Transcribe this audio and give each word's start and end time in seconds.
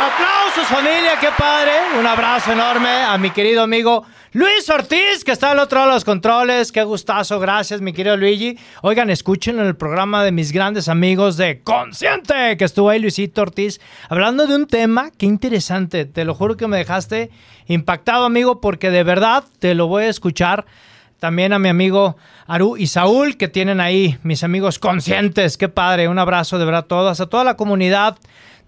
Aplausos 0.00 0.66
familia, 0.66 1.18
qué 1.20 1.28
padre. 1.36 1.72
Un 1.98 2.06
abrazo 2.06 2.52
enorme 2.52 2.88
a 2.88 3.18
mi 3.18 3.28
querido 3.32 3.62
amigo 3.62 4.06
Luis 4.32 4.66
Ortiz, 4.70 5.22
que 5.24 5.32
está 5.32 5.50
al 5.50 5.58
otro 5.58 5.80
lado 5.80 5.90
de 5.90 5.96
los 5.96 6.06
controles. 6.06 6.72
Qué 6.72 6.82
gustazo, 6.84 7.38
gracias 7.38 7.82
mi 7.82 7.92
querido 7.92 8.16
Luigi. 8.16 8.58
Oigan, 8.80 9.10
escuchen 9.10 9.58
el 9.58 9.76
programa 9.76 10.24
de 10.24 10.32
mis 10.32 10.52
grandes 10.52 10.88
amigos 10.88 11.36
de 11.36 11.60
Consciente, 11.62 12.56
que 12.56 12.64
estuvo 12.64 12.88
ahí 12.88 12.98
Luisito 12.98 13.42
Ortiz, 13.42 13.78
hablando 14.08 14.46
de 14.46 14.56
un 14.56 14.66
tema, 14.66 15.10
qué 15.18 15.26
interesante. 15.26 16.06
Te 16.06 16.24
lo 16.24 16.34
juro 16.34 16.56
que 16.56 16.66
me 16.66 16.78
dejaste 16.78 17.30
impactado, 17.66 18.24
amigo, 18.24 18.62
porque 18.62 18.90
de 18.90 19.02
verdad 19.02 19.44
te 19.58 19.74
lo 19.74 19.86
voy 19.86 20.04
a 20.04 20.08
escuchar 20.08 20.64
también 21.18 21.52
a 21.52 21.58
mi 21.58 21.68
amigo 21.68 22.16
Aru 22.46 22.78
y 22.78 22.86
Saúl, 22.86 23.36
que 23.36 23.48
tienen 23.48 23.82
ahí 23.82 24.16
mis 24.22 24.44
amigos 24.44 24.78
conscientes. 24.78 25.58
Qué 25.58 25.68
padre, 25.68 26.08
un 26.08 26.18
abrazo 26.18 26.58
de 26.58 26.64
verdad 26.64 26.84
a 26.84 26.88
todas, 26.88 27.20
a 27.20 27.26
toda 27.26 27.44
la 27.44 27.58
comunidad 27.58 28.16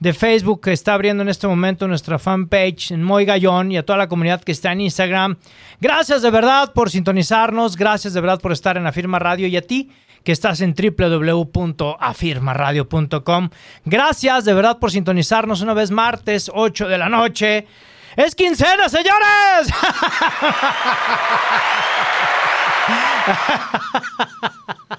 de 0.03 0.13
Facebook 0.13 0.61
que 0.63 0.73
está 0.73 0.95
abriendo 0.95 1.23
en 1.23 1.29
este 1.29 1.47
momento 1.47 1.87
nuestra 1.87 2.19
fanpage 2.19 2.91
en 2.91 3.05
Moy 3.05 3.25
Gallón 3.25 3.71
y 3.71 3.77
a 3.77 3.85
toda 3.85 3.99
la 3.99 4.09
comunidad 4.09 4.43
que 4.43 4.51
está 4.51 4.73
en 4.73 4.81
Instagram. 4.81 5.37
Gracias 5.81 6.23
de 6.23 6.31
verdad 6.33 6.73
por 6.73 6.91
sintonizarnos, 6.91 7.77
gracias 7.77 8.13
de 8.13 8.21
verdad 8.21 8.41
por 8.41 8.51
estar 8.51 8.77
en 8.77 8.85
Afirma 8.85 9.21
Radio 9.21 9.47
y 9.47 9.57
a 9.57 9.63
ti 9.63 9.93
que 10.25 10.33
estás 10.33 10.61
en 10.61 10.75
www.afirmaradio.com. 10.75 13.51
Gracias 13.85 14.45
de 14.45 14.55
verdad 14.55 14.81
por 14.81 14.91
sintonizarnos 14.91 15.61
una 15.61 15.75
vez 15.75 15.93
martes 15.93 16.51
8 16.53 16.89
de 16.89 16.99
la 16.99 17.09
noche. 17.09 17.69
¡Es 18.17 18.35
quincena, 18.35 18.89
señores! 18.89 19.69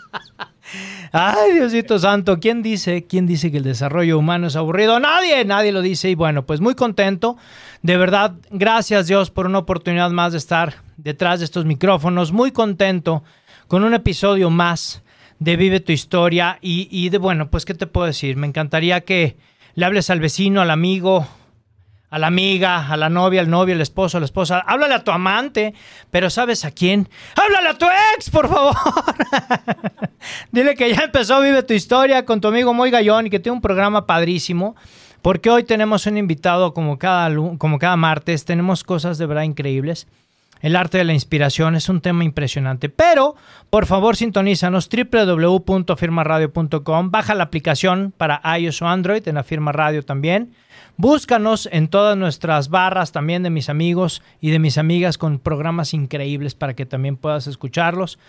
Ay, 1.13 1.53
Diosito 1.53 1.99
Santo, 1.99 2.39
¿quién 2.39 2.63
dice, 2.63 3.05
quién 3.05 3.27
dice 3.27 3.51
que 3.51 3.57
el 3.57 3.65
desarrollo 3.65 4.17
humano 4.17 4.47
es 4.47 4.55
aburrido? 4.55 4.97
Nadie, 4.97 5.43
nadie 5.43 5.73
lo 5.73 5.81
dice. 5.81 6.09
Y 6.09 6.15
bueno, 6.15 6.45
pues 6.45 6.61
muy 6.61 6.73
contento. 6.73 7.35
De 7.81 7.97
verdad, 7.97 8.35
gracias 8.49 9.07
Dios 9.07 9.29
por 9.29 9.45
una 9.45 9.57
oportunidad 9.59 10.09
más 10.11 10.31
de 10.31 10.37
estar 10.37 10.75
detrás 10.95 11.39
de 11.39 11.45
estos 11.45 11.65
micrófonos. 11.65 12.31
Muy 12.31 12.51
contento 12.51 13.23
con 13.67 13.83
un 13.83 13.93
episodio 13.93 14.49
más 14.49 15.03
de 15.39 15.57
Vive 15.57 15.81
tu 15.81 15.91
historia. 15.91 16.57
Y, 16.61 16.87
y 16.89 17.09
de 17.09 17.17
bueno, 17.17 17.49
pues, 17.49 17.65
¿qué 17.65 17.73
te 17.73 17.87
puedo 17.87 18.07
decir? 18.07 18.37
Me 18.37 18.47
encantaría 18.47 19.01
que 19.01 19.35
le 19.75 19.85
hables 19.85 20.09
al 20.09 20.21
vecino, 20.21 20.61
al 20.61 20.71
amigo, 20.71 21.27
a 22.11 22.19
la 22.19 22.27
amiga, 22.27 22.91
a 22.91 22.97
la 22.97 23.09
novia, 23.09 23.41
al 23.41 23.49
novio, 23.49 23.73
al 23.73 23.81
esposo, 23.81 24.17
a 24.17 24.19
la 24.19 24.25
esposa. 24.25 24.59
Háblale 24.59 24.93
a 24.95 25.03
tu 25.03 25.11
amante, 25.11 25.73
pero 26.11 26.29
¿sabes 26.29 26.65
a 26.65 26.71
quién? 26.71 27.07
Háblale 27.41 27.69
a 27.69 27.77
tu 27.77 27.85
ex, 28.15 28.29
por 28.29 28.49
favor. 28.49 28.75
Dile 30.51 30.75
que 30.75 30.93
ya 30.93 31.05
empezó 31.05 31.39
Vive 31.41 31.63
tu 31.63 31.73
historia 31.73 32.25
con 32.25 32.41
tu 32.41 32.49
amigo 32.49 32.73
Moy 32.73 32.91
Gallón 32.91 33.27
y 33.27 33.29
que 33.29 33.39
tiene 33.39 33.55
un 33.55 33.61
programa 33.61 34.05
padrísimo. 34.05 34.75
Porque 35.21 35.49
hoy 35.49 35.63
tenemos 35.63 36.05
un 36.05 36.17
invitado 36.17 36.73
como 36.73 36.99
cada, 36.99 37.33
como 37.57 37.79
cada 37.79 37.95
martes. 37.95 38.43
Tenemos 38.43 38.83
cosas 38.83 39.17
de 39.17 39.25
verdad 39.25 39.43
increíbles. 39.43 40.07
El 40.59 40.75
arte 40.75 40.97
de 40.97 41.05
la 41.05 41.13
inspiración 41.13 41.75
es 41.75 41.87
un 41.87 42.01
tema 42.01 42.25
impresionante. 42.25 42.89
Pero, 42.89 43.35
por 43.69 43.85
favor, 43.85 44.17
sintonízanos 44.17 44.89
www.firmaradio.com. 44.89 47.09
Baja 47.09 47.35
la 47.35 47.45
aplicación 47.45 48.13
para 48.17 48.41
iOS 48.57 48.81
o 48.81 48.87
Android 48.87 49.25
en 49.27 49.35
la 49.35 49.43
Firma 49.43 49.71
Radio 49.71 50.03
también. 50.03 50.51
Búscanos 50.97 51.67
en 51.71 51.87
todas 51.87 52.17
nuestras 52.17 52.69
barras 52.69 53.11
también 53.11 53.43
de 53.43 53.49
mis 53.49 53.69
amigos 53.69 54.21
y 54.39 54.51
de 54.51 54.59
mis 54.59 54.77
amigas 54.77 55.17
con 55.17 55.39
programas 55.39 55.93
increíbles 55.93 56.55
para 56.55 56.75
que 56.75 56.85
también 56.85 57.17
puedas 57.17 57.47
escucharlos. 57.47 58.19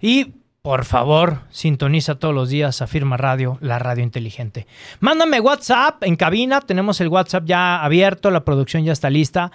Y 0.00 0.32
por 0.62 0.84
favor, 0.84 1.40
sintoniza 1.50 2.14
todos 2.14 2.32
los 2.32 2.48
días 2.48 2.82
a 2.82 2.86
Firma 2.86 3.16
Radio, 3.16 3.58
la 3.60 3.80
radio 3.80 4.04
inteligente. 4.04 4.68
Mándame 5.00 5.40
WhatsApp 5.40 6.04
en 6.04 6.14
cabina, 6.14 6.60
tenemos 6.60 7.00
el 7.00 7.08
WhatsApp 7.08 7.44
ya 7.44 7.82
abierto, 7.82 8.30
la 8.30 8.44
producción 8.44 8.84
ya 8.84 8.92
está 8.92 9.10
lista. 9.10 9.50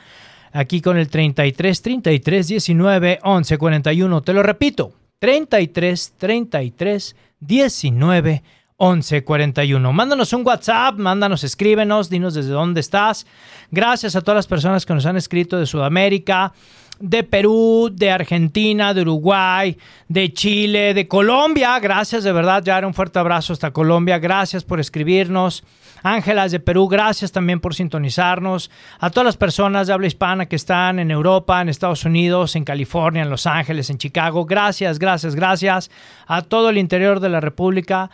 Aquí 0.51 0.81
con 0.81 0.97
el 0.97 1.07
33 1.07 1.81
33 1.81 2.47
19 2.47 3.19
11 3.23 3.57
41. 3.57 4.21
Te 4.21 4.33
lo 4.33 4.43
repito, 4.43 4.91
33 5.19 6.13
33 6.17 7.15
19 7.39 8.43
11 8.77 9.23
41. 9.23 9.91
Mándanos 9.91 10.33
un 10.33 10.45
WhatsApp, 10.45 10.97
mándanos, 10.97 11.43
escríbenos, 11.43 12.11
dinos 12.11 12.35
desde 12.35 12.51
dónde 12.51 12.79
estás. 12.79 13.25
Gracias 13.71 14.15
a 14.15 14.21
todas 14.21 14.37
las 14.37 14.47
personas 14.47 14.85
que 14.85 14.93
nos 14.93 15.07
han 15.07 15.17
escrito 15.17 15.57
de 15.57 15.65
Sudamérica, 15.65 16.53
de 16.99 17.23
Perú, 17.23 17.89
de 17.91 18.11
Argentina, 18.11 18.93
de 18.93 19.01
Uruguay, 19.01 19.75
de 20.07 20.31
Chile, 20.31 20.93
de 20.93 21.07
Colombia. 21.07 21.79
Gracias 21.79 22.23
de 22.23 22.31
verdad, 22.31 22.63
ya 22.63 22.85
un 22.85 22.93
fuerte 22.93 23.17
abrazo 23.17 23.53
hasta 23.53 23.71
Colombia. 23.71 24.19
Gracias 24.19 24.63
por 24.63 24.79
escribirnos. 24.79 25.63
Ángelas 26.03 26.51
de 26.51 26.59
Perú, 26.59 26.87
gracias 26.87 27.31
también 27.31 27.59
por 27.59 27.73
sintonizarnos. 27.73 28.69
A 28.99 29.09
todas 29.09 29.25
las 29.25 29.37
personas 29.37 29.87
de 29.87 29.93
habla 29.93 30.05
hispana 30.05 30.45
que 30.45 30.55
están 30.55 30.99
en 30.99 31.09
Europa, 31.09 31.59
en 31.59 31.69
Estados 31.69 32.05
Unidos, 32.05 32.55
en 32.55 32.63
California, 32.63 33.23
en 33.23 33.31
Los 33.31 33.47
Ángeles, 33.47 33.89
en 33.89 33.97
Chicago. 33.97 34.45
Gracias, 34.45 34.99
gracias, 34.99 35.33
gracias. 35.33 35.89
A 36.27 36.43
todo 36.43 36.69
el 36.69 36.77
interior 36.77 37.19
de 37.19 37.29
la 37.29 37.41
República 37.41 38.11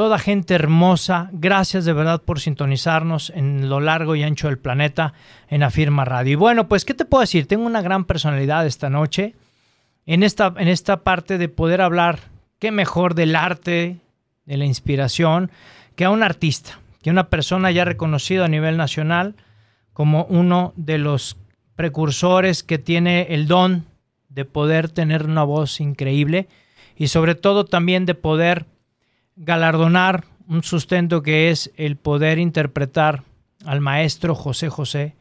toda 0.00 0.18
gente 0.18 0.54
hermosa, 0.54 1.28
gracias 1.30 1.84
de 1.84 1.92
verdad 1.92 2.22
por 2.22 2.40
sintonizarnos 2.40 3.28
en 3.36 3.68
lo 3.68 3.80
largo 3.80 4.16
y 4.16 4.22
ancho 4.22 4.48
del 4.48 4.58
planeta 4.58 5.12
en 5.50 5.62
Afirma 5.62 6.06
Radio. 6.06 6.32
Y 6.32 6.36
bueno, 6.36 6.68
pues, 6.68 6.86
¿qué 6.86 6.94
te 6.94 7.04
puedo 7.04 7.20
decir? 7.20 7.46
Tengo 7.46 7.66
una 7.66 7.82
gran 7.82 8.06
personalidad 8.06 8.64
esta 8.64 8.88
noche 8.88 9.34
en 10.06 10.22
esta, 10.22 10.54
en 10.56 10.68
esta 10.68 11.02
parte 11.02 11.36
de 11.36 11.50
poder 11.50 11.82
hablar, 11.82 12.20
qué 12.58 12.70
mejor 12.70 13.14
del 13.14 13.36
arte, 13.36 13.98
de 14.46 14.56
la 14.56 14.64
inspiración, 14.64 15.50
que 15.96 16.06
a 16.06 16.10
un 16.10 16.22
artista, 16.22 16.80
que 17.02 17.10
una 17.10 17.28
persona 17.28 17.70
ya 17.70 17.84
reconocida 17.84 18.46
a 18.46 18.48
nivel 18.48 18.78
nacional 18.78 19.34
como 19.92 20.24
uno 20.30 20.72
de 20.76 20.96
los 20.96 21.36
precursores 21.76 22.62
que 22.62 22.78
tiene 22.78 23.34
el 23.34 23.46
don 23.46 23.84
de 24.30 24.46
poder 24.46 24.88
tener 24.88 25.26
una 25.26 25.42
voz 25.42 25.78
increíble 25.78 26.48
y 26.96 27.08
sobre 27.08 27.34
todo 27.34 27.66
también 27.66 28.06
de 28.06 28.14
poder 28.14 28.64
galardonar 29.36 30.24
un 30.48 30.62
sustento 30.62 31.22
que 31.22 31.50
es 31.50 31.70
el 31.76 31.96
poder 31.96 32.38
interpretar 32.38 33.22
al 33.64 33.80
maestro 33.80 34.34
José 34.34 34.68
José. 34.68 35.16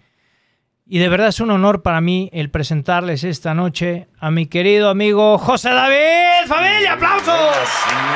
Y 0.86 0.98
de 0.98 1.10
verdad 1.10 1.28
es 1.28 1.40
un 1.40 1.52
honor 1.52 1.84
para 1.84 2.02
mí 2.02 2.30
el 2.34 2.50
presentarles 2.50 3.24
esta 3.24 3.54
noche 3.54 4.08
a 4.22 4.32
mi 4.32 4.48
querido 4.48 4.90
amigo 4.90 5.38
José 5.38 5.70
David. 5.70 6.48
¡Familia, 6.48 6.94
aplausos! 6.94 7.58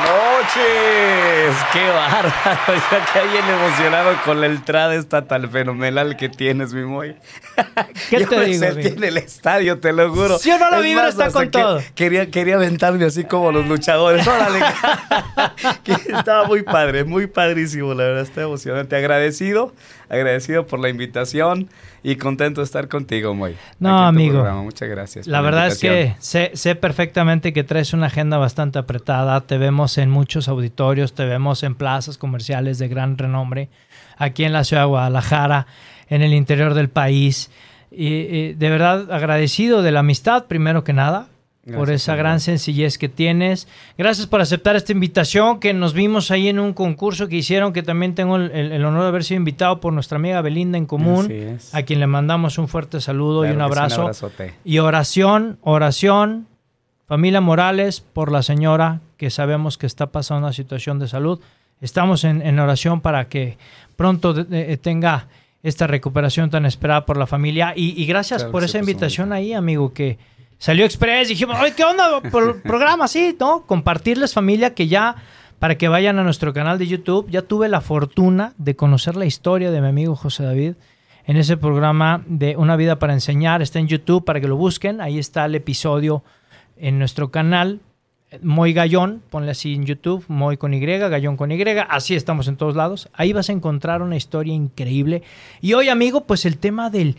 noches. 0.03 1.55
Qué 1.71 1.88
bárbaro. 1.88 2.29
Yo 2.67 2.97
acá 2.97 3.21
bien 3.31 3.45
emocionado 3.47 4.13
con 4.25 4.41
la 4.41 4.47
entrada 4.47 4.95
esta 4.95 5.25
tan 5.25 5.50
fenomenal 5.50 6.17
que 6.17 6.29
tienes, 6.29 6.73
mi 6.73 6.83
Moy. 6.83 7.15
¿Qué 8.09 8.19
Yo 8.21 8.27
te 8.27 8.38
me 8.38 8.45
digo, 8.45 8.59
sentí 8.65 8.88
en 8.89 9.03
el 9.03 9.17
estadio, 9.17 9.79
te 9.79 9.94
lo 9.94 10.09
juro. 10.13 10.38
¿Sí 10.39 10.51
o 10.51 10.57
no 10.59 10.69
la 10.69 10.77
Es 10.79 10.83
vibra 10.83 11.07
está 11.09 11.31
con 11.31 11.44
que- 11.44 11.50
todo? 11.59 11.81
Quería, 11.95 12.29
quería 12.31 12.55
aventarme 12.55 13.05
así 13.05 13.23
como 13.23 13.51
los 13.51 13.65
luchadores. 13.67 14.27
Órale. 14.27 14.59
Que 15.83 15.94
Estaba 15.94 16.45
muy 16.47 16.63
padre, 16.63 17.03
muy 17.03 17.27
padrísimo, 17.27 17.94
la 17.94 18.03
verdad. 18.05 18.23
Está 18.23 18.41
emocionante. 18.44 18.95
Agradecido, 18.95 19.73
agradecido 20.09 20.65
por 20.65 20.79
la 20.79 20.89
invitación 20.89 21.69
y 22.01 22.15
contento 22.17 22.61
de 22.61 22.65
estar 22.65 22.88
contigo, 22.88 23.33
Moy. 23.33 23.55
No, 23.79 24.05
amigo. 24.05 24.35
programa. 24.35 24.61
Muchas 24.63 24.89
gracias. 24.89 25.27
La 25.27 25.41
verdad 25.41 25.67
es 25.67 25.79
que 25.79 25.92
sé, 26.19 26.51
sé 26.53 26.75
perfectamente 26.75 27.53
que 27.53 27.63
traes 27.63 27.93
una 27.93 28.07
agenda 28.07 28.37
bastante 28.37 28.79
apretada. 28.79 29.41
Te 29.41 29.57
vemos 29.57 29.97
en 29.97 30.09
muchos 30.09 30.47
auditorios, 30.47 31.13
te 31.13 31.25
vemos 31.25 31.63
en 31.63 31.75
plazas 31.75 32.17
comerciales 32.17 32.79
de 32.79 32.87
gran 32.87 33.17
renombre, 33.17 33.69
aquí 34.17 34.43
en 34.43 34.53
la 34.53 34.63
ciudad 34.63 34.83
de 34.83 34.89
Guadalajara, 34.89 35.67
en 36.09 36.21
el 36.21 36.33
interior 36.33 36.73
del 36.73 36.89
país. 36.89 37.51
Y, 37.91 38.07
y 38.07 38.53
de 38.53 38.69
verdad 38.69 39.11
agradecido 39.11 39.81
de 39.81 39.91
la 39.91 39.99
amistad, 39.99 40.45
primero 40.45 40.83
que 40.83 40.93
nada. 40.93 41.27
Por 41.71 41.89
esa 41.89 42.15
gran 42.15 42.39
sencillez 42.39 42.98
que 42.98 43.07
tienes. 43.07 43.68
Gracias 43.98 44.27
por 44.27 44.42
aceptar 44.42 44.75
esta 44.75 44.92
invitación, 44.92 45.60
que 45.60 45.74
nos 45.74 45.94
vimos 45.94 46.30
ahí 46.30 46.50
en 46.50 46.60
un 46.60 46.74
concurso 46.74 47.27
que 47.27 47.38
hicieron, 47.38 47.71
que 47.71 47.83
también 47.83 48.15
tengo 48.15 48.36
el, 48.36 48.86
honor 48.86 49.04
de 49.04 49.07
haber 49.07 49.24
sido 49.24 49.38
invitado 49.38 49.80
por 49.80 49.94
nuestra 49.94 50.18
amiga 50.18 50.42
Belinda 50.42 50.77
en 50.77 50.86
común, 50.86 51.57
a 51.71 51.83
quien 51.83 52.00
le 52.00 52.07
mandamos 52.07 52.57
un 52.57 52.68
fuerte 52.68 53.00
saludo 53.00 53.45
y 53.45 53.51
un 53.51 53.62
abrazo. 53.62 54.12
y 54.65 54.80
oración, 54.80 55.57
oración, 55.62 56.48
familia 57.06 57.39
Morales, 57.39 58.01
por 58.01 58.31
la 58.31 58.44
señora 58.44 59.00
que 59.18 59.30
sabemos 59.30 59.77
que 59.77 59.86
está 59.86 60.07
pasando 60.12 60.48
una 60.48 60.54
situación 60.54 61.00
de 61.00 61.07
salud. 61.07 61.39
Estamos 61.80 62.24
en, 62.25 62.60
oración 62.60 63.00
para 63.01 63.30
que 63.30 63.57
pronto 63.95 64.45
tenga 64.45 65.27
esta 65.63 65.88
recuperación 65.88 66.50
tan 66.50 66.65
esperada 66.65 67.06
por 67.06 67.15
la 67.15 67.25
familia. 67.25 67.74
Y, 67.75 68.06
gracias 68.06 68.44
por 68.44 68.65
esa 68.65 68.80
invitación 68.80 69.31
ahí, 69.31 69.54
amigo, 69.54 69.94
que 69.94 70.18
Salió 70.63 70.86
Express, 70.86 71.27
dijimos, 71.27 71.60
oye, 71.60 71.74
¿qué 71.75 71.83
onda? 71.83 72.21
Programa 72.63 73.04
así, 73.04 73.36
¿no? 73.38 73.65
Compartirles 73.65 74.33
familia 74.33 74.74
que 74.74 74.88
ya, 74.88 75.18
para 75.60 75.77
que 75.77 75.89
vayan 75.89 76.19
a 76.19 76.24
nuestro 76.24 76.54
canal 76.54 76.80
de 76.80 76.88
YouTube, 76.88 77.30
ya 77.30 77.42
tuve 77.42 77.68
la 77.68 77.81
fortuna 77.81 78.54
de 78.57 78.74
conocer 78.74 79.18
la 79.18 79.25
historia 79.25 79.71
de 79.71 79.81
mi 79.81 79.89
amigo 79.89 80.15
José 80.15 80.44
David 80.44 80.75
en 81.25 81.36
ese 81.36 81.57
programa 81.57 82.24
de 82.27 82.56
Una 82.56 82.77
vida 82.77 82.98
para 82.98 83.12
enseñar. 83.12 83.62
Está 83.62 83.80
en 83.80 83.89
YouTube 83.89 84.24
para 84.24 84.39
que 84.39 84.48
lo 84.48 84.56
busquen. 84.56 85.01
Ahí 85.01 85.19
está 85.19 85.44
el 85.44 85.56
episodio 85.56 86.24
en 86.77 86.98
nuestro 86.98 87.30
canal. 87.30 87.81
Moy 88.42 88.71
Gallón, 88.71 89.21
ponle 89.30 89.51
así 89.51 89.74
en 89.74 89.86
YouTube, 89.86 90.24
Moy 90.30 90.56
con 90.56 90.74
Y, 90.74 90.80
Gallón 90.80 91.36
con 91.36 91.51
Y, 91.51 91.62
así 91.89 92.15
estamos 92.15 92.48
en 92.48 92.56
todos 92.56 92.77
lados. 92.77 93.10
Ahí 93.12 93.33
vas 93.33 93.50
a 93.50 93.51
encontrar 93.51 94.01
una 94.01 94.15
historia 94.15 94.54
increíble. 94.54 95.24
Y 95.60 95.74
hoy, 95.74 95.89
amigo, 95.89 96.21
pues 96.21 96.45
el 96.45 96.57
tema 96.57 96.89
del, 96.89 97.18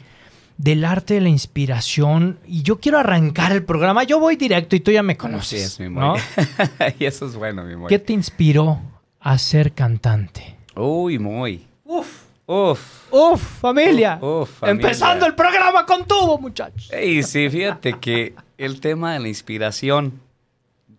del 0.56 0.84
arte 0.84 1.14
de 1.14 1.20
la 1.20 1.28
inspiración. 1.28 2.38
Y 2.46 2.62
yo 2.62 2.78
quiero 2.80 2.98
arrancar 2.98 3.52
el 3.52 3.64
programa. 3.64 4.04
Yo 4.04 4.18
voy 4.18 4.36
directo 4.36 4.76
y 4.76 4.80
tú 4.80 4.90
ya 4.90 5.02
me 5.02 5.16
conoces. 5.16 5.78
mi 5.80 5.88
¿no? 5.88 6.14
y 6.98 7.04
eso 7.04 7.26
es 7.26 7.36
bueno, 7.36 7.64
mi 7.64 7.74
¿Qué 7.88 7.98
te 7.98 8.12
inspiró 8.12 8.80
a 9.20 9.38
ser 9.38 9.72
cantante? 9.72 10.56
Uy, 10.76 11.18
muy. 11.18 11.66
Uf. 11.84 12.24
Uf. 12.46 13.10
Uf, 13.10 13.40
familia. 13.60 14.18
Uf, 14.20 14.62
Empezando 14.64 15.24
el 15.24 15.34
programa 15.34 15.86
con 15.86 16.06
tubo, 16.06 16.38
muchachos. 16.38 16.90
Y 16.92 17.22
sí, 17.22 17.48
fíjate 17.48 17.94
que 17.98 18.34
el 18.58 18.80
tema 18.80 19.14
de 19.14 19.20
la 19.20 19.28
inspiración, 19.28 20.20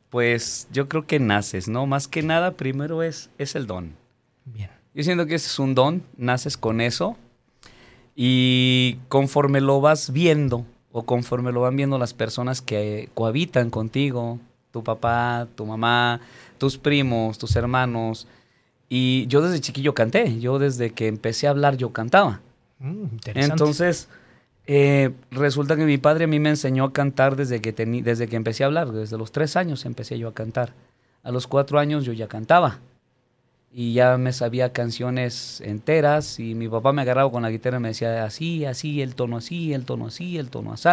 pues 0.09 0.67
yo 0.71 0.89
creo 0.89 1.05
que 1.05 1.19
naces, 1.19 1.67
¿no? 1.67 1.85
Más 1.85 2.07
que 2.07 2.23
nada, 2.23 2.51
primero 2.53 3.03
es, 3.03 3.29
es 3.37 3.55
el 3.55 3.67
don. 3.67 3.95
Bien. 4.45 4.71
Yo 4.95 5.03
siento 5.03 5.27
que 5.27 5.35
ese 5.35 5.47
es 5.47 5.59
un 5.59 5.75
don, 5.75 6.03
naces 6.17 6.57
con 6.57 6.81
eso 6.81 7.15
y 8.15 8.97
conforme 9.09 9.59
lo 9.59 9.81
vas 9.81 10.11
viendo 10.11 10.65
o 10.91 11.03
conforme 11.03 11.51
lo 11.51 11.61
van 11.61 11.75
viendo 11.75 11.97
las 11.97 12.13
personas 12.13 12.61
que 12.61 13.09
cohabitan 13.13 13.69
contigo, 13.69 14.39
tu 14.71 14.83
papá, 14.83 15.47
tu 15.55 15.65
mamá, 15.65 16.21
tus 16.57 16.77
primos, 16.77 17.37
tus 17.37 17.55
hermanos. 17.57 18.27
Y 18.87 19.27
yo 19.27 19.41
desde 19.41 19.59
chiquillo 19.59 19.93
canté, 19.93 20.39
yo 20.39 20.57
desde 20.57 20.91
que 20.91 21.07
empecé 21.07 21.47
a 21.47 21.49
hablar 21.49 21.75
yo 21.75 21.91
cantaba. 21.91 22.39
Mm, 22.79 23.05
Entonces, 23.25 24.07
eh, 24.67 25.11
resulta 25.31 25.75
que 25.75 25.85
mi 25.85 25.97
padre 25.97 26.23
a 26.23 26.27
mí 26.27 26.39
me 26.39 26.49
enseñó 26.49 26.85
a 26.85 26.93
cantar 26.93 27.35
desde 27.35 27.59
que, 27.59 27.73
desde 27.73 28.27
que 28.27 28.37
empecé 28.37 28.63
a 28.63 28.67
hablar, 28.67 28.93
desde 28.93 29.17
los 29.17 29.33
tres 29.33 29.57
años 29.57 29.85
empecé 29.85 30.17
yo 30.17 30.29
a 30.29 30.33
cantar. 30.33 30.73
A 31.23 31.31
los 31.31 31.47
cuatro 31.47 31.79
años 31.79 32.05
yo 32.05 32.13
ya 32.13 32.27
cantaba 32.27 32.79
y 33.77 33.91
ya 33.91 34.17
me 34.17 34.31
sabía 34.31 34.71
canciones 34.71 35.59
enteras 35.59 36.39
y 36.39 36.55
mi 36.55 36.69
papá 36.69 36.93
me 36.93 37.01
agarraba 37.01 37.29
con 37.29 37.43
la 37.43 37.51
guitarra 37.51 37.75
y 37.75 37.81
me 37.81 37.89
decía 37.89 38.23
así, 38.23 38.63
así, 38.63 39.01
el 39.01 39.15
tono 39.15 39.35
así, 39.35 39.73
el 39.73 39.83
tono 39.83 40.07
así, 40.07 40.37
el 40.37 40.49
tono 40.49 40.71
así. 40.71 40.87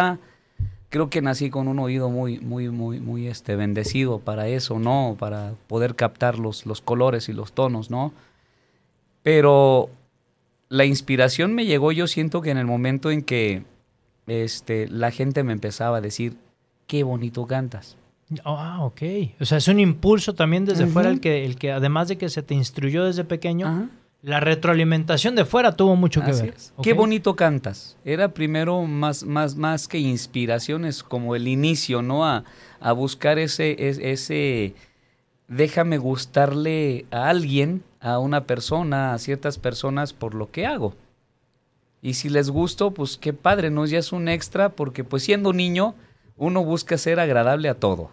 Creo 0.89 1.09
que 1.09 1.21
nací 1.21 1.49
con 1.49 1.69
un 1.69 1.79
oído 1.79 2.09
muy, 2.09 2.41
muy, 2.41 2.67
muy, 2.67 2.99
muy 2.99 3.27
este, 3.27 3.55
bendecido 3.55 4.19
para 4.19 4.49
eso, 4.49 4.79
¿no? 4.79 5.15
Para 5.17 5.53
poder 5.67 5.95
captar 5.95 6.37
los, 6.37 6.65
los 6.65 6.81
colores 6.81 7.29
y 7.29 7.33
los 7.33 7.53
tonos, 7.53 7.89
¿no? 7.89 8.11
Pero 9.23 9.89
la 10.67 10.83
inspiración 10.83 11.55
me 11.55 11.65
llegó, 11.65 11.93
yo 11.93 12.05
siento 12.07 12.41
que 12.41 12.51
en 12.51 12.57
el 12.57 12.65
momento 12.65 13.11
en 13.11 13.21
que 13.21 13.63
este, 14.27 14.89
la 14.89 15.11
gente 15.11 15.43
me 15.45 15.53
empezaba 15.53 15.99
a 15.99 16.01
decir, 16.01 16.35
qué 16.87 17.03
bonito 17.03 17.47
cantas 17.47 17.95
Ah, 18.43 18.83
ok. 18.83 19.01
O 19.39 19.45
sea, 19.45 19.57
es 19.57 19.67
un 19.67 19.79
impulso 19.79 20.33
también 20.33 20.65
desde 20.65 20.87
fuera 20.87 21.09
el 21.09 21.19
que, 21.19 21.45
el 21.45 21.57
que, 21.57 21.71
además 21.71 22.07
de 22.07 22.17
que 22.17 22.29
se 22.29 22.41
te 22.41 22.53
instruyó 22.53 23.05
desde 23.05 23.23
pequeño, 23.23 23.89
la 24.21 24.39
retroalimentación 24.39 25.35
de 25.35 25.43
fuera 25.43 25.75
tuvo 25.75 25.95
mucho 25.95 26.21
que 26.23 26.31
ver. 26.31 26.53
Qué 26.81 26.93
bonito 26.93 27.35
cantas. 27.35 27.97
Era 28.05 28.33
primero 28.33 28.83
más, 28.83 29.23
más, 29.23 29.55
más 29.55 29.87
que 29.87 29.99
inspiraciones, 29.99 31.03
como 31.03 31.35
el 31.35 31.47
inicio, 31.47 32.01
¿no? 32.01 32.25
A, 32.25 32.45
a 32.79 32.91
buscar 32.93 33.37
ese, 33.37 33.75
ese, 33.79 34.75
déjame 35.47 35.97
gustarle 35.97 37.05
a 37.11 37.29
alguien, 37.29 37.83
a 37.99 38.19
una 38.19 38.45
persona, 38.45 39.13
a 39.13 39.19
ciertas 39.19 39.57
personas 39.57 40.13
por 40.13 40.35
lo 40.35 40.51
que 40.51 40.65
hago. 40.65 40.93
Y 42.01 42.15
si 42.15 42.29
les 42.29 42.49
gusto, 42.49 42.91
pues 42.91 43.17
qué 43.17 43.31
padre, 43.31 43.69
¿no? 43.69 43.85
Ya 43.85 43.99
es 43.99 44.11
un 44.11 44.27
extra, 44.27 44.69
porque 44.69 45.05
pues 45.05 45.23
siendo 45.23 45.53
niño, 45.53 45.95
uno 46.37 46.63
busca 46.63 46.97
ser 46.97 47.19
agradable 47.19 47.69
a 47.69 47.75
todo. 47.75 48.11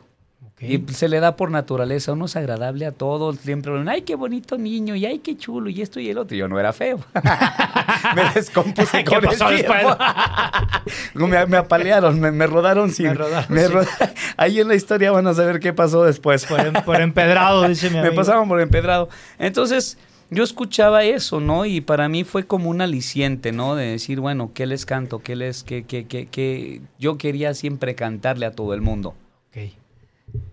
Y 0.62 0.78
se 0.92 1.08
le 1.08 1.20
da 1.20 1.36
por 1.36 1.50
naturaleza, 1.50 2.12
uno 2.12 2.26
es 2.26 2.36
agradable 2.36 2.84
a 2.84 2.92
todos, 2.92 3.38
siempre 3.38 3.72
ay, 3.88 4.02
qué 4.02 4.14
bonito 4.14 4.58
niño, 4.58 4.94
y 4.94 5.06
ay, 5.06 5.20
qué 5.20 5.34
chulo, 5.38 5.70
y 5.70 5.80
esto 5.80 6.00
y 6.00 6.10
el 6.10 6.18
otro. 6.18 6.36
Yo 6.36 6.48
no 6.48 6.60
era 6.60 6.74
feo. 6.74 7.00
me 8.14 8.24
descompuse 8.34 9.02
con 9.06 9.22
pasó 9.22 9.48
el 9.48 9.64
me, 11.14 11.46
me, 11.46 11.56
apalearon, 11.56 12.20
me, 12.20 12.46
rodaron 12.46 12.90
sin... 12.90 13.06
Me 13.06 13.14
rodaron, 13.14 13.88
Ahí 14.36 14.60
en 14.60 14.68
la 14.68 14.74
historia 14.74 15.12
van 15.12 15.26
a 15.26 15.34
saber 15.34 15.60
qué 15.60 15.72
pasó 15.72 16.04
después. 16.04 16.44
Por, 16.44 16.84
por 16.84 17.00
empedrado, 17.00 17.66
dice 17.66 17.88
mi 17.88 17.96
amigo. 17.96 18.12
Me 18.12 18.16
pasaban 18.16 18.46
por 18.46 18.60
empedrado. 18.60 19.08
Entonces, 19.38 19.96
yo 20.28 20.44
escuchaba 20.44 21.04
eso, 21.04 21.40
¿no? 21.40 21.64
Y 21.64 21.80
para 21.80 22.10
mí 22.10 22.24
fue 22.24 22.46
como 22.46 22.68
un 22.68 22.82
aliciente, 22.82 23.50
¿no? 23.50 23.76
De 23.76 23.86
decir, 23.86 24.20
bueno, 24.20 24.52
¿qué 24.52 24.66
les 24.66 24.84
canto? 24.84 25.20
¿Qué 25.20 25.36
les, 25.36 25.64
qué, 25.64 25.84
qué, 25.84 26.06
qué, 26.06 26.26
qué? 26.26 26.82
Yo 26.98 27.16
quería 27.16 27.54
siempre 27.54 27.94
cantarle 27.94 28.44
a 28.44 28.52
todo 28.52 28.74
el 28.74 28.82
mundo. 28.82 29.14
Okay. 29.50 29.79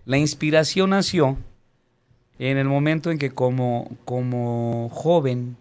La 0.04 0.18
inspiración 0.18 0.90
nació 0.90 1.36
en 2.38 2.56
el 2.56 2.68
momento 2.68 3.10
en 3.10 3.18
que 3.18 3.30
como, 3.30 3.90
como 4.04 4.88
joven, 4.90 5.56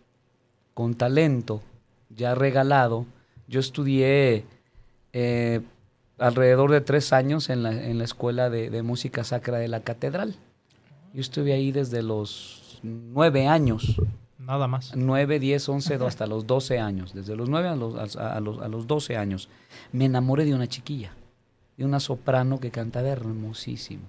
con 0.74 0.96
talento, 0.96 1.62
ya 2.10 2.36
regalado, 2.36 3.06
yo 3.48 3.60
estudié 3.60 4.46
eh, 5.14 5.62
alrededor 6.18 6.72
de 6.72 6.82
tres 6.82 7.14
años 7.14 7.50
en 7.50 7.64
la, 7.64 7.72
en 7.72 7.98
la 7.98 8.04
escuela 8.04 8.50
de, 8.50 8.70
de 8.70 8.84
música 8.84 9.24
sacra 9.24 9.58
de 9.58 9.68
la 9.68 9.82
catedral. 9.82 10.36
Yo 11.14 11.22
estuve 11.22 11.54
ahí 11.54 11.72
desde 11.72 12.04
los 12.04 12.80
nueve 12.84 13.48
años. 13.48 14.00
Nada 14.38 14.68
más. 14.68 14.96
Nueve, 14.96 15.40
diez, 15.40 15.68
once, 15.68 15.96
hasta 15.96 16.28
los 16.28 16.46
doce 16.46 16.80
años. 16.80 17.14
Desde 17.14 17.36
los 17.36 17.50
nueve 17.50 17.68
a 17.68 17.76
los, 17.76 18.16
a, 18.16 18.40
los, 18.40 18.62
a 18.62 18.68
los 18.68 18.88
doce 18.88 19.18
años. 19.18 19.50
Me 19.92 20.06
enamoré 20.06 20.46
de 20.46 20.54
una 20.54 20.68
chiquilla, 20.68 21.12
de 21.78 21.86
una 21.86 22.00
soprano 22.00 22.60
que 22.60 22.72
cantaba 22.72 23.08
hermosísimo. 23.08 24.04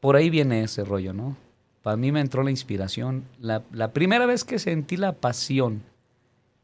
Por 0.00 0.16
ahí 0.16 0.30
viene 0.30 0.62
ese 0.62 0.84
rollo, 0.84 1.12
¿no? 1.12 1.36
Para 1.82 1.96
mí 1.96 2.12
me 2.12 2.20
entró 2.20 2.42
la 2.42 2.50
inspiración. 2.50 3.24
La, 3.40 3.62
la 3.72 3.92
primera 3.92 4.26
vez 4.26 4.44
que 4.44 4.58
sentí 4.58 4.96
la 4.96 5.12
pasión 5.12 5.82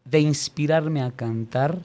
de 0.04 0.20
inspirarme 0.20 1.02
a 1.02 1.10
cantar 1.10 1.78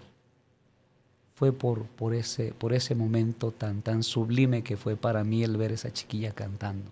fue 1.39 1.53
por, 1.53 1.85
por, 1.85 2.13
ese, 2.13 2.53
por 2.53 2.73
ese 2.73 2.95
momento 2.95 3.51
tan, 3.51 3.81
tan 3.81 4.03
sublime 4.03 4.61
que 4.61 4.75
fue 4.75 4.97
para 4.97 5.23
mí 5.23 5.41
el 5.41 5.55
ver 5.55 5.71
esa 5.71 5.91
chiquilla 5.91 6.33
cantando. 6.33 6.91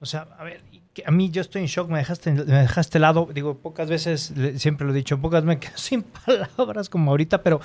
O 0.00 0.06
sea, 0.06 0.22
a 0.38 0.44
ver, 0.44 0.62
a 1.04 1.10
mí 1.10 1.30
yo 1.30 1.42
estoy 1.42 1.62
en 1.62 1.68
shock, 1.68 1.90
me 1.90 1.98
dejaste, 1.98 2.32
me 2.32 2.44
dejaste 2.44 2.98
lado, 2.98 3.28
digo, 3.32 3.58
pocas 3.58 3.90
veces, 3.90 4.32
siempre 4.56 4.86
lo 4.86 4.92
he 4.92 4.96
dicho, 4.96 5.20
pocas 5.20 5.44
me 5.44 5.58
quedo 5.58 5.72
sin 5.76 6.02
palabras 6.02 6.88
como 6.88 7.10
ahorita, 7.10 7.42
pero 7.42 7.60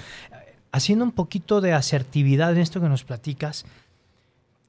haciendo 0.73 1.05
un 1.05 1.13
poquito 1.13 1.61
de 1.61 1.71
asertividad 1.71 2.51
en 2.51 2.57
esto 2.57 2.81
que 2.81 2.89
nos 2.89 3.05
platicas, 3.05 3.65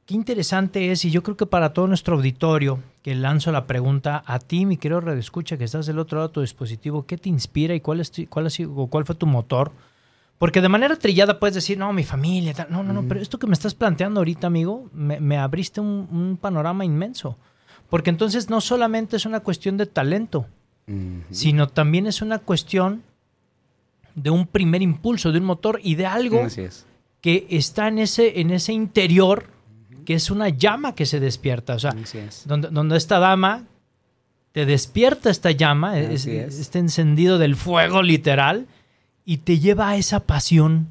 qué 0.06 0.14
interesante 0.14 0.92
es, 0.92 1.04
y 1.04 1.10
yo 1.10 1.24
creo 1.24 1.36
que 1.36 1.46
para 1.46 1.72
todo 1.72 1.88
nuestro 1.88 2.14
auditorio, 2.14 2.78
que 3.02 3.16
lanzo 3.16 3.50
la 3.50 3.66
pregunta 3.66 4.22
a 4.24 4.38
ti, 4.38 4.66
mi 4.66 4.76
querido 4.76 5.00
Escucha, 5.14 5.56
que 5.56 5.64
estás 5.64 5.86
del 5.86 5.98
otro 5.98 6.18
lado 6.18 6.28
de 6.28 6.34
tu 6.34 6.40
dispositivo, 6.42 7.06
¿qué 7.06 7.18
te 7.18 7.28
inspira 7.28 7.74
y 7.74 7.80
cuál, 7.80 8.00
es 8.00 8.12
cuál, 8.28 8.48
cuál 8.88 9.04
fue 9.04 9.14
tu 9.16 9.26
motor? 9.26 9.72
Porque 10.38 10.60
de 10.60 10.68
manera 10.68 10.94
trillada 10.96 11.40
puedes 11.40 11.54
decir, 11.54 11.78
no, 11.78 11.92
mi 11.92 12.04
familia, 12.04 12.54
no, 12.68 12.84
no, 12.84 12.92
no, 12.92 13.08
pero 13.08 13.20
esto 13.20 13.38
que 13.38 13.46
me 13.46 13.54
estás 13.54 13.74
planteando 13.74 14.20
ahorita, 14.20 14.46
amigo, 14.46 14.88
me, 14.92 15.38
abriste 15.38 15.80
un 15.80 16.38
panorama 16.40 16.84
inmenso. 16.84 17.36
Porque 17.88 18.10
entonces 18.10 18.50
no 18.50 18.60
solamente 18.60 19.16
es 19.16 19.26
una 19.26 19.40
cuestión 19.40 19.76
de 19.76 19.86
talento, 19.86 20.46
sino 21.30 21.68
también 21.68 22.06
es 22.06 22.20
una 22.20 22.40
cuestión 22.40 23.02
de 24.14 24.30
un 24.30 24.46
primer 24.46 24.82
impulso, 24.82 25.32
de 25.32 25.38
un 25.38 25.44
motor 25.44 25.80
y 25.82 25.94
de 25.94 26.06
algo 26.06 26.46
que 27.20 27.46
está 27.50 27.88
en 27.88 27.98
ese, 27.98 28.40
en 28.40 28.50
ese 28.50 28.72
interior, 28.72 29.46
que 30.04 30.14
es 30.14 30.30
una 30.30 30.50
llama 30.50 30.94
que 30.94 31.06
se 31.06 31.20
despierta. 31.20 31.74
O 31.74 31.78
sea, 31.78 31.94
donde, 32.44 32.68
donde, 32.68 32.96
esta 32.96 33.18
dama 33.18 33.64
te 34.52 34.66
despierta 34.66 35.30
esta 35.30 35.50
llama, 35.50 35.98
este 35.98 36.78
encendido 36.78 37.38
del 37.38 37.56
fuego 37.56 38.02
literal, 38.02 38.66
y 39.24 39.38
te 39.38 39.58
lleva 39.58 39.88
a 39.88 39.96
esa 39.96 40.20
pasión 40.20 40.88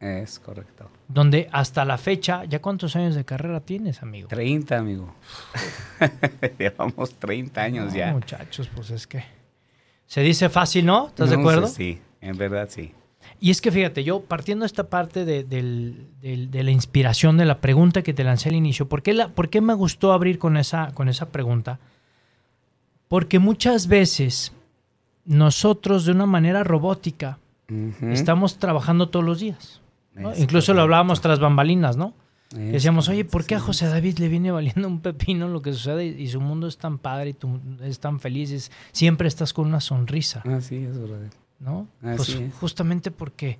Es 0.00 0.38
correcto. 0.38 0.90
Donde 1.08 1.48
hasta 1.50 1.86
la 1.86 1.96
fecha, 1.96 2.44
¿ya 2.44 2.60
cuántos 2.60 2.94
años 2.94 3.14
de 3.14 3.24
carrera 3.24 3.60
tienes, 3.60 4.02
amigo? 4.02 4.28
30, 4.28 4.76
amigo. 4.76 5.14
Llevamos 6.58 7.14
30 7.14 7.62
años 7.62 7.86
No, 7.86 7.98
ya. 7.98 8.12
Muchachos, 8.12 8.68
pues 8.74 8.90
es 8.90 9.06
que 9.06 9.24
se 10.06 10.20
dice 10.20 10.48
fácil, 10.48 10.86
¿no? 10.86 11.08
¿Estás 11.08 11.30
de 11.30 11.36
acuerdo? 11.36 11.66
Sí, 11.66 12.00
en 12.20 12.36
verdad 12.36 12.68
sí. 12.70 12.92
Y 13.40 13.50
es 13.50 13.60
que 13.60 13.70
fíjate, 13.72 14.04
yo 14.04 14.20
partiendo 14.20 14.62
de 14.62 14.66
esta 14.68 14.88
parte 14.88 15.24
de, 15.24 15.44
del- 15.44 16.06
del- 16.22 16.50
de 16.50 16.62
la 16.62 16.70
inspiración 16.70 17.36
de 17.36 17.44
la 17.44 17.58
pregunta 17.60 18.02
que 18.02 18.14
te 18.14 18.24
lancé 18.24 18.48
al 18.48 18.54
inicio, 18.54 18.88
¿por 18.88 19.02
qué, 19.02 19.12
la, 19.12 19.28
por 19.28 19.48
qué 19.50 19.60
me 19.60 19.74
gustó 19.74 20.12
abrir 20.12 20.38
con 20.38 20.56
esa, 20.56 20.92
con 20.94 21.08
esa 21.08 21.28
pregunta? 21.30 21.78
Porque 23.08 23.38
muchas 23.38 23.86
veces 23.88 24.52
nosotros 25.24 26.04
de 26.04 26.12
una 26.12 26.26
manera 26.26 26.64
robótica 26.64 27.38
Ujú. 27.70 28.08
estamos 28.10 28.58
trabajando 28.58 29.08
todos 29.08 29.24
los 29.24 29.40
días. 29.40 29.80
¿no? 30.14 30.34
Incluso 30.36 30.74
lo 30.74 30.82
hablábamos 30.82 31.20
tras 31.20 31.38
bambalinas, 31.38 31.96
¿no? 31.96 32.14
Es 32.52 32.72
decíamos, 32.72 33.08
oye, 33.10 33.24
¿por 33.26 33.44
qué 33.44 33.56
a. 33.56 33.60
José 33.60 33.86
David 33.88 34.18
le 34.18 34.28
viene 34.28 34.50
valiendo 34.50 34.88
un 34.88 35.00
pepino 35.00 35.48
lo 35.48 35.60
que 35.60 35.72
sucede 35.74 36.06
y, 36.06 36.22
y 36.22 36.28
su 36.28 36.40
mundo 36.40 36.66
es 36.66 36.78
tan 36.78 36.96
padre 36.98 37.30
y 37.30 37.32
tú 37.34 37.60
es 37.82 38.00
tan 38.00 38.20
feliz? 38.20 38.50
es- 38.50 38.72
siempre 38.92 39.28
estás 39.28 39.52
con 39.52 39.66
una 39.66 39.80
sonrisa, 39.80 40.42
Ah, 40.46 40.60
sí, 40.62 40.76
es 40.76 40.98
verdad. 40.98 41.30
¿No? 41.58 41.86
Pues 42.00 42.28
es. 42.28 42.54
justamente 42.54 43.10
porque 43.10 43.58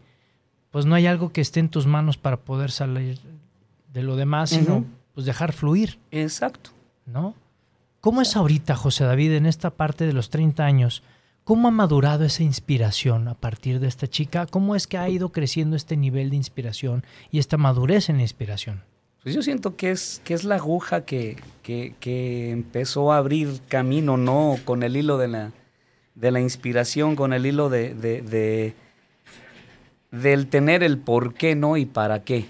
pues 0.70 0.86
no 0.86 0.94
hay 0.94 1.06
algo 1.06 1.32
que 1.32 1.40
esté 1.40 1.60
en 1.60 1.68
tus 1.68 1.86
manos 1.86 2.16
para 2.16 2.38
poder 2.38 2.70
salir 2.70 3.18
de 3.92 4.02
lo 4.02 4.16
demás, 4.16 4.50
sino 4.50 4.84
pues 5.14 5.26
dejar 5.26 5.52
fluir, 5.52 5.98
Exacto. 6.10 6.70
¿no? 7.06 7.34
¿Cómo 8.00 8.22
es 8.22 8.36
ahorita, 8.36 8.76
José 8.76 9.04
David, 9.04 9.32
en 9.32 9.46
esta 9.46 9.70
parte 9.70 10.06
de 10.06 10.12
los 10.12 10.30
30 10.30 10.64
años? 10.64 11.02
¿Cómo 11.42 11.68
ha 11.68 11.72
madurado 11.72 12.24
esa 12.24 12.42
inspiración 12.42 13.26
a 13.26 13.34
partir 13.34 13.80
de 13.80 13.88
esta 13.88 14.06
chica? 14.06 14.46
¿Cómo 14.46 14.76
es 14.76 14.86
que 14.86 14.98
ha 14.98 15.08
ido 15.08 15.30
creciendo 15.32 15.76
este 15.76 15.96
nivel 15.96 16.30
de 16.30 16.36
inspiración 16.36 17.04
y 17.30 17.38
esta 17.38 17.56
madurez 17.56 18.10
en 18.10 18.16
la 18.16 18.22
inspiración? 18.22 18.82
Pues 19.22 19.34
yo 19.34 19.42
siento 19.42 19.74
que 19.74 19.90
es, 19.90 20.20
que 20.24 20.34
es 20.34 20.44
la 20.44 20.56
aguja 20.56 21.04
que, 21.04 21.36
que, 21.62 21.94
que 21.98 22.50
empezó 22.50 23.12
a 23.12 23.16
abrir 23.16 23.60
camino, 23.66 24.16
¿no? 24.16 24.56
Con 24.64 24.82
el 24.82 24.96
hilo 24.96 25.18
de 25.18 25.28
la, 25.28 25.52
de 26.18 26.30
la 26.32 26.40
inspiración, 26.40 27.14
con 27.16 27.32
el 27.32 27.46
hilo 27.46 27.68
de, 27.70 27.94
de, 27.94 28.22
de- 28.22 28.74
del 30.10 30.48
tener 30.48 30.82
el 30.82 30.98
por 30.98 31.34
qué, 31.34 31.54
¿no? 31.54 31.76
Y 31.76 31.84
para 31.86 32.24
qué. 32.24 32.46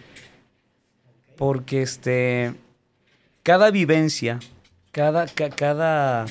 Porque 1.36 1.82
este, 1.82 2.54
cada 3.42 3.70
vivencia, 3.70 4.40
cada, 4.92 5.26
ca- 5.26 5.50
cada 5.50 6.26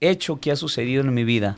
hecho 0.00 0.40
que 0.40 0.50
ha 0.52 0.56
sucedido 0.56 1.02
en 1.02 1.14
mi 1.14 1.24
vida, 1.24 1.56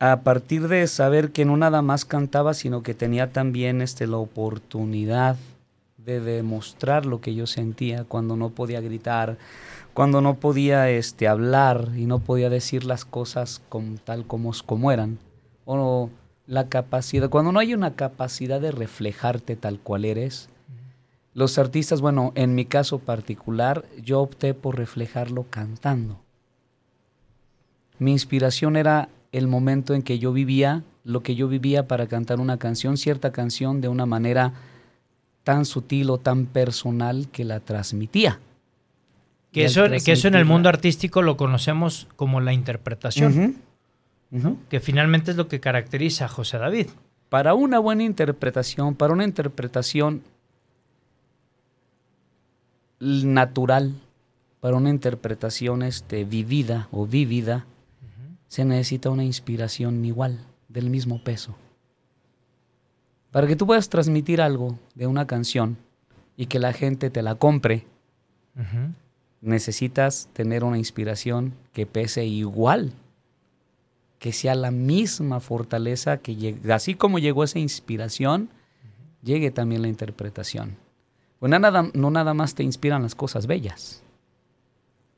a 0.00 0.20
partir 0.20 0.68
de 0.68 0.86
saber 0.86 1.30
que 1.30 1.44
no 1.44 1.56
nada 1.56 1.80
más 1.80 2.04
cantaba, 2.04 2.52
sino 2.52 2.82
que 2.82 2.94
tenía 2.94 3.32
también 3.32 3.80
este, 3.80 4.06
la 4.06 4.18
oportunidad 4.18 5.36
de 5.96 6.20
demostrar 6.20 7.06
lo 7.06 7.20
que 7.20 7.34
yo 7.34 7.46
sentía 7.46 8.04
cuando 8.04 8.36
no 8.36 8.50
podía 8.50 8.80
gritar, 8.82 9.38
cuando 9.94 10.20
no 10.20 10.34
podía 10.34 10.90
este, 10.90 11.28
hablar 11.28 11.90
y 11.96 12.06
no 12.06 12.18
podía 12.18 12.50
decir 12.50 12.84
las 12.84 13.04
cosas 13.04 13.62
como, 13.68 13.96
tal 13.98 14.26
como, 14.26 14.52
como 14.66 14.90
eran. 14.90 15.18
O 15.64 16.10
la 16.46 16.68
capacidad, 16.68 17.30
cuando 17.30 17.52
no 17.52 17.60
hay 17.60 17.72
una 17.72 17.94
capacidad 17.94 18.60
de 18.60 18.72
reflejarte 18.72 19.56
tal 19.56 19.78
cual 19.78 20.04
eres, 20.04 20.48
los 21.32 21.58
artistas, 21.58 22.00
bueno, 22.00 22.32
en 22.34 22.54
mi 22.54 22.64
caso 22.64 22.98
particular, 22.98 23.84
yo 24.02 24.20
opté 24.20 24.52
por 24.52 24.76
reflejarlo 24.76 25.46
cantando. 25.48 26.18
Mi 27.98 28.12
inspiración 28.12 28.76
era 28.76 29.08
el 29.32 29.46
momento 29.48 29.94
en 29.94 30.02
que 30.02 30.18
yo 30.18 30.32
vivía, 30.32 30.84
lo 31.04 31.22
que 31.22 31.34
yo 31.34 31.48
vivía 31.48 31.88
para 31.88 32.06
cantar 32.06 32.40
una 32.40 32.58
canción, 32.58 32.96
cierta 32.96 33.32
canción 33.32 33.80
de 33.80 33.88
una 33.88 34.06
manera 34.06 34.52
tan 35.44 35.64
sutil 35.64 36.10
o 36.10 36.18
tan 36.18 36.46
personal 36.46 37.28
que 37.30 37.44
la 37.44 37.60
transmitía. 37.60 38.38
Que 39.54 39.66
eso, 39.66 39.84
que 40.04 40.12
eso 40.12 40.26
en 40.26 40.34
el 40.34 40.44
mundo 40.44 40.68
artístico 40.68 41.22
lo 41.22 41.36
conocemos 41.36 42.08
como 42.16 42.40
la 42.40 42.52
interpretación, 42.52 43.62
que 44.68 44.80
finalmente 44.80 45.30
es 45.30 45.36
lo 45.36 45.46
que 45.46 45.60
caracteriza 45.60 46.24
a 46.24 46.28
José 46.28 46.58
David. 46.58 46.88
Para 47.28 47.54
una 47.54 47.78
buena 47.78 48.02
interpretación, 48.02 48.96
para 48.96 49.12
una 49.12 49.22
interpretación 49.22 50.24
natural, 52.98 53.94
para 54.58 54.76
una 54.76 54.90
interpretación 54.90 55.82
este, 55.82 56.24
vivida 56.24 56.88
o 56.90 57.06
vívida, 57.06 57.64
se 58.48 58.64
necesita 58.64 59.10
una 59.10 59.22
inspiración 59.22 60.04
igual, 60.04 60.40
del 60.68 60.90
mismo 60.90 61.22
peso. 61.22 61.54
Para 63.30 63.46
que 63.46 63.54
tú 63.54 63.66
puedas 63.66 63.88
transmitir 63.88 64.40
algo 64.40 64.78
de 64.96 65.06
una 65.06 65.28
canción 65.28 65.76
y 66.36 66.46
que 66.46 66.58
la 66.58 66.72
gente 66.72 67.10
te 67.10 67.22
la 67.22 67.36
compre. 67.36 67.86
Necesitas 69.44 70.28
tener 70.32 70.64
una 70.64 70.78
inspiración 70.78 71.54
que 71.72 71.86
pese 71.86 72.24
igual, 72.24 72.92
que 74.18 74.32
sea 74.32 74.54
la 74.54 74.70
misma 74.70 75.40
fortaleza 75.40 76.16
que 76.18 76.56
así 76.72 76.94
como 76.94 77.18
llegó 77.18 77.44
esa 77.44 77.58
inspiración, 77.58 78.48
llegue 79.22 79.50
también 79.50 79.82
la 79.82 79.88
interpretación. 79.88 80.76
Pues 81.38 81.50
no 81.50 81.58
nada, 81.58 81.90
no 81.92 82.10
nada 82.10 82.32
más 82.32 82.54
te 82.54 82.62
inspiran 82.62 83.02
las 83.02 83.14
cosas 83.14 83.46
bellas. 83.46 84.02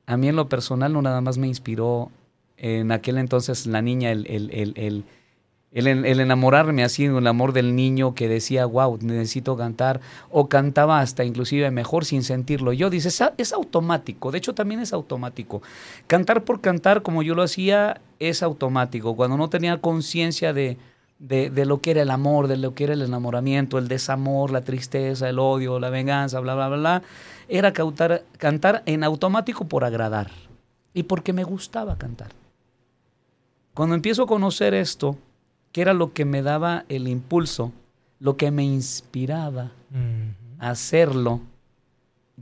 A 0.06 0.16
mí 0.16 0.28
en 0.28 0.36
lo 0.36 0.48
personal 0.48 0.92
no 0.92 1.02
nada 1.02 1.20
más 1.20 1.38
me 1.38 1.46
inspiró 1.46 2.10
en 2.56 2.90
aquel 2.90 3.18
entonces 3.18 3.66
la 3.66 3.82
niña, 3.82 4.10
el, 4.10 4.26
el, 4.26 4.74
el, 4.76 5.04
el, 5.72 5.86
el 5.86 6.20
enamorarme 6.20 6.84
así, 6.84 7.04
el 7.04 7.26
amor 7.26 7.52
del 7.52 7.76
niño 7.76 8.14
que 8.14 8.28
decía, 8.28 8.66
wow, 8.66 8.98
necesito 9.02 9.56
cantar, 9.56 10.00
o 10.30 10.48
cantaba 10.48 11.00
hasta 11.00 11.24
inclusive 11.24 11.70
mejor 11.70 12.04
sin 12.04 12.22
sentirlo. 12.22 12.72
Yo 12.72 12.88
dice, 12.88 13.08
es, 13.36 13.52
automático, 13.52 14.30
de 14.30 14.38
hecho 14.38 14.54
también 14.54 14.80
es 14.80 14.92
automático. 14.92 15.62
Cantar 16.06 16.44
por 16.44 16.60
cantar, 16.60 17.02
como 17.02 17.22
yo 17.22 17.34
lo 17.34 17.42
hacía, 17.42 18.00
es 18.20 18.42
automático. 18.42 19.16
Cuando 19.16 19.36
no 19.36 19.50
tenía 19.50 19.80
conciencia 19.80 20.52
de, 20.52 20.78
lo 21.18 21.80
que 21.80 21.90
era 21.90 22.02
el 22.02 22.10
amor, 22.10 22.48
de 22.48 22.56
lo 22.56 22.74
que 22.74 22.84
era 22.84 22.94
el 22.94 23.02
enamoramiento, 23.02 23.78
el 23.78 23.88
desamor, 23.88 24.52
la 24.52 24.62
tristeza, 24.62 25.28
el 25.28 25.38
odio, 25.38 25.78
la 25.78 25.90
venganza, 25.90 26.40
bla, 26.40 26.54
bla, 26.54 26.68
bla, 26.68 27.02
era 27.48 27.72
cantar 27.72 28.82
en 28.86 29.04
automático 29.04 29.66
por 29.66 29.84
agradar 29.84 30.30
y 30.94 31.02
porque 31.02 31.34
me 31.34 31.44
gustaba 31.44 31.98
cantar. 31.98 32.30
Cuando 33.74 33.94
empiezo 33.94 34.22
a 34.22 34.26
conocer 34.26 34.72
esto, 34.72 35.18
que 35.76 35.82
era 35.82 35.92
lo 35.92 36.14
que 36.14 36.24
me 36.24 36.40
daba 36.40 36.86
el 36.88 37.06
impulso, 37.06 37.70
lo 38.18 38.38
que 38.38 38.50
me 38.50 38.64
inspiraba 38.64 39.72
a 40.58 40.70
hacerlo, 40.70 41.42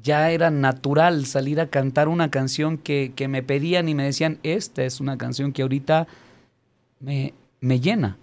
ya 0.00 0.30
era 0.30 0.52
natural 0.52 1.26
salir 1.26 1.60
a 1.60 1.66
cantar 1.66 2.06
una 2.06 2.30
canción 2.30 2.78
que, 2.78 3.12
que 3.16 3.26
me 3.26 3.42
pedían 3.42 3.88
y 3.88 3.94
me 3.96 4.04
decían, 4.04 4.38
esta 4.44 4.84
es 4.84 5.00
una 5.00 5.18
canción 5.18 5.52
que 5.52 5.62
ahorita 5.62 6.06
me, 7.00 7.34
me 7.60 7.80
llena. 7.80 8.18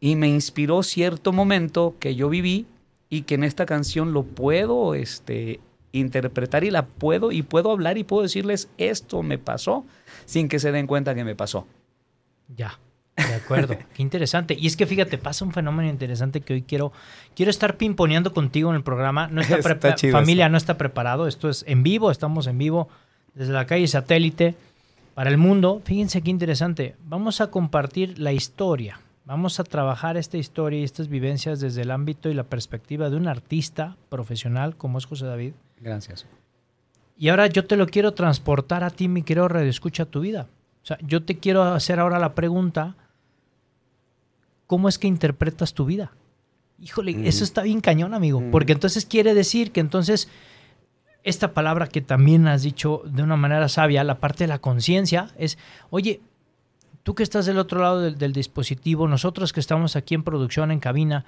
Y 0.00 0.16
me 0.16 0.28
inspiró 0.28 0.82
cierto 0.82 1.34
momento 1.34 1.94
que 2.00 2.14
yo 2.14 2.30
viví 2.30 2.64
y 3.10 3.24
que 3.24 3.34
en 3.34 3.44
esta 3.44 3.66
canción 3.66 4.14
lo 4.14 4.22
puedo 4.22 4.94
este, 4.94 5.60
interpretar 5.92 6.64
y 6.64 6.70
la 6.70 6.86
puedo 6.86 7.32
y 7.32 7.42
puedo 7.42 7.70
hablar 7.70 7.98
y 7.98 8.04
puedo 8.04 8.22
decirles 8.22 8.70
esto 8.78 9.22
me 9.22 9.36
pasó 9.36 9.84
sin 10.24 10.48
que 10.48 10.58
se 10.58 10.72
den 10.72 10.86
cuenta 10.86 11.14
que 11.14 11.24
me 11.24 11.36
pasó. 11.36 11.66
Ya, 12.56 12.78
de 13.16 13.34
acuerdo. 13.34 13.76
Qué 13.94 14.02
interesante. 14.02 14.56
Y 14.58 14.66
es 14.66 14.76
que 14.76 14.86
fíjate, 14.86 15.18
pasa 15.18 15.44
un 15.44 15.52
fenómeno 15.52 15.88
interesante 15.88 16.40
que 16.40 16.54
hoy 16.54 16.62
quiero, 16.62 16.92
quiero 17.34 17.50
estar 17.50 17.76
pimponeando 17.76 18.32
contigo 18.32 18.70
en 18.70 18.76
el 18.76 18.82
programa. 18.82 19.28
No 19.28 19.40
está, 19.40 19.56
Está 19.58 19.94
chido 19.94 20.12
familia 20.12 20.46
eso. 20.46 20.52
no 20.52 20.58
está 20.58 20.78
preparado. 20.78 21.26
Esto 21.26 21.48
es 21.48 21.64
en 21.66 21.82
vivo, 21.82 22.10
estamos 22.10 22.46
en 22.46 22.58
vivo 22.58 22.88
desde 23.34 23.52
la 23.52 23.66
calle 23.66 23.86
satélite 23.88 24.54
para 25.14 25.30
el 25.30 25.38
mundo. 25.38 25.80
Fíjense 25.84 26.22
qué 26.22 26.30
interesante. 26.30 26.94
Vamos 27.04 27.40
a 27.40 27.50
compartir 27.50 28.18
la 28.18 28.32
historia. 28.32 29.00
Vamos 29.24 29.58
a 29.58 29.64
trabajar 29.64 30.16
esta 30.16 30.36
historia 30.36 30.80
y 30.80 30.84
estas 30.84 31.08
vivencias 31.08 31.58
desde 31.58 31.82
el 31.82 31.90
ámbito 31.90 32.30
y 32.30 32.34
la 32.34 32.44
perspectiva 32.44 33.10
de 33.10 33.16
un 33.16 33.26
artista 33.26 33.96
profesional 34.08 34.76
como 34.76 34.98
es 34.98 35.06
José 35.06 35.26
David. 35.26 35.52
Gracias. 35.80 36.26
Y 37.18 37.30
ahora 37.30 37.46
yo 37.46 37.64
te 37.64 37.76
lo 37.76 37.86
quiero 37.86 38.12
transportar 38.12 38.84
a 38.84 38.90
ti, 38.90 39.08
mi 39.08 39.22
querido 39.22 39.48
Radio 39.48 39.70
Escucha 39.70 40.04
tu 40.04 40.20
vida. 40.20 40.46
O 40.82 40.86
sea, 40.86 40.98
yo 41.00 41.24
te 41.24 41.38
quiero 41.38 41.64
hacer 41.64 41.98
ahora 41.98 42.20
la 42.20 42.34
pregunta, 42.34 42.94
¿cómo 44.66 44.88
es 44.88 44.98
que 44.98 45.06
interpretas 45.08 45.74
tu 45.74 45.84
vida? 45.84 46.12
Híjole, 46.80 47.14
Mm. 47.14 47.26
eso 47.26 47.44
está 47.44 47.62
bien 47.62 47.80
cañón, 47.80 48.12
amigo, 48.14 48.40
Mm. 48.40 48.50
porque 48.50 48.72
entonces 48.72 49.06
quiere 49.06 49.34
decir 49.34 49.72
que 49.72 49.80
entonces 49.80 50.28
esta 51.22 51.54
palabra 51.54 51.86
que 51.88 52.00
también 52.02 52.46
has 52.46 52.62
dicho 52.62 53.02
de 53.06 53.22
una 53.22 53.36
manera 53.36 53.68
sabia, 53.68 54.04
la 54.04 54.20
parte 54.20 54.44
de 54.44 54.48
la 54.48 54.58
conciencia, 54.60 55.30
es, 55.38 55.58
oye, 55.90 56.20
tú 57.02 57.14
que 57.14 57.22
estás 57.22 57.46
del 57.46 57.58
otro 57.58 57.80
lado 57.80 58.00
del, 58.00 58.16
del 58.18 58.32
dispositivo, 58.32 59.08
nosotros 59.08 59.52
que 59.52 59.60
estamos 59.60 59.96
aquí 59.96 60.14
en 60.14 60.22
producción, 60.22 60.70
en 60.70 60.78
cabina, 60.80 61.24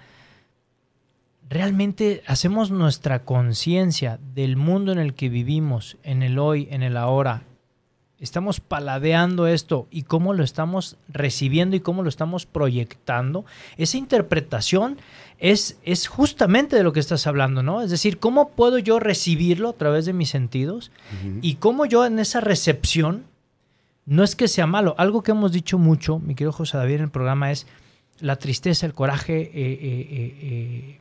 realmente 1.49 2.23
hacemos 2.27 2.71
nuestra 2.71 3.25
conciencia 3.25 4.19
del 4.35 4.57
mundo 4.57 4.93
en 4.93 4.99
el 4.99 5.15
que 5.15 5.29
vivimos, 5.29 5.97
en 6.03 6.23
el 6.23 6.39
hoy, 6.39 6.69
en 6.71 6.83
el 6.83 6.97
ahora, 6.97 7.43
estamos 8.21 8.61
paladeando 8.61 9.47
esto 9.47 9.87
y 9.91 10.03
cómo 10.03 10.35
lo 10.35 10.43
estamos 10.43 10.97
recibiendo 11.09 11.77
y 11.77 11.81
cómo 11.81 12.03
lo 12.03 12.09
estamos 12.09 12.47
proyectando, 12.47 13.45
esa 13.77 13.97
interpretación 13.97 14.99
es, 15.39 15.79
es 15.85 16.09
justamente 16.09 16.77
de 16.77 16.83
lo 16.83 16.93
que 16.93 17.01
estás 17.01 17.27
hablando, 17.27 17.63
¿no? 17.63 17.81
Es 17.81 17.91
decir, 17.91 18.19
cómo 18.19 18.51
puedo 18.51 18.79
yo 18.79 18.99
recibirlo 18.99 19.71
a 19.71 19.73
través 19.75 20.05
de 20.05 20.13
mis 20.13 20.31
sentidos 20.31 20.91
y 21.43 21.55
cómo 21.57 21.87
yo 21.87 22.05
en 22.05 22.19
esa 22.19 22.41
recepción, 22.41 23.25
no 24.05 24.25
es 24.25 24.35
que 24.35 24.49
sea 24.49 24.67
malo, 24.67 24.95
algo 24.99 25.23
que 25.23 25.31
hemos 25.31 25.53
dicho 25.53 25.79
mucho, 25.79 26.19
mi 26.19 26.35
querido 26.35 26.53
José 26.53 26.77
David, 26.77 26.97
en 26.97 27.03
el 27.03 27.11
programa 27.11 27.53
es 27.53 27.67
la 28.21 28.37
tristeza, 28.37 28.85
el 28.85 28.95
coraje, 28.95 29.43
eh, 29.43 29.51
eh, 29.55 30.39
eh, 30.43 30.99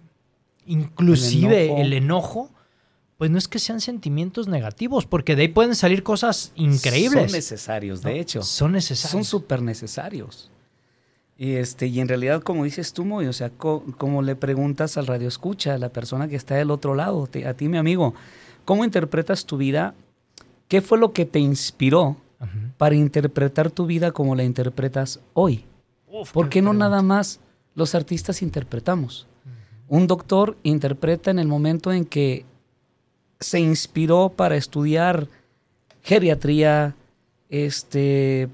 inclusive 0.67 1.81
el 1.81 1.93
enojo 1.93 2.51
pues 3.17 3.31
no 3.31 3.37
es 3.37 3.47
que 3.47 3.59
sean 3.59 3.81
sentimientos 3.81 4.47
negativos, 4.47 5.05
porque 5.05 5.35
de 5.35 5.43
ahí 5.43 5.47
pueden 5.47 5.75
salir 5.75 6.03
cosas 6.03 6.51
increíbles. 6.55 7.31
Son 7.31 7.37
necesarios, 7.37 8.01
de 8.03 8.19
hecho. 8.19 8.43
Son 8.43 8.71
necesarios. 8.71 9.11
Son 9.11 9.23
súper 9.23 9.61
necesarios. 9.61 10.51
Y, 11.37 11.53
este, 11.53 11.87
y 11.87 11.99
en 11.99 12.07
realidad, 12.07 12.41
como 12.41 12.63
dices 12.63 12.93
tú, 12.93 13.05
Moy, 13.05 13.27
o 13.27 13.33
sea, 13.33 13.49
como 13.49 14.21
le 14.21 14.35
preguntas 14.35 14.97
al 14.97 15.07
radio 15.07 15.27
escucha, 15.27 15.75
a 15.75 15.77
la 15.77 15.89
persona 15.89 16.27
que 16.27 16.35
está 16.35 16.55
del 16.55 16.71
otro 16.71 16.95
lado, 16.95 17.27
a 17.45 17.53
ti, 17.53 17.67
mi 17.67 17.77
amigo, 17.77 18.13
¿cómo 18.65 18.83
interpretas 18.83 19.45
tu 19.45 19.57
vida? 19.57 19.93
¿Qué 20.67 20.81
fue 20.81 20.97
lo 20.97 21.13
que 21.13 21.25
te 21.25 21.39
inspiró 21.39 22.17
para 22.77 22.95
interpretar 22.95 23.71
tu 23.71 23.85
vida 23.87 24.11
como 24.11 24.35
la 24.35 24.43
interpretas 24.43 25.19
hoy? 25.33 25.65
¿Por 26.33 26.49
qué 26.49 26.61
no 26.61 26.73
nada 26.73 27.01
más 27.01 27.39
los 27.75 27.95
artistas 27.95 28.41
interpretamos? 28.41 29.27
Un 29.87 30.07
doctor 30.07 30.57
interpreta 30.63 31.31
en 31.31 31.39
el 31.39 31.47
momento 31.47 31.93
en 31.93 32.05
que 32.05 32.45
se 33.39 33.59
inspiró 33.59 34.29
para 34.35 34.55
estudiar 34.55 35.27
geriatría, 36.01 36.95
este, 37.49 38.49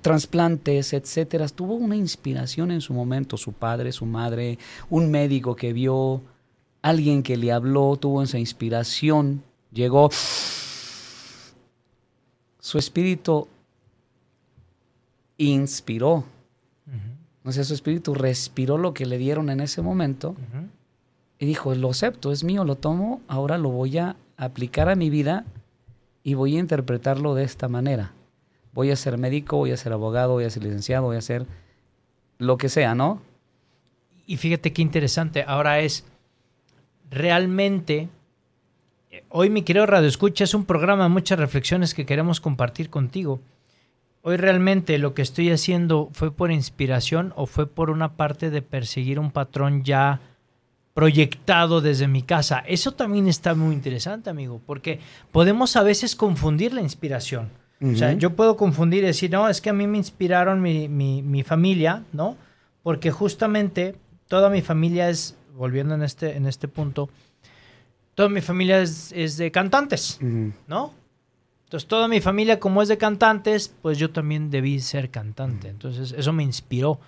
trasplantes, 0.00 0.92
etcétera. 0.92 1.48
Tuvo 1.48 1.74
una 1.74 1.96
inspiración 1.96 2.70
en 2.70 2.80
su 2.80 2.92
momento, 2.92 3.36
su 3.36 3.52
padre, 3.52 3.92
su 3.92 4.06
madre, 4.06 4.58
un 4.90 5.10
médico 5.10 5.54
que 5.54 5.72
vio, 5.72 6.22
alguien 6.82 7.22
que 7.22 7.36
le 7.36 7.52
habló, 7.52 7.96
tuvo 7.96 8.22
esa 8.22 8.38
inspiración, 8.38 9.42
llegó. 9.72 10.10
Su 12.60 12.78
espíritu 12.78 13.48
inspiró. 15.36 16.24
O 17.44 17.52
sea, 17.52 17.64
su 17.64 17.74
espíritu 17.74 18.14
respiró 18.14 18.76
lo 18.76 18.92
que 18.92 19.06
le 19.06 19.16
dieron 19.16 19.48
en 19.50 19.60
ese 19.60 19.80
momento. 19.80 20.36
Y 21.38 21.46
dijo, 21.46 21.74
lo 21.74 21.90
acepto, 21.90 22.32
es 22.32 22.42
mío, 22.42 22.64
lo 22.64 22.74
tomo, 22.76 23.20
ahora 23.28 23.58
lo 23.58 23.70
voy 23.70 23.98
a 23.98 24.16
aplicar 24.36 24.88
a 24.88 24.96
mi 24.96 25.10
vida 25.10 25.44
y 26.22 26.34
voy 26.34 26.56
a 26.56 26.60
interpretarlo 26.60 27.34
de 27.34 27.44
esta 27.44 27.68
manera. 27.68 28.12
Voy 28.72 28.90
a 28.90 28.96
ser 28.96 29.18
médico, 29.18 29.56
voy 29.56 29.72
a 29.72 29.76
ser 29.76 29.92
abogado, 29.92 30.34
voy 30.34 30.44
a 30.44 30.50
ser 30.50 30.64
licenciado, 30.64 31.04
voy 31.04 31.16
a 31.16 31.22
ser 31.22 31.46
lo 32.38 32.56
que 32.58 32.68
sea, 32.68 32.94
¿no? 32.94 33.20
Y 34.26 34.36
fíjate 34.36 34.72
qué 34.72 34.82
interesante, 34.82 35.44
ahora 35.46 35.80
es 35.80 36.04
realmente, 37.10 38.08
hoy 39.30 39.48
mi 39.48 39.62
querido 39.62 39.86
Radio 39.86 40.08
Escucha 40.08 40.44
es 40.44 40.54
un 40.54 40.64
programa 40.64 41.04
de 41.04 41.08
muchas 41.08 41.38
reflexiones 41.38 41.94
que 41.94 42.04
queremos 42.04 42.40
compartir 42.40 42.90
contigo. 42.90 43.40
Hoy 44.22 44.36
realmente 44.36 44.98
lo 44.98 45.14
que 45.14 45.22
estoy 45.22 45.50
haciendo 45.50 46.10
fue 46.12 46.30
por 46.30 46.50
inspiración 46.50 47.32
o 47.36 47.46
fue 47.46 47.66
por 47.66 47.88
una 47.90 48.16
parte 48.16 48.50
de 48.50 48.60
perseguir 48.60 49.18
un 49.18 49.30
patrón 49.30 49.84
ya 49.84 50.20
proyectado 50.98 51.80
desde 51.80 52.08
mi 52.08 52.22
casa. 52.22 52.64
Eso 52.66 52.90
también 52.90 53.28
está 53.28 53.54
muy 53.54 53.72
interesante, 53.72 54.30
amigo, 54.30 54.60
porque 54.66 54.98
podemos 55.30 55.76
a 55.76 55.84
veces 55.84 56.16
confundir 56.16 56.74
la 56.74 56.80
inspiración. 56.80 57.52
O 57.80 57.94
sea, 57.94 58.14
yo 58.14 58.34
puedo 58.34 58.56
confundir 58.56 59.04
y 59.04 59.06
decir, 59.06 59.30
no, 59.30 59.48
es 59.48 59.60
que 59.60 59.70
a 59.70 59.72
mí 59.72 59.86
me 59.86 59.96
inspiraron 59.96 60.60
mi, 60.60 60.88
mi, 60.88 61.42
familia, 61.44 62.02
¿no? 62.12 62.36
Porque 62.82 63.12
justamente 63.12 63.94
toda 64.26 64.50
mi 64.50 64.60
familia 64.60 65.08
es, 65.08 65.36
volviendo 65.54 65.94
en 65.94 66.02
este, 66.02 66.36
en 66.36 66.46
este 66.46 66.66
punto, 66.66 67.08
toda 68.16 68.28
mi 68.28 68.40
familia 68.40 68.80
es, 68.80 69.12
es 69.12 69.36
de 69.36 69.52
cantantes, 69.52 70.18
¿no? 70.66 70.94
Entonces, 71.66 71.86
toda 71.86 72.08
mi 72.08 72.20
familia, 72.20 72.58
como 72.58 72.82
es 72.82 72.88
de 72.88 72.98
cantantes, 72.98 73.72
pues 73.82 73.98
yo 73.98 74.10
también 74.10 74.50
debí 74.50 74.80
ser 74.80 75.10
cantante. 75.10 75.68
Entonces, 75.68 76.10
eso 76.10 76.32
me 76.32 76.42
inspiró. 76.42 76.98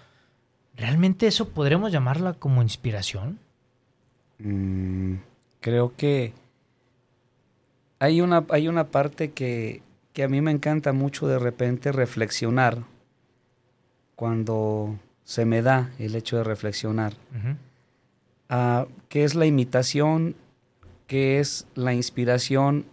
¿Realmente 0.77 1.27
eso 1.27 1.49
podremos 1.49 1.91
llamarla 1.91 2.35
como 2.35 2.63
inspiración? 2.63 3.41
Mm, 4.43 5.17
creo 5.61 5.95
que 5.97 6.33
hay 7.99 8.21
una, 8.21 8.47
hay 8.49 8.69
una 8.69 8.89
parte 8.89 9.33
que, 9.33 9.83
a 10.23 10.29
mí 10.29 10.41
me 10.43 10.51
encanta 10.51 10.93
mucho 10.93 11.27
de 11.27 11.39
repente 11.39 11.93
reflexionar 11.93 12.85
cuando 14.17 14.99
se 15.25 15.47
me 15.47 15.63
da 15.63 15.93
el 15.99 16.15
hecho 16.15 16.37
de 16.37 16.45
reflexionar. 16.45 17.15
Ah, 18.51 18.87
¿Qué 19.09 19.25
es 19.25 19.35
la 19.35 19.47
imitación? 19.47 20.35
¿Qué 21.07 21.41
es 21.41 21.67
la 21.75 21.95
inspiración? 21.95 22.85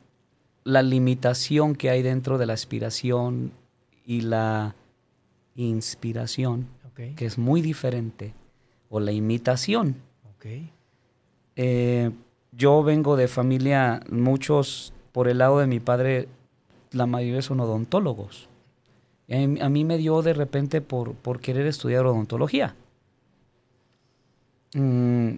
La 0.63 0.83
limitación 0.83 1.75
que 1.75 1.89
hay 1.89 2.01
dentro 2.01 2.37
de 2.37 2.45
la 2.45 2.53
aspiración 2.53 3.51
y 4.05 4.21
la 4.21 4.75
inspiración, 5.55 6.67
que 6.95 7.25
es 7.25 7.37
muy 7.37 7.61
diferente, 7.61 8.33
o 8.89 9.01
la 9.01 9.11
imitación. 9.11 9.97
Eh, 11.57 12.11
yo 12.51 12.83
vengo 12.83 13.17
de 13.17 13.27
familia, 13.27 14.01
muchos 14.09 14.93
por 15.11 15.27
el 15.27 15.39
lado 15.39 15.57
de 15.59 15.67
mi 15.67 15.79
padre, 15.79 16.27
la 16.91 17.07
mayoría 17.07 17.41
son 17.41 17.59
odontólogos. 17.59 18.47
a, 19.29 19.69
mí, 19.69 19.83
me 19.83 19.97
dio 19.97 20.21
de 20.21 20.33
repente 20.33 20.79
por, 20.79 21.15
por 21.15 21.39
querer 21.41 21.65
estudiar 21.65 22.05
odontología. 22.05 22.75
Mm, 24.75 25.37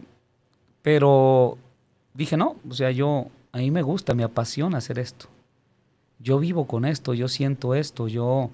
pero 0.82 1.58
dije, 2.14 2.36
no, 2.36 2.58
o 2.70 2.74
sea, 2.74 2.92
yo, 2.92 3.28
a 3.54 3.60
mí 3.60 3.72
me 3.72 3.82
gusta, 3.82 4.14
me 4.14 4.24
apasiona 4.24 4.80
hacer 4.80 5.00
esto. 5.00 5.28
Yo 6.20 6.38
vivo 6.40 6.68
con 6.68 6.84
esto, 6.84 7.14
yo 7.14 7.30
siento 7.30 7.76
esto, 7.76 8.10
yo 8.10 8.52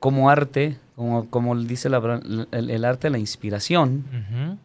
como 0.00 0.30
arte, 0.30 0.78
como, 0.96 1.30
como 1.30 1.56
dice 1.56 1.88
el, 1.88 2.84
arte, 2.84 3.10
la 3.10 3.18
inspiración, 3.18 4.58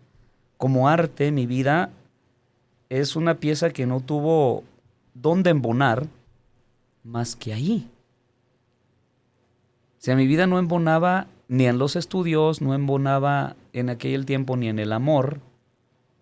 como 0.62 0.88
arte, 0.88 1.32
mi 1.32 1.48
vida 1.48 1.90
es 2.88 3.16
una 3.16 3.40
pieza 3.40 3.72
que 3.72 3.88
no 3.88 4.00
tuvo 4.00 4.64
dónde 5.16 5.50
embonar 5.50 6.06
más 7.04 7.36
que 7.36 7.52
ahí. 7.52 7.90
O 9.98 10.04
sea, 10.04 10.16
mi 10.16 10.28
vida 10.28 10.46
no 10.46 10.60
embonaba 10.60 11.26
ni 11.48 11.66
en 11.66 11.80
los 11.80 11.96
estudios, 11.96 12.62
no 12.62 12.76
embonaba 12.76 13.56
en 13.74 13.90
aquel 13.90 14.28
tiempo 14.28 14.56
ni 14.56 14.70
en 14.70 14.78
el 14.78 14.94
amor, 14.94 15.40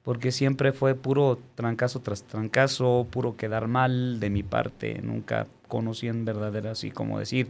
porque 0.04 0.32
siempre 0.32 0.72
fue 0.72 0.96
puro 0.96 1.38
trancazo 1.56 2.00
tras 2.00 2.24
trancazo, 2.24 3.08
puro 3.12 3.36
quedar 3.36 3.68
mal 3.68 4.22
de 4.22 4.30
mi 4.30 4.42
parte. 4.42 5.02
Nunca 5.04 5.48
conocí 5.68 6.08
en 6.08 6.24
verdadera 6.24 6.72
así 6.72 6.92
como 6.92 7.20
decir, 7.20 7.50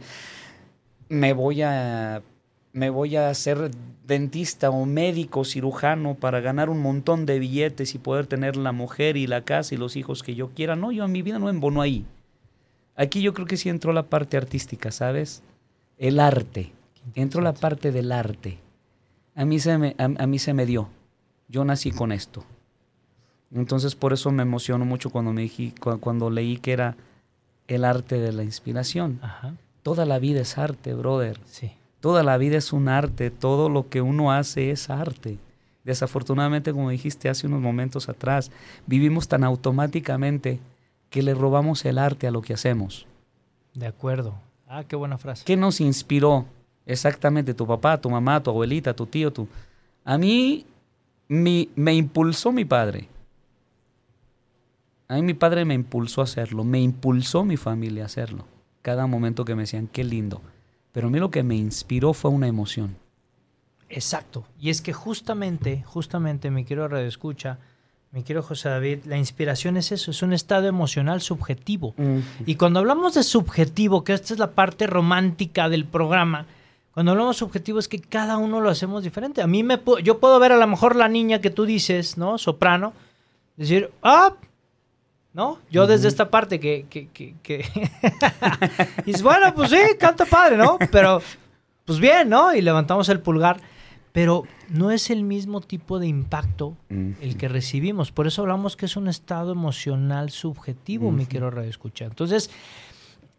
me 1.08 1.34
voy 1.34 1.62
a 1.62 2.20
me 2.72 2.90
voy 2.90 3.16
a 3.16 3.32
ser 3.34 3.70
dentista 4.06 4.70
o 4.70 4.86
médico, 4.86 5.44
cirujano 5.44 6.14
para 6.14 6.40
ganar 6.40 6.70
un 6.70 6.80
montón 6.80 7.26
de 7.26 7.38
billetes 7.38 7.94
y 7.94 7.98
poder 7.98 8.26
tener 8.26 8.56
la 8.56 8.72
mujer 8.72 9.16
y 9.16 9.26
la 9.26 9.42
casa 9.42 9.74
y 9.74 9.78
los 9.78 9.96
hijos 9.96 10.22
que 10.22 10.34
yo 10.34 10.50
quiera. 10.50 10.76
No, 10.76 10.92
yo 10.92 11.04
en 11.04 11.12
mi 11.12 11.22
vida 11.22 11.38
no 11.38 11.48
embono 11.48 11.80
ahí. 11.80 12.04
Aquí 12.96 13.22
yo 13.22 13.34
creo 13.34 13.46
que 13.46 13.56
sí 13.56 13.68
entró 13.68 13.92
la 13.92 14.04
parte 14.04 14.36
artística, 14.36 14.90
¿sabes? 14.90 15.42
El 15.98 16.20
arte. 16.20 16.72
Entró 17.14 17.40
la 17.40 17.54
parte 17.54 17.92
del 17.92 18.12
arte. 18.12 18.58
A 19.34 19.44
mí 19.44 19.58
se 19.58 19.78
me, 19.78 19.94
a, 19.98 20.26
mí 20.26 20.38
se 20.38 20.54
me 20.54 20.66
dio. 20.66 20.88
Yo 21.48 21.64
nací 21.64 21.90
con 21.90 22.12
esto. 22.12 22.44
Entonces 23.52 23.94
por 23.96 24.12
eso 24.12 24.30
me 24.30 24.42
emocionó 24.42 24.84
mucho 24.84 25.10
cuando, 25.10 25.32
me 25.32 25.50
cuando 26.00 26.30
leí 26.30 26.58
que 26.58 26.72
era 26.72 26.96
el 27.68 27.84
arte 27.84 28.18
de 28.18 28.32
la 28.32 28.44
inspiración. 28.44 29.20
Toda 29.82 30.04
la 30.04 30.18
vida 30.18 30.40
es 30.40 30.58
arte, 30.58 30.94
brother. 30.94 31.40
Sí. 31.46 31.72
Toda 32.00 32.22
la 32.22 32.38
vida 32.38 32.56
es 32.56 32.72
un 32.72 32.88
arte, 32.88 33.30
todo 33.30 33.68
lo 33.68 33.88
que 33.88 34.00
uno 34.00 34.32
hace 34.32 34.70
es 34.70 34.90
arte. 34.90 35.38
Desafortunadamente, 35.84 36.72
como 36.72 36.90
dijiste 36.90 37.28
hace 37.28 37.46
unos 37.46 37.60
momentos 37.60 38.08
atrás, 38.08 38.50
vivimos 38.86 39.28
tan 39.28 39.44
automáticamente 39.44 40.60
que 41.10 41.22
le 41.22 41.34
robamos 41.34 41.84
el 41.84 41.98
arte 41.98 42.26
a 42.26 42.30
lo 42.30 42.42
que 42.42 42.54
hacemos. 42.54 43.06
De 43.74 43.86
acuerdo. 43.86 44.34
Ah, 44.66 44.84
qué 44.84 44.96
buena 44.96 45.18
frase. 45.18 45.44
¿Qué 45.44 45.56
nos 45.56 45.80
inspiró 45.80 46.46
exactamente 46.86 47.54
tu 47.54 47.66
papá, 47.66 48.00
tu 48.00 48.08
mamá, 48.08 48.42
tu 48.42 48.50
abuelita, 48.50 48.94
tu 48.94 49.06
tío, 49.06 49.32
tu... 49.32 49.48
A 50.04 50.16
mí 50.16 50.64
me 51.28 51.94
impulsó 51.94 52.52
mi 52.52 52.64
padre. 52.64 53.08
A 55.08 55.14
mí 55.16 55.22
mi 55.22 55.34
padre 55.34 55.64
me 55.64 55.74
impulsó 55.74 56.20
a 56.20 56.24
hacerlo, 56.24 56.62
me 56.62 56.80
impulsó 56.80 57.44
mi 57.44 57.56
familia 57.56 58.04
a 58.04 58.06
hacerlo. 58.06 58.44
Cada 58.80 59.08
momento 59.08 59.44
que 59.44 59.56
me 59.56 59.62
decían, 59.62 59.88
qué 59.88 60.04
lindo. 60.04 60.40
Pero 60.92 61.08
a 61.08 61.10
mí 61.10 61.18
lo 61.18 61.30
que 61.30 61.42
me 61.42 61.56
inspiró 61.56 62.12
fue 62.12 62.30
una 62.30 62.48
emoción. 62.48 62.96
Exacto. 63.88 64.44
Y 64.58 64.70
es 64.70 64.80
que 64.80 64.92
justamente, 64.92 65.82
justamente, 65.86 66.50
mi 66.50 66.64
querido 66.64 66.88
Radio 66.88 67.06
Escucha, 67.06 67.58
mi 68.12 68.22
querido 68.22 68.42
José 68.42 68.68
David, 68.68 69.04
la 69.04 69.18
inspiración 69.18 69.76
es 69.76 69.92
eso, 69.92 70.10
es 70.10 70.22
un 70.22 70.32
estado 70.32 70.66
emocional 70.66 71.20
subjetivo. 71.20 71.94
Y 72.44 72.56
cuando 72.56 72.80
hablamos 72.80 73.14
de 73.14 73.22
subjetivo, 73.22 74.02
que 74.02 74.14
esta 74.14 74.34
es 74.34 74.40
la 74.40 74.50
parte 74.50 74.86
romántica 74.86 75.68
del 75.68 75.84
programa, 75.84 76.46
cuando 76.92 77.12
hablamos 77.12 77.36
subjetivo 77.36 77.78
es 77.78 77.86
que 77.86 78.00
cada 78.00 78.36
uno 78.36 78.60
lo 78.60 78.68
hacemos 78.68 79.04
diferente. 79.04 79.42
A 79.42 79.46
mí 79.46 79.62
me 79.62 79.80
yo 80.02 80.18
puedo 80.18 80.40
ver 80.40 80.52
a 80.52 80.56
lo 80.56 80.66
mejor 80.66 80.96
la 80.96 81.08
niña 81.08 81.40
que 81.40 81.50
tú 81.50 81.64
dices, 81.64 82.16
¿no? 82.16 82.36
Soprano, 82.36 82.92
decir, 83.56 83.90
ah, 84.02 84.34
¿no? 85.32 85.58
Yo 85.70 85.86
desde 85.86 86.08
esta 86.08 86.30
parte 86.30 86.60
que, 86.60 86.86
que, 86.88 87.08
que, 87.08 87.34
que... 87.42 87.64
y 89.06 89.20
bueno, 89.22 89.54
pues 89.54 89.70
sí, 89.70 89.78
canta 89.98 90.24
padre, 90.24 90.56
¿no? 90.56 90.78
Pero, 90.90 91.22
pues 91.84 91.98
bien, 91.98 92.28
¿no? 92.28 92.54
Y 92.54 92.60
levantamos 92.60 93.08
el 93.08 93.20
pulgar 93.20 93.60
pero 94.12 94.44
no 94.68 94.90
es 94.90 95.10
el 95.10 95.22
mismo 95.22 95.60
tipo 95.60 95.98
de 95.98 96.08
impacto 96.08 96.76
el 96.88 97.36
que 97.36 97.48
recibimos. 97.48 98.10
Por 98.10 98.26
eso 98.26 98.42
hablamos 98.42 98.76
que 98.76 98.86
es 98.86 98.96
un 98.96 99.08
estado 99.08 99.52
emocional 99.52 100.30
subjetivo, 100.30 101.12
mi 101.12 101.26
quiero 101.26 101.60
escuchar. 101.62 102.08
Entonces, 102.08 102.50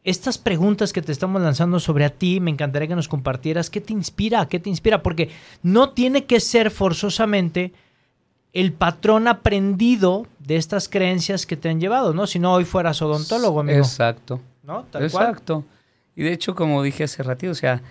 estas 0.04 0.38
preguntas 0.38 0.94
que 0.94 1.02
te 1.02 1.12
estamos 1.12 1.42
lanzando 1.42 1.80
sobre 1.80 2.06
a 2.06 2.10
ti, 2.10 2.40
me 2.40 2.52
encantaría 2.52 2.88
que 2.88 2.96
nos 2.96 3.10
compartieras 3.10 3.70
qué 3.70 3.82
te 3.82 3.94
inspira, 3.94 4.48
qué 4.48 4.60
te 4.60 4.70
inspira, 4.70 5.04
porque 5.04 5.30
no 5.62 5.90
tiene 5.90 6.26
que 6.26 6.40
ser 6.40 6.72
forzosamente 6.72 7.74
el 8.54 8.74
patrón 8.74 9.28
aprendido 9.28 10.28
de 10.40 10.58
estas 10.58 10.90
creencias 10.90 11.46
que 11.46 11.56
te 11.56 11.70
han 11.70 11.80
llevado, 11.80 12.14
¿no? 12.14 12.28
Si 12.28 12.40
no, 12.40 12.54
hoy 12.54 12.66
fueras 12.66 13.02
odontólogo, 13.02 13.62
amigo. 13.62 13.80
Exacto. 13.80 14.42
¿No? 14.64 14.86
Exacto. 14.94 15.64
Y 16.16 16.24
de 16.24 16.34
hecho, 16.34 16.56
como 16.56 16.84
dije 16.84 17.06
hace 17.06 17.24
ratito, 17.24 17.52
o 17.52 17.56
sea, 17.56 17.82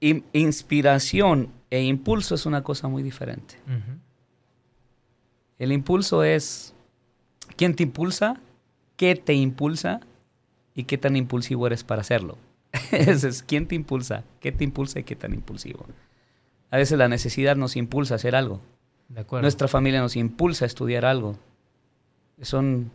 inspiración 0.00 1.48
e 1.70 1.82
impulso 1.82 2.34
es 2.34 2.46
una 2.46 2.62
cosa 2.62 2.88
muy 2.88 3.02
diferente. 3.02 3.56
El 5.58 5.72
impulso 5.72 6.22
es 6.22 6.74
quién 7.56 7.74
te 7.74 7.82
impulsa, 7.82 8.38
qué 8.96 9.16
te 9.16 9.32
impulsa 9.32 10.00
y 10.74 10.84
qué 10.84 10.98
tan 10.98 11.16
impulsivo 11.16 11.66
eres 11.66 11.82
para 11.82 12.02
hacerlo. 12.02 12.36
Ese 12.92 13.28
es 13.28 13.42
quién 13.42 13.66
te 13.66 13.74
impulsa, 13.74 14.24
qué 14.40 14.52
te 14.52 14.64
impulsa 14.64 15.00
y 15.00 15.04
qué 15.04 15.16
tan 15.16 15.32
impulsivo. 15.32 15.86
A 16.70 16.76
veces 16.76 16.98
la 16.98 17.08
necesidad 17.08 17.56
nos 17.56 17.76
impulsa 17.76 18.14
a 18.14 18.16
hacer 18.16 18.36
algo. 18.36 18.60
Nuestra 19.08 19.68
familia 19.68 20.00
nos 20.00 20.16
impulsa 20.16 20.64
a 20.64 20.66
estudiar 20.66 21.04
algo. 21.04 21.36
Son 22.42 22.90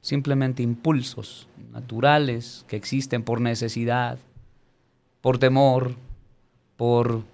simplemente 0.00 0.62
impulsos 0.62 1.48
naturales 1.72 2.64
que 2.68 2.76
existen 2.76 3.22
por 3.22 3.40
necesidad, 3.40 4.18
por 5.20 5.38
temor, 5.38 5.96
por 6.76 7.24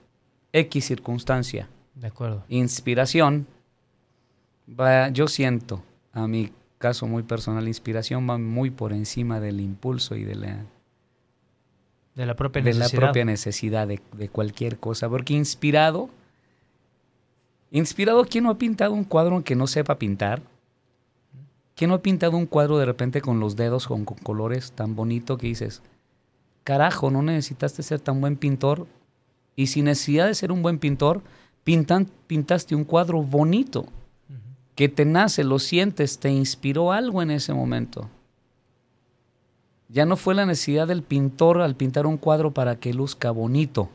X 0.53 0.87
circunstancia. 0.87 1.68
De 1.95 2.07
acuerdo. 2.07 2.45
Inspiración, 2.49 3.47
va, 4.68 5.11
yo 5.11 5.29
siento, 5.29 5.83
a 6.12 6.27
mi 6.27 6.53
caso 6.79 7.07
muy 7.07 7.23
personal, 7.23 7.68
inspiración 7.68 8.29
va 8.29 8.38
muy 8.38 8.71
por 8.71 8.92
encima 8.92 9.40
del 9.40 9.61
impulso 9.61 10.16
y 10.16 10.25
de 10.25 10.35
la, 10.35 10.64
de 12.14 12.27
la 12.27 12.35
propia 12.35 12.62
necesidad, 12.62 12.90
de, 12.90 12.97
la 12.97 13.01
propia 13.01 13.25
necesidad 13.25 13.87
de, 13.87 14.01
de, 14.12 14.29
cualquier 14.31 14.79
cosa. 14.79 15.09
Porque 15.09 15.35
inspirado, 15.35 16.09
inspirado, 17.78 18.24
¿quién 18.24 18.44
no 18.44 18.50
ha 18.50 18.58
pintado 18.58 18.92
un 18.92 19.04
cuadro 19.04 19.42
que 19.42 19.56
no 19.56 19.66
sepa 19.66 19.98
pintar? 19.98 20.42
¿Quién 21.74 21.88
no 21.88 21.96
ha 21.96 22.02
pintado 22.02 22.37
un 22.37 22.46
cuadro 22.46 22.78
de 22.78 22.85
repente 22.85 23.20
con 23.20 23.40
los 23.40 23.56
dedos, 23.56 23.87
con, 23.87 24.04
con 24.04 24.18
colores 24.18 24.72
tan 24.72 24.94
bonito 24.94 25.38
que 25.38 25.48
dices, 25.48 25.82
carajo, 26.64 27.11
no 27.11 27.22
necesitaste 27.22 27.82
ser 27.82 28.00
tan 28.00 28.20
buen 28.20 28.37
pintor, 28.37 28.87
y 29.56 29.68
sin 29.68 29.87
necesidad 29.87 30.26
de 30.26 30.35
ser 30.35 30.52
un 30.52 30.62
buen 30.62 30.78
pintor, 30.78 31.22
pintan, 31.64 32.08
pintaste 32.26 32.74
un 32.74 32.85
cuadro 32.85 33.22
bonito, 33.22 33.87
que 34.74 34.88
te 34.88 35.04
nace, 35.04 35.44
lo 35.44 35.58
sientes, 35.58 36.18
te 36.18 36.30
inspiró 36.30 36.92
algo 36.92 37.22
en 37.22 37.30
ese 37.30 37.52
momento. 37.52 38.08
Ya 39.88 40.06
no 40.06 40.16
fue 40.16 40.35
la 40.35 40.46
necesidad 40.46 40.88
del 40.88 41.02
pintor 41.02 41.61
al 41.61 41.76
pintar 41.76 42.06
un 42.06 42.16
cuadro 42.16 42.52
para 42.52 42.76
que 42.76 42.94
luzca 42.94 43.30
bonito. 43.30 43.90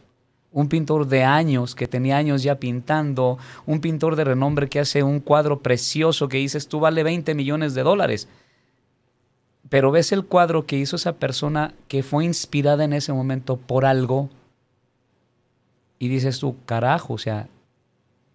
Un 0.51 0.69
pintor 0.69 1.07
de 1.07 1.23
años, 1.23 1.75
que 1.75 1.87
tenía 1.87 2.17
años 2.17 2.43
ya 2.43 2.55
pintando, 2.55 3.37
un 3.65 3.81
pintor 3.81 4.15
de 4.15 4.23
renombre 4.23 4.69
que 4.69 4.79
hace 4.79 5.03
un 5.03 5.19
cuadro 5.19 5.59
precioso 5.59 6.29
que 6.29 6.37
dices, 6.37 6.67
tú 6.67 6.79
vale 6.79 7.03
20 7.03 7.35
millones 7.35 7.73
de 7.73 7.83
dólares. 7.83 8.27
Pero 9.69 9.91
ves 9.91 10.11
el 10.11 10.25
cuadro 10.25 10.65
que 10.65 10.77
hizo 10.77 10.95
esa 10.95 11.13
persona 11.13 11.73
que 11.87 12.01
fue 12.01 12.23
inspirada 12.23 12.85
en 12.85 12.93
ese 12.93 13.11
momento 13.11 13.57
por 13.57 13.85
algo 13.85 14.29
y 15.99 16.07
dices 16.07 16.39
tú, 16.39 16.55
carajo, 16.65 17.13
o 17.13 17.17
sea, 17.17 17.47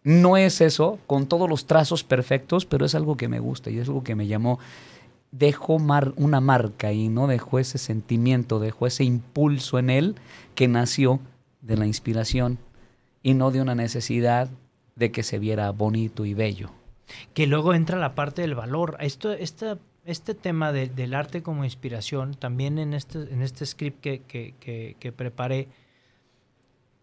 no 0.04 0.36
es 0.36 0.60
eso, 0.60 0.98
con 1.06 1.26
todos 1.26 1.48
los 1.48 1.66
trazos 1.66 2.02
perfectos, 2.02 2.66
pero 2.66 2.84
es 2.84 2.94
algo 2.94 3.16
que 3.16 3.28
me 3.28 3.38
gusta 3.38 3.70
y 3.70 3.78
es 3.78 3.88
algo 3.88 4.02
que 4.02 4.16
me 4.16 4.26
llamó. 4.26 4.58
Dejó 5.30 5.78
mar, 5.78 6.12
una 6.16 6.40
marca 6.40 6.92
y 6.92 7.08
no 7.08 7.26
dejó 7.28 7.58
ese 7.58 7.78
sentimiento, 7.78 8.58
dejó 8.58 8.86
ese 8.86 9.04
impulso 9.04 9.78
en 9.78 9.90
él 9.90 10.16
que 10.54 10.68
nació 10.68 11.20
de 11.62 11.76
la 11.76 11.86
inspiración 11.86 12.58
y 13.22 13.34
no 13.34 13.50
de 13.50 13.62
una 13.62 13.74
necesidad 13.74 14.50
de 14.96 15.10
que 15.10 15.22
se 15.22 15.38
viera 15.38 15.70
bonito 15.70 16.26
y 16.26 16.34
bello. 16.34 16.70
Que 17.34 17.46
luego 17.46 17.74
entra 17.74 17.98
la 17.98 18.14
parte 18.14 18.42
del 18.42 18.54
valor. 18.54 18.96
Esto, 19.00 19.32
este, 19.32 19.76
este 20.04 20.34
tema 20.34 20.72
del 20.72 21.14
arte 21.14 21.42
como 21.42 21.64
inspiración, 21.64 22.34
también 22.34 22.78
en 22.78 22.94
este, 22.94 23.18
en 23.18 23.42
este 23.42 23.64
script 23.64 24.00
que, 24.00 24.20
que, 24.20 24.96
que 24.98 25.12
preparé, 25.12 25.68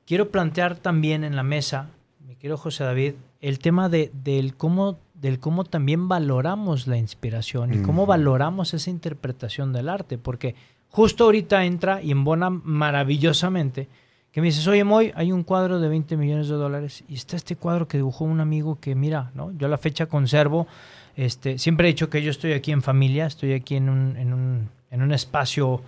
quiero 0.06 0.30
plantear 0.30 0.78
también 0.78 1.24
en 1.24 1.36
la 1.36 1.44
mesa, 1.44 1.90
mi 2.28 2.36
querido 2.36 2.58
José 2.58 2.84
David, 2.84 3.14
el 3.42 3.60
tema 3.60 3.90
de, 3.90 4.12
del, 4.24 4.56
cómo, 4.56 5.00
del 5.14 5.40
cómo 5.40 5.64
también 5.64 6.08
valoramos 6.08 6.88
la 6.88 6.98
inspiración 6.98 7.74
y 7.74 7.82
cómo 7.82 8.06
valoramos 8.06 8.74
esa 8.74 8.90
interpretación 8.90 9.72
del 9.72 9.88
arte, 9.88 10.18
porque 10.18 10.56
justo 10.90 11.26
ahorita 11.26 11.64
entra 11.64 12.02
y 12.02 12.12
embona 12.12 12.50
maravillosamente 12.50 13.88
que 14.32 14.42
me 14.42 14.48
dices, 14.48 14.68
oye 14.68 14.84
Moy, 14.84 15.12
hay 15.16 15.32
un 15.32 15.44
cuadro 15.44 15.80
de 15.80 15.90
20 15.90 16.18
millones 16.18 16.48
de 16.48 16.56
dólares 16.56 17.04
y 17.08 17.16
está 17.16 17.36
este 17.36 17.56
cuadro 17.56 17.88
que 17.88 17.98
dibujó 17.98 18.26
un 18.26 18.40
amigo 18.40 18.80
que 18.80 18.96
mira, 18.96 19.32
¿no? 19.34 19.52
Yo 19.58 19.68
a 19.68 19.70
la 19.70 19.78
fecha 19.78 20.06
conservo, 20.06 20.68
este, 21.16 21.58
siempre 21.58 21.88
he 21.88 21.92
dicho 21.92 22.10
que 22.10 22.22
yo 22.22 22.32
estoy 22.32 22.54
aquí 22.54 22.72
en 22.72 22.82
familia, 22.82 23.26
estoy 23.26 23.54
aquí 23.54 23.76
en 23.76 23.90
un, 23.90 24.18
en 24.18 24.34
un, 24.34 24.70
en 24.92 25.02
un 25.02 25.12
espacio 25.12 25.82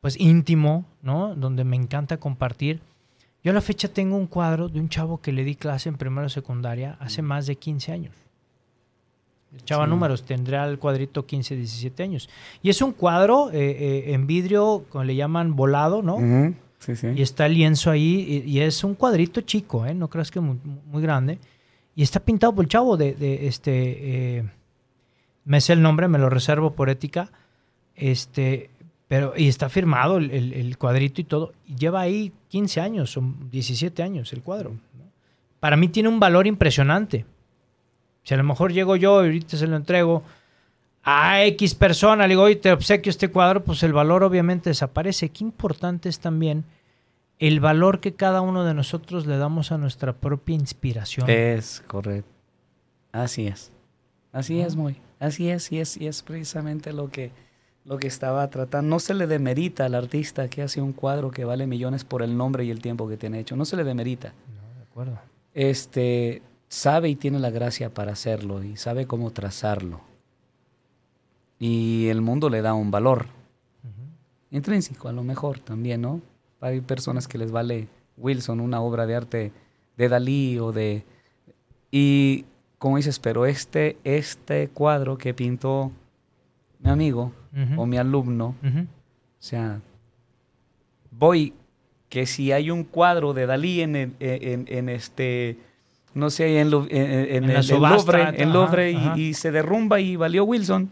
pues 0.00 0.18
íntimo, 0.20 0.84
¿no? 1.02 1.34
Donde 1.34 1.64
me 1.64 1.76
encanta 1.76 2.16
compartir 2.18 2.80
yo 3.44 3.50
a 3.50 3.54
la 3.54 3.60
fecha 3.60 3.88
tengo 3.88 4.16
un 4.16 4.26
cuadro 4.26 4.70
de 4.70 4.80
un 4.80 4.88
chavo 4.88 5.20
que 5.20 5.30
le 5.30 5.44
di 5.44 5.54
clase 5.54 5.90
en 5.90 5.96
primero 5.96 6.30
secundaria 6.30 6.96
hace 6.98 7.20
mm. 7.20 7.26
más 7.26 7.46
de 7.46 7.56
15 7.56 7.92
años. 7.92 8.14
El 9.52 9.62
chava 9.64 9.86
números, 9.86 10.24
tendrá 10.24 10.64
el 10.64 10.78
cuadrito 10.78 11.26
15, 11.26 11.54
17 11.54 12.02
años. 12.02 12.28
Y 12.62 12.70
es 12.70 12.80
un 12.80 12.92
cuadro 12.92 13.50
eh, 13.52 13.58
eh, 13.58 14.14
en 14.14 14.26
vidrio, 14.26 14.86
como 14.88 15.04
le 15.04 15.14
llaman 15.14 15.54
volado, 15.54 16.02
¿no? 16.02 16.16
Sí, 16.78 16.96
sí. 16.96 17.08
Y 17.16 17.22
está 17.22 17.46
el 17.46 17.54
lienzo 17.54 17.90
ahí, 17.90 18.42
y, 18.46 18.60
es 18.60 18.84
un 18.84 18.94
cuadrito 18.94 19.40
chico, 19.42 19.86
¿eh? 19.86 19.94
No 19.94 20.08
creas 20.08 20.30
que 20.30 20.40
muy, 20.40 20.58
muy 20.86 21.02
grande. 21.02 21.38
Y 21.96 22.02
está 22.02 22.20
pintado 22.20 22.54
por 22.54 22.64
el 22.64 22.68
chavo 22.68 22.96
de, 22.96 23.14
de 23.14 23.46
este... 23.46 24.38
Eh, 24.38 24.44
me 25.44 25.60
sé 25.60 25.74
el 25.74 25.82
nombre, 25.82 26.08
me 26.08 26.18
lo 26.18 26.30
reservo 26.30 26.74
por 26.74 26.88
ética. 26.88 27.30
Este, 27.94 28.70
pero, 29.08 29.34
y 29.36 29.48
está 29.48 29.68
firmado 29.68 30.18
el, 30.18 30.76
cuadrito 30.78 31.20
y 31.20 31.24
todo. 31.24 31.52
Lleva 31.66 32.00
ahí 32.00 32.32
15 32.48 32.80
años, 32.80 33.10
son 33.10 33.50
17 33.50 34.02
años 34.02 34.32
el 34.32 34.42
cuadro. 34.42 34.72
Para 35.60 35.76
mí 35.76 35.88
tiene 35.88 36.08
un 36.08 36.18
valor 36.18 36.46
impresionante. 36.46 37.24
Si 38.22 38.34
a 38.34 38.36
lo 38.36 38.44
mejor 38.44 38.72
llego 38.72 38.96
yo 38.96 39.22
y 39.22 39.26
ahorita 39.26 39.56
se 39.56 39.66
lo 39.66 39.76
entrego 39.76 40.22
a 41.04 41.44
X 41.44 41.74
persona, 41.74 42.26
le 42.26 42.32
digo, 42.32 42.42
oye, 42.42 42.56
te 42.56 42.72
obsequio 42.72 43.10
este 43.10 43.28
cuadro, 43.28 43.62
pues 43.62 43.82
el 43.82 43.92
valor 43.92 44.22
obviamente 44.22 44.70
desaparece. 44.70 45.28
Qué 45.28 45.44
importante 45.44 46.08
es 46.08 46.18
también 46.18 46.64
el 47.38 47.60
valor 47.60 48.00
que 48.00 48.14
cada 48.14 48.40
uno 48.40 48.64
de 48.64 48.74
nosotros 48.74 49.26
le 49.26 49.36
damos 49.36 49.70
a 49.70 49.78
nuestra 49.78 50.14
propia 50.14 50.54
inspiración. 50.54 51.28
Es 51.28 51.82
correcto. 51.86 52.30
Así 53.12 53.46
es. 53.46 53.70
Así 54.32 54.60
es, 54.60 54.76
muy. 54.76 54.96
Así 55.20 55.48
es, 55.48 55.70
y 55.70 55.78
es, 55.78 55.96
y 55.96 56.06
es 56.06 56.22
precisamente 56.22 56.92
lo 56.92 57.10
que 57.10 57.30
lo 57.84 57.98
que 57.98 58.06
estaba 58.06 58.48
tratando. 58.48 58.88
No 58.88 58.98
se 58.98 59.14
le 59.14 59.26
demerita 59.26 59.84
al 59.84 59.94
artista 59.94 60.48
que 60.48 60.62
hace 60.62 60.80
un 60.80 60.92
cuadro 60.92 61.30
que 61.30 61.44
vale 61.44 61.66
millones 61.66 62.04
por 62.04 62.22
el 62.22 62.36
nombre 62.36 62.64
y 62.64 62.70
el 62.70 62.80
tiempo 62.80 63.08
que 63.08 63.16
tiene 63.16 63.40
hecho. 63.40 63.56
No 63.56 63.64
se 63.64 63.76
le 63.76 63.84
demerita. 63.84 64.28
No, 64.28 64.78
de 64.78 64.82
acuerdo. 64.82 65.18
Este, 65.52 66.42
sabe 66.68 67.10
y 67.10 67.16
tiene 67.16 67.38
la 67.38 67.50
gracia 67.50 67.90
para 67.90 68.12
hacerlo 68.12 68.62
y 68.64 68.76
sabe 68.76 69.06
cómo 69.06 69.30
trazarlo. 69.32 70.00
Y 71.58 72.08
el 72.08 72.20
mundo 72.20 72.50
le 72.50 72.62
da 72.62 72.74
un 72.74 72.90
valor 72.90 73.26
intrínseco, 74.50 75.08
a 75.08 75.12
lo 75.12 75.24
mejor 75.24 75.58
también, 75.58 76.02
¿no? 76.02 76.20
Hay 76.60 76.80
personas 76.80 77.26
que 77.26 77.38
les 77.38 77.50
vale 77.50 77.88
Wilson, 78.16 78.60
una 78.60 78.80
obra 78.80 79.06
de 79.06 79.16
arte 79.16 79.52
de 79.96 80.08
Dalí 80.08 80.58
o 80.58 80.72
de... 80.72 81.04
Y 81.90 82.44
como 82.78 82.96
dices, 82.96 83.18
pero 83.18 83.46
este, 83.46 83.96
este 84.04 84.68
cuadro 84.68 85.16
que 85.16 85.34
pintó 85.34 85.90
mi 86.80 86.90
amigo, 86.90 87.32
o 87.76 87.86
mi 87.86 87.96
alumno. 87.96 88.56
O 88.62 88.86
sea, 89.38 89.80
voy 91.10 91.54
que 92.08 92.26
si 92.26 92.52
hay 92.52 92.70
un 92.70 92.84
cuadro 92.84 93.32
de 93.32 93.46
Dalí 93.46 93.80
en, 93.80 94.14
en, 94.20 94.88
este 94.88 95.58
no 96.14 96.30
sé, 96.30 96.60
en, 96.60 96.70
Lu- 96.70 96.86
en- 96.90 97.10
en- 97.10 97.28
En 97.36 97.44
en 97.44 97.50
el 97.50 97.62
subasta, 97.62 97.96
Louvre, 97.96 98.42
en 98.42 98.48
ajá, 98.50 98.52
y- 98.90 98.96
ajá. 98.96 99.18
y, 99.18 99.34
se 99.34 99.50
derrumba 99.50 100.00
y 100.00 100.16
valió 100.16 100.44
Wilson, 100.44 100.90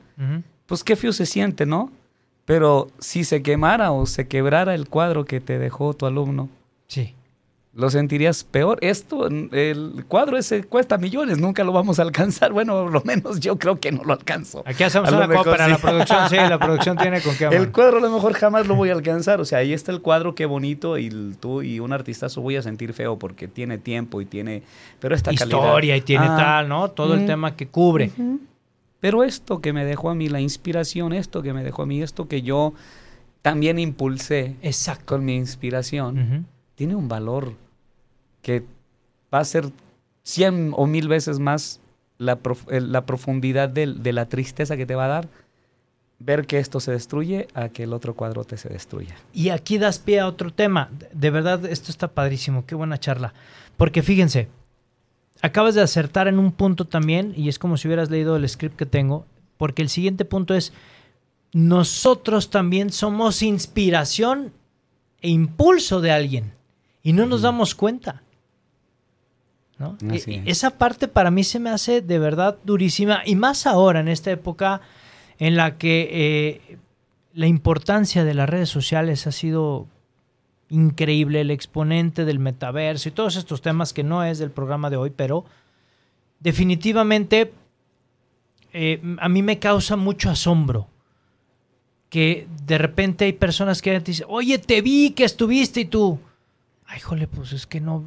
pues 0.67 0.85
qué 0.85 0.97
feo 0.97 1.13
se 1.13 1.27
siente, 1.27 1.67
¿no? 1.67 1.91
Pero 2.45 2.89
si 2.99 3.25
se 3.25 3.43
quemara 3.43 3.93
o 3.93 4.07
se 4.07 4.27
quebrara 4.27 4.75
el 4.75 4.89
cuadro 4.89 5.25
que 5.25 5.41
te 5.41 5.59
dejó 5.59 5.95
tu 5.95 6.07
alumno, 6.07 6.49
Sí. 6.89 7.15
Lo 7.75 7.89
sentirías 7.89 8.45
peor. 8.45 8.79
Esto, 8.83 9.27
el 9.29 10.05
cuadro 10.07 10.37
ese 10.37 10.63
cuesta 10.65 10.99
millones, 10.99 11.39
nunca 11.39 11.65
lo 11.65 11.73
vamos 11.73 11.99
a 11.99 12.03
alcanzar. 12.03 12.53
Bueno, 12.53 12.75
por 12.83 12.93
lo 12.93 13.03
menos 13.05 13.41
yo 13.41 13.59
creo 13.59 13.81
que 13.81 13.91
no 13.93 14.05
lo 14.05 14.13
alcanzo. 14.13 14.63
Aquí 14.67 14.83
hacemos 14.85 15.09
A 15.11 15.17
una 15.17 15.27
sí. 15.27 15.33
la 15.33 15.79
producción, 15.79 16.29
sí, 16.29 16.37
la 16.37 16.59
producción 16.59 16.97
tiene 16.99 17.21
con 17.23 17.35
qué 17.35 17.45
El 17.47 17.57
amar. 17.57 17.73
cuadro 17.73 17.97
a 17.97 18.01
lo 18.03 18.11
mejor 18.11 18.35
jamás 18.35 18.67
lo 18.67 18.75
voy 18.75 18.91
a 18.91 18.93
alcanzar. 18.93 19.41
O 19.41 19.47
sea, 19.47 19.59
ahí 19.59 19.73
está 19.73 19.91
el 19.91 20.03
cuadro, 20.03 20.35
qué 20.35 20.45
bonito. 20.45 20.99
Y 20.99 21.07
el- 21.07 21.37
tú 21.41 21.63
y 21.63 21.81
un 21.81 21.93
artistazo 21.95 22.43
voy 22.43 22.57
a 22.57 22.63
sentir 22.63 22.93
feo 22.93 23.19
porque 23.19 23.49
tiene 23.49 23.79
tiempo 23.79 24.21
y 24.21 24.27
tiene. 24.27 24.63
Pero 25.01 25.15
esta 25.15 25.33
Historia 25.33 25.73
calidad. 25.73 25.97
y 25.97 26.01
tiene 26.03 26.27
Ah, 26.29 26.37
tal, 26.37 26.69
¿no? 26.69 26.91
Todo 26.91 27.15
el 27.15 27.25
tema 27.25 27.57
que 27.57 27.69
cubre. 27.69 28.11
Pero 29.01 29.25
esto 29.25 29.61
que 29.61 29.73
me 29.73 29.85
dejó 29.87 30.11
a 30.11 30.15
mí, 30.15 30.29
la 30.29 30.41
inspiración, 30.41 31.13
esto 31.15 31.43
que 31.43 31.53
me 31.55 31.65
dejó 31.65 31.83
a 31.83 31.87
mí, 31.87 32.03
esto 32.03 32.29
que 32.29 32.43
yo 32.43 32.75
también 33.41 33.79
impulsé 33.79 34.57
Exacto. 34.63 35.05
con 35.07 35.25
mi 35.25 35.35
inspiración. 35.37 36.47
Tiene 36.75 36.95
un 36.95 37.09
valor 37.09 37.55
que 38.43 38.65
va 39.33 39.39
a 39.41 39.45
ser 39.45 39.71
cien 40.23 40.73
o 40.77 40.87
mil 40.87 41.09
veces 41.09 41.39
más 41.39 41.81
la, 42.19 42.39
eh, 42.71 42.81
la 42.81 43.05
profundidad 43.07 43.69
del- 43.69 44.03
de 44.03 44.13
la 44.13 44.27
tristeza 44.29 44.77
que 44.77 44.87
te 44.87 44.95
va 44.95 45.07
a 45.07 45.09
dar 45.09 45.29
ver 46.19 46.47
que 46.47 46.59
esto 46.59 46.79
se 46.79 46.93
destruye 46.93 47.49
a 47.53 47.69
que 47.71 47.83
el 47.83 47.93
otro 47.93 48.15
cuadrote 48.15 48.57
se 48.57 48.69
destruya. 48.69 49.17
Y 49.33 49.49
aquí 49.49 49.79
das 49.79 49.99
pie 49.99 50.21
a 50.21 50.29
otro 50.29 50.53
tema. 50.53 50.89
De 51.13 51.31
verdad, 51.31 51.65
esto 51.67 51.91
está 51.91 52.07
padrísimo. 52.07 52.65
Qué 52.65 52.77
buena 52.77 52.97
charla. 52.99 53.35
Porque 53.77 54.03
fíjense, 54.05 54.49
acabas 55.41 55.75
de 55.75 55.81
acertar 55.81 56.29
en 56.29 56.39
un 56.39 56.53
punto 56.53 56.85
también, 56.85 57.33
y 57.37 57.49
es 57.49 57.59
como 57.59 57.77
si 57.77 57.89
hubieras 57.89 58.09
leído 58.09 58.37
el 58.37 58.49
script 58.49 58.77
que 58.77 58.87
tengo, 58.87 59.27
porque 59.59 59.83
el 59.83 59.89
siguiente 59.89 60.25
punto 60.25 60.55
es, 60.55 60.73
nosotros 61.53 62.51
también 62.51 62.93
somos 62.93 63.43
inspiración 63.43 64.53
e 65.21 65.29
impulso 65.29 66.01
de 66.01 66.13
alguien, 66.13 66.53
y 67.03 67.13
no 67.13 67.27
nos 67.27 67.43
damos 67.43 67.75
cuenta. 67.75 68.23
¿no? 69.79 69.97
E-. 70.11 70.43
Esa 70.47 70.79
parte 70.79 71.09
para 71.09 71.31
mí 71.31 71.45
se 71.45 71.59
me 71.59 71.71
hace 71.71 72.01
de 72.01 72.19
verdad 72.19 72.59
durísima, 72.65 73.23
y 73.25 73.35
más 73.35 73.67
ahora, 73.67 74.01
en 74.01 74.09
esta 74.09 74.31
época 74.31 74.81
en 75.39 75.57
la 75.57 75.77
que 75.79 76.09
eh, 76.13 76.79
la 77.35 77.47
importancia 77.47 78.25
de 78.25 78.35
las 78.35 78.49
redes 78.49 78.69
sociales 78.69 79.27
ha 79.27 79.33
sido 79.33 79.89
increíble, 80.69 81.43
el 81.43 81.51
exponente 81.51 82.25
del 82.25 82.39
metaverso 82.39 83.09
y 83.09 83.13
todos 83.13 83.37
estos 83.37 83.61
temas 83.61 83.93
que 83.93 84.05
no 84.05 84.25
es 84.25 84.39
del 84.39 84.51
programa 84.51 84.89
de 84.89 84.97
hoy, 84.97 85.11
pero 85.11 85.45
definitivamente 86.41 87.53
eh, 88.73 89.01
a 89.19 89.29
mí 89.29 89.43
me 89.43 89.59
causa 89.59 89.97
mucho 89.97 90.31
asombro 90.31 90.89
que 92.09 92.47
de 92.67 92.79
repente 92.79 93.25
hay 93.25 93.33
personas 93.33 93.81
que 93.81 93.99
te 94.01 94.13
dicen, 94.13 94.27
oye, 94.29 94.59
te 94.59 94.83
vi 94.83 95.11
que 95.11 95.25
estuviste 95.25 95.81
y 95.81 95.85
tú, 95.87 96.19
ay, 96.93 97.01
jole, 97.01 97.27
pues 97.27 97.53
es 97.53 97.67
que 97.67 97.81
no, 97.81 98.05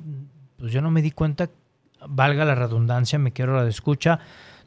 pues 0.57 0.71
yo 0.71 0.81
no 0.81 0.91
me 0.91 1.01
di 1.01 1.11
cuenta, 1.11 1.49
valga 2.07 2.45
la 2.45 2.55
redundancia, 2.55 3.17
me 3.19 3.31
quiero 3.31 3.55
la 3.55 3.63
de 3.63 3.69
escucha, 3.71 4.19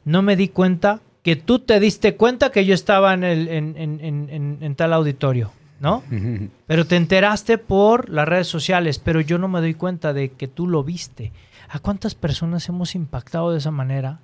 no 0.05 0.21
me 0.21 0.35
di 0.35 0.49
cuenta 0.49 0.99
que 1.23 1.35
tú 1.35 1.59
te 1.59 1.79
diste 1.79 2.15
cuenta 2.15 2.51
que 2.51 2.65
yo 2.65 2.73
estaba 2.73 3.13
en, 3.13 3.23
el, 3.23 3.47
en, 3.47 3.75
en- 3.77 4.57
en- 4.61 4.75
tal 4.75 4.93
auditorio, 4.93 5.51
¿no? 5.79 6.03
Pero 6.67 6.85
te 6.85 6.95
enteraste 6.97 7.57
por 7.57 8.09
las 8.09 8.27
redes 8.27 8.47
sociales, 8.47 8.99
pero 8.99 9.21
yo 9.21 9.37
no 9.37 9.47
me 9.47 9.59
doy 9.61 9.73
cuenta 9.73 10.13
de 10.13 10.29
que 10.31 10.47
tú 10.47 10.67
lo 10.67 10.83
viste. 10.83 11.31
¿A 11.69 11.79
cuántas 11.79 12.15
personas 12.15 12.67
hemos 12.69 12.95
impactado 12.95 13.51
de 13.51 13.59
esa 13.59 13.71
manera? 13.71 14.19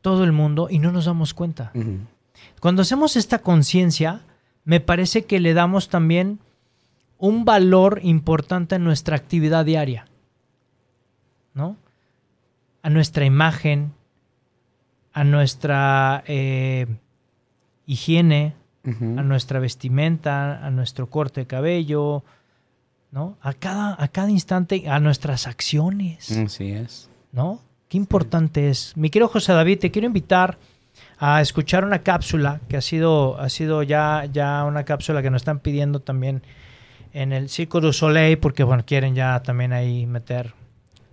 Todo 0.00 0.24
el 0.24 0.32
mundo 0.32 0.68
y 0.70 0.78
no 0.80 0.90
nos 0.92 1.04
damos 1.04 1.32
cuenta. 1.34 1.72
Cuando 2.60 2.82
hacemos 2.82 3.16
esta 3.16 3.38
conciencia, 3.40 4.20
me 4.64 4.80
parece 4.80 5.24
que 5.24 5.38
le 5.40 5.54
damos 5.54 5.88
también 5.88 6.40
un 7.22 7.44
valor 7.44 8.00
importante 8.02 8.74
a 8.74 8.78
nuestra 8.80 9.14
actividad 9.14 9.64
diaria, 9.64 10.06
¿no? 11.54 11.76
A 12.82 12.90
nuestra 12.90 13.24
imagen, 13.24 13.92
a 15.12 15.22
nuestra 15.22 16.24
eh, 16.26 16.88
higiene, 17.86 18.56
a 18.84 19.22
nuestra 19.22 19.60
vestimenta, 19.60 20.66
a 20.66 20.72
nuestro 20.72 21.10
corte 21.10 21.42
de 21.42 21.46
cabello, 21.46 22.24
¿no? 23.12 23.36
A 23.40 23.52
cada, 23.52 24.02
a 24.02 24.08
cada 24.08 24.28
instante, 24.28 24.88
a 24.88 24.98
nuestras 24.98 25.46
acciones. 25.46 26.28
Así 26.32 26.72
es. 26.72 27.08
¿no? 27.30 27.60
Qué 27.88 27.98
importante 27.98 28.68
es. 28.68 28.96
Mi 28.96 29.10
querido 29.10 29.28
José 29.28 29.52
David, 29.52 29.78
te 29.78 29.92
quiero 29.92 30.06
invitar 30.06 30.58
a 31.18 31.40
escuchar 31.40 31.84
una 31.84 32.00
cápsula 32.00 32.60
que 32.68 32.76
ha 32.76 32.80
sido, 32.80 33.38
ha 33.38 33.48
sido 33.48 33.84
ya, 33.84 34.28
ya 34.32 34.64
una 34.64 34.82
cápsula 34.82 35.22
que 35.22 35.30
nos 35.30 35.42
están 35.42 35.60
pidiendo 35.60 36.00
también 36.00 36.42
en 37.12 37.32
el 37.32 37.48
Circo 37.48 37.80
du 37.80 37.92
Soleil, 37.92 38.38
porque 38.38 38.62
bueno, 38.64 38.84
quieren 38.86 39.14
ya 39.14 39.42
también 39.42 39.72
ahí 39.72 40.06
meter 40.06 40.54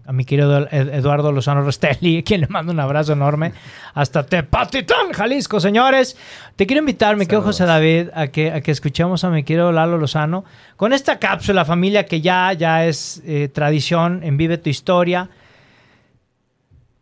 a 0.06 0.12
mi 0.12 0.26
querido 0.26 0.68
Ed- 0.72 0.90
Eduardo 0.96 1.32
Lozano 1.32 1.62
Restelli, 1.62 2.24
quien 2.26 2.42
le 2.42 2.48
mando 2.48 2.72
un 2.72 2.80
abrazo 2.80 3.14
enorme, 3.14 3.54
hasta 3.94 4.26
Tepatitlán, 4.26 5.12
Jalisco, 5.14 5.60
señores. 5.60 6.18
Te 6.56 6.66
quiero 6.66 6.80
invitar, 6.80 7.16
mi 7.16 7.26
querido 7.28 7.44
José 7.44 7.66
David, 7.66 8.08
a 8.16 8.28
que, 8.28 8.52
a 8.52 8.62
que 8.62 8.72
escuchemos 8.72 9.24
a 9.24 9.30
mi 9.30 9.44
querido 9.44 9.72
Lalo 9.72 9.98
Lozano 10.00 10.46
con 10.78 10.94
esta 10.94 11.20
cápsula, 11.20 11.64
familia, 11.64 12.06
que 12.06 12.22
ya, 12.22 12.54
ya 12.54 12.86
es 12.86 13.22
eh, 13.26 13.50
tradición 13.54 14.22
en 14.24 14.38
Vive 14.38 14.58
tu 14.58 14.70
Historia. 14.70 15.30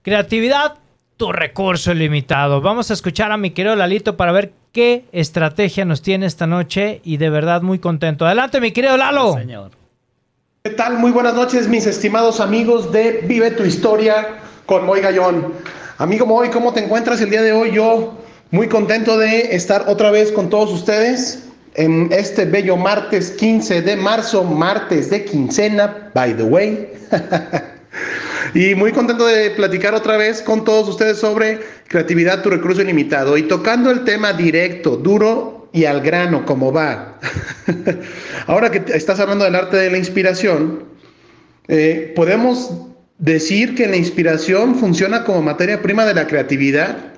Creatividad, 0.01 0.75
tu 1.17 1.31
recurso 1.31 1.91
ilimitado. 1.91 2.61
Vamos 2.61 2.91
a 2.91 2.93
escuchar 2.93 3.31
a 3.31 3.37
mi 3.37 3.49
querido 3.49 3.75
Lalito 3.75 4.15
para 4.15 4.31
ver 4.31 4.53
qué 4.71 5.05
estrategia 5.11 5.83
nos 5.83 6.01
tiene 6.03 6.27
esta 6.27 6.47
noche 6.47 7.01
y 7.03 7.17
de 7.17 7.29
verdad 7.29 7.63
muy 7.63 7.79
contento. 7.79 8.25
Adelante, 8.25 8.61
mi 8.61 8.71
querido 8.71 8.95
Lalo. 8.95 9.33
Señor. 9.33 9.71
¿Qué 10.63 10.71
tal? 10.71 10.99
Muy 10.99 11.11
buenas 11.11 11.33
noches, 11.33 11.67
mis 11.67 11.87
estimados 11.87 12.39
amigos 12.39 12.91
de 12.91 13.23
Vive 13.23 13.51
tu 13.51 13.63
Historia 13.63 14.37
con 14.65 14.85
Moy 14.85 15.01
Gallón. 15.01 15.53
Amigo 15.97 16.25
Moy, 16.25 16.49
¿cómo 16.49 16.71
te 16.73 16.83
encuentras 16.83 17.19
el 17.21 17.31
día 17.31 17.41
de 17.41 17.51
hoy? 17.51 17.71
Yo 17.71 18.17
muy 18.51 18.67
contento 18.67 19.17
de 19.17 19.55
estar 19.55 19.85
otra 19.87 20.11
vez 20.11 20.31
con 20.31 20.49
todos 20.49 20.71
ustedes 20.71 21.47
en 21.73 22.09
este 22.11 22.45
bello 22.45 22.75
martes 22.75 23.31
15 23.31 23.81
de 23.81 23.95
marzo, 23.95 24.43
martes 24.43 25.09
de 25.09 25.25
quincena, 25.25 26.11
by 26.13 26.35
the 26.35 26.43
way. 26.43 26.89
Y 28.53 28.75
muy 28.75 28.91
contento 28.91 29.25
de 29.25 29.51
platicar 29.51 29.93
otra 29.93 30.17
vez 30.17 30.41
con 30.41 30.63
todos 30.63 30.87
ustedes 30.89 31.17
sobre 31.17 31.59
creatividad, 31.87 32.41
tu 32.41 32.49
recurso 32.49 32.81
ilimitado. 32.81 33.37
Y 33.37 33.43
tocando 33.43 33.91
el 33.91 34.03
tema 34.03 34.33
directo, 34.33 34.97
duro 34.97 35.69
y 35.73 35.85
al 35.85 36.01
grano, 36.01 36.45
como 36.45 36.71
va. 36.71 37.19
Ahora 38.47 38.71
que 38.71 38.83
estás 38.93 39.19
hablando 39.19 39.45
del 39.45 39.55
arte 39.55 39.77
de 39.77 39.91
la 39.91 39.97
inspiración, 39.97 40.85
eh, 41.67 42.13
podemos 42.15 42.71
decir 43.17 43.75
que 43.75 43.87
la 43.87 43.97
inspiración 43.97 44.75
funciona 44.75 45.23
como 45.23 45.41
materia 45.41 45.81
prima 45.81 46.05
de 46.05 46.13
la 46.13 46.27
creatividad. 46.27 47.13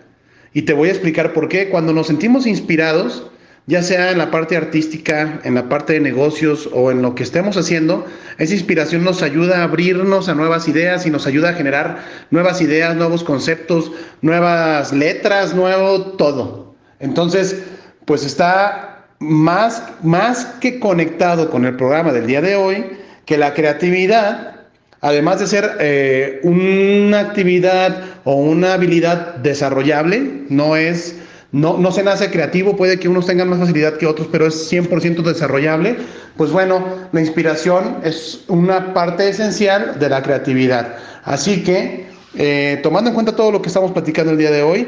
Y 0.54 0.64
te 0.64 0.74
voy 0.74 0.90
a 0.90 0.92
explicar 0.92 1.34
por 1.34 1.48
qué. 1.48 1.70
Cuando 1.70 1.94
nos 1.94 2.08
sentimos 2.08 2.48
inspirados, 2.48 3.30
ya 3.70 3.84
sea 3.84 4.10
en 4.10 4.18
la 4.18 4.32
parte 4.32 4.58
artística, 4.58 5.40
en 5.44 5.54
la 5.54 5.70
parte 5.70 5.94
de 5.94 6.00
negocios 6.00 6.68
o 6.74 6.90
en 6.90 7.04
lo 7.04 7.14
que 7.14 7.22
estemos 7.22 7.56
haciendo, 7.56 8.04
esa 8.40 8.56
inspiración 8.56 9.04
nos 9.04 9.22
ayuda 9.22 9.60
a 9.60 9.64
abrirnos 9.66 10.28
a 10.28 10.34
nuevas 10.34 10.68
ideas 10.68 11.06
y 11.06 11.12
nos 11.12 11.28
ayuda 11.28 11.50
a 11.50 11.54
generar 11.54 12.00
nuevas 12.32 12.62
ideas, 12.62 12.96
nuevos 12.96 13.24
conceptos, 13.24 13.92
nuevas 14.24 14.92
letras, 14.92 15.54
nuevo 15.54 16.02
todo. 16.14 16.74
Entonces, 17.00 17.62
pues 18.06 18.26
está 18.26 19.06
más, 19.20 19.84
más 20.02 20.46
que 20.60 20.80
conectado 20.80 21.52
con 21.52 21.64
el 21.66 21.76
programa 21.76 22.12
del 22.12 22.26
día 22.26 22.42
de 22.42 22.56
hoy, 22.56 22.98
que 23.28 23.38
la 23.38 23.54
creatividad 23.54 24.56
además 25.02 25.40
de 25.40 25.48
ser 25.48 25.78
eh, 25.80 26.40
una 26.44 27.20
actividad 27.20 28.04
o 28.24 28.34
una 28.34 28.74
habilidad 28.74 29.36
desarrollable, 29.36 30.44
no 30.50 30.76
es, 30.76 31.16
no, 31.52 31.78
no 31.78 31.92
se 31.92 32.04
nace 32.04 32.30
creativo, 32.30 32.78
puede 32.78 33.00
que 33.00 33.10
unos 33.10 33.26
tengan 33.26 33.50
más 33.50 33.60
facilidad 33.60 33.98
que 33.98 34.06
otros, 34.06 34.28
pero 34.32 34.48
es 34.48 34.72
100% 34.72 35.24
desarrollable, 35.24 35.98
pues 36.38 36.52
bueno, 36.52 36.84
la 37.12 37.22
inspiración 37.22 37.98
es 38.04 38.44
una 38.48 38.94
parte 38.94 39.28
esencial 39.28 39.98
de 40.00 40.10
la 40.10 40.22
creatividad. 40.22 40.96
Así 41.24 41.64
que, 41.64 42.08
eh, 42.36 42.80
tomando 42.84 43.10
en 43.10 43.16
cuenta 43.16 43.36
todo 43.36 43.52
lo 43.52 43.62
que 43.62 43.68
estamos 43.68 43.92
platicando 43.92 44.32
el 44.32 44.38
día 44.38 44.52
de 44.52 44.62
hoy, 44.62 44.88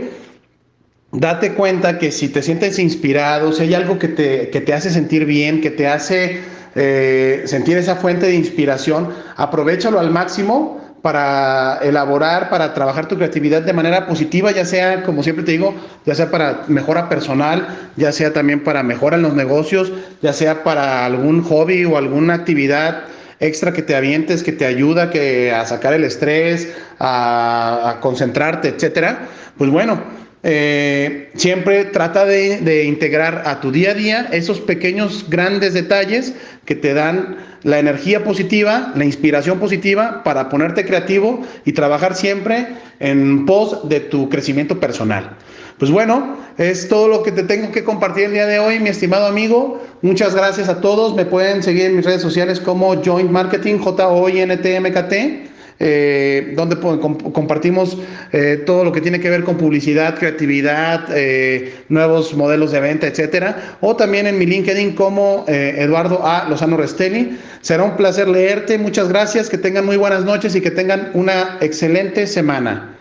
date 1.12 1.54
cuenta 1.54 1.98
que 1.98 2.12
si 2.12 2.30
te 2.30 2.42
sientes 2.42 2.78
inspirado, 2.80 3.52
si 3.52 3.64
hay 3.64 3.74
algo 3.74 3.98
que 3.98 4.08
te, 4.08 4.50
que 4.50 4.62
te 4.62 4.74
hace 4.74 4.92
sentir 4.92 5.26
bien, 5.26 5.62
que 5.62 5.72
te 5.72 5.88
hace 5.88 6.42
eh, 6.76 7.44
sentir 7.46 7.78
esa 7.78 7.96
fuente 7.96 8.28
de 8.28 8.36
inspiración, 8.36 9.10
aprovechalo 9.36 10.00
al 10.00 10.12
máximo 10.12 10.81
para 11.02 11.80
elaborar, 11.82 12.50
para 12.50 12.74
trabajar 12.74 13.08
tu 13.08 13.16
creatividad 13.16 13.64
de 13.64 13.74
manera 13.74 14.08
positiva, 14.08 14.52
ya 14.52 14.66
sea, 14.66 15.04
como 15.04 15.24
siempre 15.24 15.44
te 15.44 15.52
digo, 15.52 15.74
ya 16.06 16.14
sea 16.14 16.30
para 16.30 16.64
mejora 16.68 17.10
personal, 17.10 17.68
ya 17.98 18.12
sea 18.12 18.34
también 18.34 18.64
para 18.64 18.84
mejora 18.84 19.18
en 19.18 19.24
los 19.24 19.34
negocios, 19.34 19.92
ya 20.22 20.34
sea 20.34 20.64
para 20.64 21.06
algún 21.06 21.44
hobby 21.44 21.86
o 21.86 21.98
alguna 21.98 22.36
actividad 22.36 23.04
extra 23.40 23.74
que 23.74 23.82
te 23.82 23.96
avientes, 23.96 24.44
que 24.44 24.52
te 24.52 24.66
ayuda 24.66 25.10
que, 25.10 25.52
a 25.52 25.66
sacar 25.66 25.94
el 25.94 26.04
estrés, 26.04 26.72
a, 27.00 27.90
a 27.90 28.00
concentrarte, 28.00 28.68
etcétera, 28.68 29.28
pues 29.58 29.72
bueno, 29.72 30.00
eh, 30.44 31.30
siempre 31.36 31.86
trata 31.86 32.26
de, 32.26 32.62
de, 32.62 32.86
integrar 32.86 33.44
a 33.46 33.60
tu 33.60 33.72
día 33.72 33.92
a 33.92 33.94
día 33.94 34.30
esos 34.32 34.60
pequeños, 34.60 35.26
grandes 35.30 35.74
detalles 35.76 36.34
que 36.66 36.74
te 36.74 36.96
dan 36.96 37.38
la 37.64 37.78
energía 37.78 38.24
positiva, 38.24 38.92
la 38.96 39.06
inspiración 39.06 39.60
positiva 39.60 40.24
para 40.24 40.50
ponerte 40.50 40.84
creativo 40.84 41.44
y 41.64 41.74
trabajar 41.74 42.16
siempre 42.16 42.70
en 43.00 43.46
pos 43.46 43.88
de 43.88 44.00
tu 44.00 44.30
crecimiento 44.30 44.80
personal. 44.80 45.38
Pues 45.78 45.92
bueno, 45.92 46.38
es 46.58 46.88
todo 46.88 47.08
lo 47.08 47.22
que 47.24 47.32
te 47.32 47.44
tengo 47.44 47.72
que 47.72 47.84
compartir 47.84 48.26
el 48.26 48.34
día 48.34 48.48
de 48.48 48.60
hoy, 48.60 48.80
mi 48.80 48.90
estimado 48.90 49.28
amigo. 49.28 49.84
Muchas 50.02 50.34
gracias 50.36 50.70
a 50.70 50.82
todos. 50.82 51.16
Me 51.16 51.26
pueden 51.26 51.62
seguir 51.62 51.86
en 51.86 51.98
mis 51.98 52.06
redes 52.06 52.22
sociales 52.22 52.60
como 52.60 53.04
Joint 53.04 53.30
Marketing, 53.30 53.78
J-O-I-N-T-M-K-T 53.78 55.52
eh, 55.80 56.54
donde 56.56 56.78
compartimos 56.78 57.98
eh, 58.32 58.64
todo 58.66 58.84
lo 58.84 58.92
que 58.92 59.02
tiene 59.02 59.20
que 59.20 59.30
ver 59.30 59.44
con 59.44 59.58
publicidad, 59.58 60.18
creatividad, 60.18 61.06
eh, 61.14 61.74
nuevos 61.90 62.34
modelos 62.34 62.72
de 62.72 62.80
venta, 62.80 63.08
etcétera. 63.08 63.78
O 63.82 63.96
también 63.96 64.28
en 64.28 64.38
mi 64.38 64.46
LinkedIn 64.46 64.96
como 64.96 65.46
eh, 65.48 65.76
Eduardo 65.80 66.26
A. 66.26 66.46
Lozano 66.48 66.78
Restelli. 66.78 67.40
Será 67.62 67.84
un 67.84 67.96
placer 67.98 68.28
leerte. 68.28 68.78
Muchas 68.78 69.10
gracias. 69.10 69.50
Que 69.50 69.58
tengan 69.58 69.86
muy 69.86 69.98
buenas 69.98 70.24
noches 70.24 70.56
y 70.56 70.62
que 70.62 70.72
tengan 70.72 71.12
una 71.14 71.58
excelente 71.62 72.28
semana. 72.28 72.98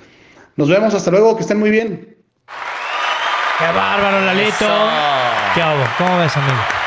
Nos 0.56 0.68
vemos. 0.68 0.94
Hasta 0.94 1.10
luego. 1.10 1.36
Que 1.36 1.42
estén 1.42 1.58
muy 1.58 1.70
bien. 1.70 2.16
¡Qué 3.58 3.66
bárbaro, 3.66 4.24
Lalito! 4.24 4.66
¿Qué 5.54 5.60
hago? 5.60 5.84
¿Cómo 5.98 6.18
ves, 6.18 6.34
amigo? 6.34 6.79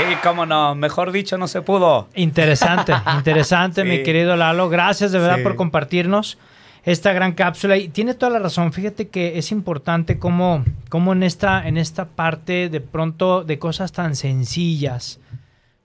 Sí, 0.00 0.16
cómo 0.22 0.46
no, 0.46 0.74
mejor 0.74 1.12
dicho, 1.12 1.36
no 1.36 1.46
se 1.46 1.60
pudo. 1.60 2.08
Interesante, 2.14 2.94
interesante, 3.16 3.82
sí. 3.82 3.88
mi 3.88 4.02
querido 4.02 4.34
Lalo. 4.34 4.70
Gracias 4.70 5.12
de 5.12 5.18
verdad 5.18 5.36
sí. 5.36 5.42
por 5.42 5.56
compartirnos 5.56 6.38
esta 6.84 7.12
gran 7.12 7.32
cápsula. 7.32 7.76
Y 7.76 7.88
tiene 7.88 8.14
toda 8.14 8.32
la 8.32 8.38
razón. 8.38 8.72
Fíjate 8.72 9.08
que 9.08 9.36
es 9.36 9.52
importante 9.52 10.18
cómo, 10.18 10.64
cómo 10.88 11.12
en, 11.12 11.22
esta, 11.22 11.68
en 11.68 11.76
esta 11.76 12.06
parte 12.06 12.70
de 12.70 12.80
pronto 12.80 13.44
de 13.44 13.58
cosas 13.58 13.92
tan 13.92 14.16
sencillas 14.16 15.20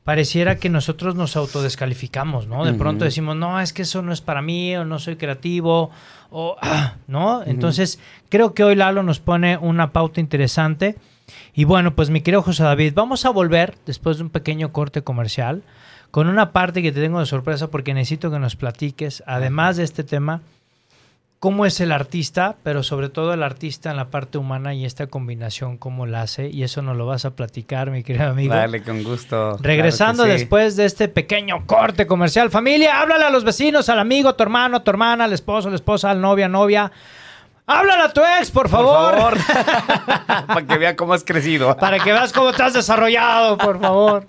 pareciera 0.05 0.57
que 0.57 0.69
nosotros 0.69 1.15
nos 1.15 1.35
autodescalificamos, 1.35 2.47
¿no? 2.47 2.63
De 2.63 2.71
uh 2.71 2.75
-huh. 2.75 2.77
pronto 2.77 3.05
decimos, 3.05 3.35
no, 3.35 3.59
es 3.59 3.73
que 3.73 3.81
eso 3.81 4.03
no 4.03 4.13
es 4.13 4.21
para 4.21 4.43
mí, 4.43 4.77
o 4.77 4.85
no 4.85 4.99
soy 4.99 5.15
creativo, 5.15 5.89
o, 6.29 6.55
ah, 6.61 6.93
¿no? 7.07 7.39
Uh 7.39 7.41
-huh. 7.41 7.47
Entonces, 7.47 7.99
creo 8.29 8.53
que 8.53 8.63
hoy 8.63 8.75
Lalo 8.75 9.01
nos 9.01 9.19
pone 9.19 9.57
una 9.57 9.91
pauta 9.91 10.21
interesante. 10.21 10.95
Y 11.53 11.63
bueno, 11.63 11.95
pues 11.95 12.09
mi 12.09 12.21
querido 12.21 12.41
José 12.41 12.63
David, 12.63 12.93
vamos 12.95 13.25
a 13.25 13.29
volver 13.29 13.75
después 13.85 14.17
de 14.17 14.23
un 14.23 14.29
pequeño 14.29 14.71
corte 14.71 15.03
comercial 15.03 15.63
con 16.11 16.27
una 16.27 16.51
parte 16.51 16.81
que 16.81 16.91
te 16.91 17.01
tengo 17.01 17.19
de 17.19 17.25
sorpresa 17.25 17.69
porque 17.69 17.93
necesito 17.93 18.31
que 18.31 18.39
nos 18.39 18.55
platiques, 18.55 19.23
además 19.25 19.77
de 19.77 19.83
este 19.83 20.03
tema, 20.03 20.41
cómo 21.39 21.65
es 21.65 21.79
el 21.79 21.91
artista, 21.91 22.55
pero 22.63 22.83
sobre 22.83 23.09
todo 23.09 23.33
el 23.33 23.43
artista 23.43 23.91
en 23.91 23.97
la 23.97 24.09
parte 24.09 24.37
humana 24.37 24.73
y 24.73 24.85
esta 24.85 25.07
combinación, 25.07 25.77
cómo 25.77 26.05
la 26.05 26.21
hace. 26.21 26.49
Y 26.49 26.63
eso 26.63 26.81
nos 26.81 26.97
lo 26.97 27.05
vas 27.05 27.25
a 27.25 27.35
platicar, 27.35 27.91
mi 27.91 28.01
querido 28.01 28.29
amigo. 28.29 28.55
Dale, 28.55 28.81
con 28.81 29.03
gusto. 29.03 29.57
Regresando 29.61 30.23
claro 30.23 30.37
sí. 30.37 30.39
después 30.39 30.75
de 30.75 30.85
este 30.85 31.07
pequeño 31.07 31.65
corte 31.67 32.07
comercial. 32.07 32.49
Familia, 32.49 32.99
háblale 33.01 33.25
a 33.25 33.29
los 33.29 33.43
vecinos, 33.43 33.89
al 33.89 33.99
amigo, 33.99 34.33
tu 34.35 34.43
hermano, 34.43 34.81
tu 34.81 34.89
hermana, 34.89 35.25
al 35.25 35.33
esposo, 35.33 35.69
la 35.69 35.75
esposa, 35.75 36.09
al 36.11 36.19
novia, 36.19 36.47
novia. 36.47 36.91
Háblale 37.67 38.03
a 38.03 38.13
tu 38.13 38.21
ex, 38.39 38.51
por 38.51 38.69
favor. 38.69 39.15
Por 39.15 39.37
favor. 39.39 40.47
Para 40.47 40.65
que 40.67 40.77
vea 40.77 40.95
cómo 40.95 41.13
has 41.13 41.23
crecido. 41.23 41.75
Para 41.77 41.99
que 41.99 42.11
veas 42.11 42.31
cómo 42.31 42.53
te 42.53 42.61
has 42.61 42.73
desarrollado, 42.73 43.57
por 43.57 43.79
favor. 43.81 44.27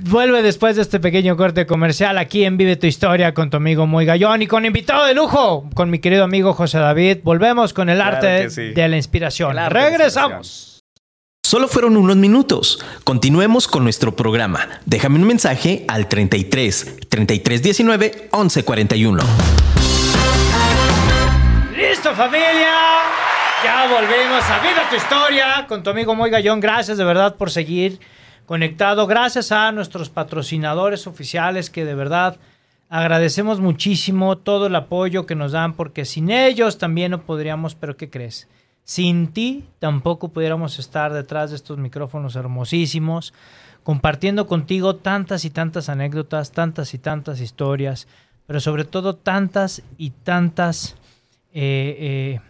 Vuelve 0.00 0.42
después 0.42 0.76
de 0.76 0.82
este 0.82 1.00
pequeño 1.00 1.36
corte 1.36 1.66
comercial 1.66 2.18
aquí 2.18 2.44
en 2.44 2.56
Vive 2.56 2.76
tu 2.76 2.86
Historia 2.86 3.32
con 3.34 3.50
tu 3.50 3.56
amigo 3.56 3.86
Muy 3.86 4.04
Gallón 4.04 4.42
y 4.42 4.46
con 4.46 4.64
invitado 4.66 5.06
de 5.06 5.14
lujo, 5.14 5.68
con 5.74 5.90
mi 5.90 5.98
querido 5.98 6.24
amigo 6.24 6.52
José 6.52 6.78
David. 6.78 7.18
Volvemos 7.24 7.72
con 7.72 7.88
el 7.88 7.96
Claro 7.96 8.16
arte 8.16 8.50
sí. 8.50 8.72
de 8.72 8.88
la 8.88 8.96
inspiración. 8.96 9.56
Regresamos. 9.68 10.80
Solo 11.42 11.68
fueron 11.68 11.96
unos 11.96 12.16
minutos. 12.16 12.84
Continuemos 13.04 13.68
con 13.68 13.84
nuestro 13.84 14.14
programa. 14.14 14.68
Déjame 14.84 15.16
un 15.20 15.26
mensaje 15.26 15.84
al 15.88 16.08
33 16.08 17.08
33 17.08 17.62
19 17.62 18.28
11 18.32 18.64
41. 18.64 19.75
¡Listo, 22.06 22.22
familia! 22.22 22.72
Ya 23.64 23.88
volvemos 23.88 24.44
a 24.48 24.60
Vive 24.60 24.80
tu 24.88 24.94
Historia 24.94 25.66
con 25.66 25.82
tu 25.82 25.90
amigo 25.90 26.14
Muy 26.14 26.30
Gallón. 26.30 26.60
Gracias 26.60 26.98
de 26.98 27.04
verdad 27.04 27.34
por 27.34 27.50
seguir 27.50 27.98
conectado. 28.46 29.08
Gracias 29.08 29.50
a 29.50 29.72
nuestros 29.72 30.08
patrocinadores 30.08 31.08
oficiales 31.08 31.68
que 31.68 31.84
de 31.84 31.96
verdad 31.96 32.36
agradecemos 32.88 33.58
muchísimo 33.58 34.38
todo 34.38 34.68
el 34.68 34.76
apoyo 34.76 35.26
que 35.26 35.34
nos 35.34 35.50
dan 35.50 35.72
porque 35.72 36.04
sin 36.04 36.30
ellos 36.30 36.78
también 36.78 37.10
no 37.10 37.22
podríamos, 37.22 37.74
pero 37.74 37.96
¿qué 37.96 38.08
crees? 38.08 38.46
Sin 38.84 39.32
ti 39.32 39.64
tampoco 39.80 40.28
pudiéramos 40.28 40.78
estar 40.78 41.12
detrás 41.12 41.50
de 41.50 41.56
estos 41.56 41.76
micrófonos 41.76 42.36
hermosísimos, 42.36 43.34
compartiendo 43.82 44.46
contigo 44.46 44.94
tantas 44.94 45.44
y 45.44 45.50
tantas 45.50 45.88
anécdotas, 45.88 46.52
tantas 46.52 46.94
y 46.94 46.98
tantas 46.98 47.40
historias, 47.40 48.06
pero 48.46 48.60
sobre 48.60 48.84
todo 48.84 49.16
tantas 49.16 49.82
y 49.98 50.10
tantas 50.10 50.94
eh, 51.58 51.96
eh, 51.98 52.40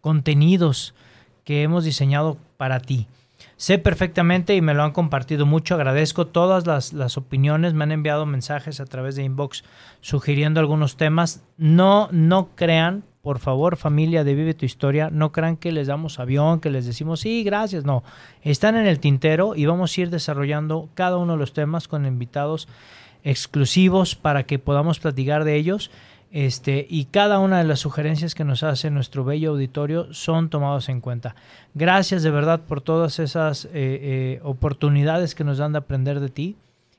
contenidos 0.00 0.94
que 1.42 1.64
hemos 1.64 1.82
diseñado 1.82 2.36
para 2.56 2.78
ti. 2.78 3.08
Sé 3.56 3.78
perfectamente 3.78 4.54
y 4.54 4.60
me 4.60 4.74
lo 4.74 4.84
han 4.84 4.92
compartido 4.92 5.44
mucho. 5.44 5.74
Agradezco 5.74 6.28
todas 6.28 6.64
las, 6.64 6.92
las, 6.92 7.16
opiniones. 7.16 7.74
Me 7.74 7.82
han 7.82 7.90
enviado 7.90 8.26
mensajes 8.26 8.78
a 8.78 8.84
través 8.84 9.16
de 9.16 9.24
inbox 9.24 9.64
sugiriendo 10.00 10.60
algunos 10.60 10.96
temas. 10.96 11.42
No, 11.56 12.08
no 12.12 12.50
crean, 12.54 13.02
por 13.22 13.40
favor, 13.40 13.76
familia 13.76 14.22
de 14.22 14.36
Vive 14.36 14.54
tu 14.54 14.66
Historia, 14.66 15.10
no 15.10 15.32
crean 15.32 15.56
que 15.56 15.72
les 15.72 15.88
damos 15.88 16.20
avión, 16.20 16.60
que 16.60 16.70
les 16.70 16.86
decimos 16.86 17.18
sí, 17.18 17.42
gracias. 17.42 17.84
No, 17.84 18.04
están 18.42 18.76
en 18.76 18.86
el 18.86 19.00
tintero 19.00 19.56
y 19.56 19.66
vamos 19.66 19.98
a 19.98 20.00
ir 20.00 20.10
desarrollando 20.10 20.88
cada 20.94 21.16
uno 21.16 21.32
de 21.32 21.40
los 21.40 21.52
temas 21.52 21.88
con 21.88 22.06
invitados 22.06 22.68
exclusivos 23.24 24.14
para 24.14 24.44
que 24.44 24.60
podamos 24.60 25.00
platicar 25.00 25.42
de 25.42 25.56
ellos. 25.56 25.90
Este, 26.30 26.86
y 26.88 27.06
cada 27.06 27.38
una 27.38 27.58
de 27.58 27.64
las 27.64 27.80
sugerencias 27.80 28.34
que 28.34 28.44
nos 28.44 28.62
hace 28.62 28.90
nuestro 28.90 29.24
bello 29.24 29.50
auditorio 29.50 30.12
son 30.12 30.50
tomados 30.50 30.90
en 30.90 31.00
cuenta. 31.00 31.34
Gracias 31.74 32.22
de 32.22 32.30
verdad 32.30 32.60
por 32.60 32.82
todas 32.82 33.18
esas 33.18 33.64
eh, 33.66 33.70
eh, 33.72 34.40
oportunidades 34.42 35.34
que 35.34 35.44
nos 35.44 35.58
dan 35.58 35.72
de 35.72 35.78
aprender 35.78 36.20
de 36.20 36.28
ti 36.28 36.56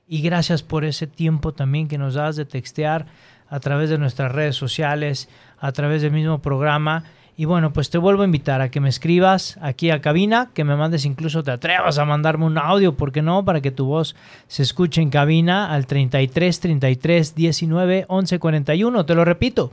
y 0.07 0.21
gracias 0.21 0.63
por 0.63 0.83
ese 0.83 1.05
tiempo 1.05 1.53
también 1.53 1.87
que 1.87 1.99
nos 1.99 2.15
das 2.15 2.35
de 2.35 2.45
textear 2.45 3.05
a 3.47 3.59
través 3.59 3.91
de 3.91 3.99
nuestras 3.99 4.31
redes 4.31 4.55
sociales, 4.55 5.29
a 5.59 5.71
través 5.71 6.01
del 6.01 6.11
mismo 6.11 6.39
programa. 6.39 7.03
Y 7.39 7.45
bueno, 7.45 7.71
pues 7.71 7.89
te 7.89 7.97
vuelvo 7.97 8.23
a 8.23 8.25
invitar 8.25 8.59
a 8.59 8.69
que 8.69 8.81
me 8.81 8.89
escribas 8.89 9.57
aquí 9.61 9.91
a 9.91 10.01
cabina, 10.01 10.51
que 10.53 10.65
me 10.65 10.75
mandes 10.75 11.05
incluso, 11.05 11.41
te 11.41 11.51
atrevas 11.51 11.97
a 11.97 12.03
mandarme 12.03 12.43
un 12.43 12.57
audio, 12.57 12.97
¿por 12.97 13.13
qué 13.13 13.21
no? 13.21 13.45
Para 13.45 13.61
que 13.61 13.71
tu 13.71 13.85
voz 13.85 14.13
se 14.49 14.61
escuche 14.61 15.01
en 15.01 15.09
cabina 15.09 15.71
al 15.73 15.87
33 15.87 16.59
33 16.59 17.35
19 17.35 18.05
11 18.09 18.39
41. 18.39 19.05
Te 19.05 19.15
lo 19.15 19.23
repito, 19.23 19.71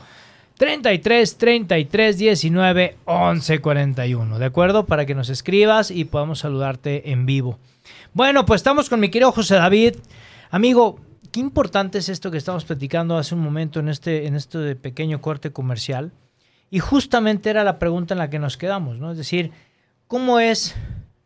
33 0.58 1.38
33 1.38 2.18
19 2.18 2.96
11 3.04 3.60
41. 3.60 4.38
¿De 4.38 4.44
acuerdo? 4.44 4.86
Para 4.86 5.04
que 5.04 5.16
nos 5.16 5.28
escribas 5.28 5.90
y 5.90 6.04
podamos 6.04 6.38
saludarte 6.38 7.10
en 7.10 7.26
vivo. 7.26 7.58
Bueno, 8.14 8.46
pues 8.46 8.60
estamos 8.60 8.88
con 8.88 9.00
mi 9.00 9.08
querido 9.08 9.32
José 9.32 9.56
David. 9.56 9.96
Amigo, 10.50 11.00
qué 11.32 11.40
importante 11.40 11.98
es 11.98 12.10
esto 12.10 12.30
que 12.30 12.38
estamos 12.38 12.64
platicando 12.64 13.18
hace 13.18 13.34
un 13.34 13.40
momento 13.40 13.80
en 13.80 13.88
este, 13.88 14.28
en 14.28 14.36
este 14.36 14.76
pequeño 14.76 15.20
corte 15.20 15.50
comercial. 15.50 16.12
Y 16.70 16.80
justamente 16.80 17.50
era 17.50 17.64
la 17.64 17.78
pregunta 17.78 18.14
en 18.14 18.18
la 18.18 18.30
que 18.30 18.38
nos 18.38 18.56
quedamos, 18.56 18.98
¿no? 18.98 19.12
Es 19.12 19.18
decir, 19.18 19.52
¿cómo 20.08 20.40
es 20.40 20.74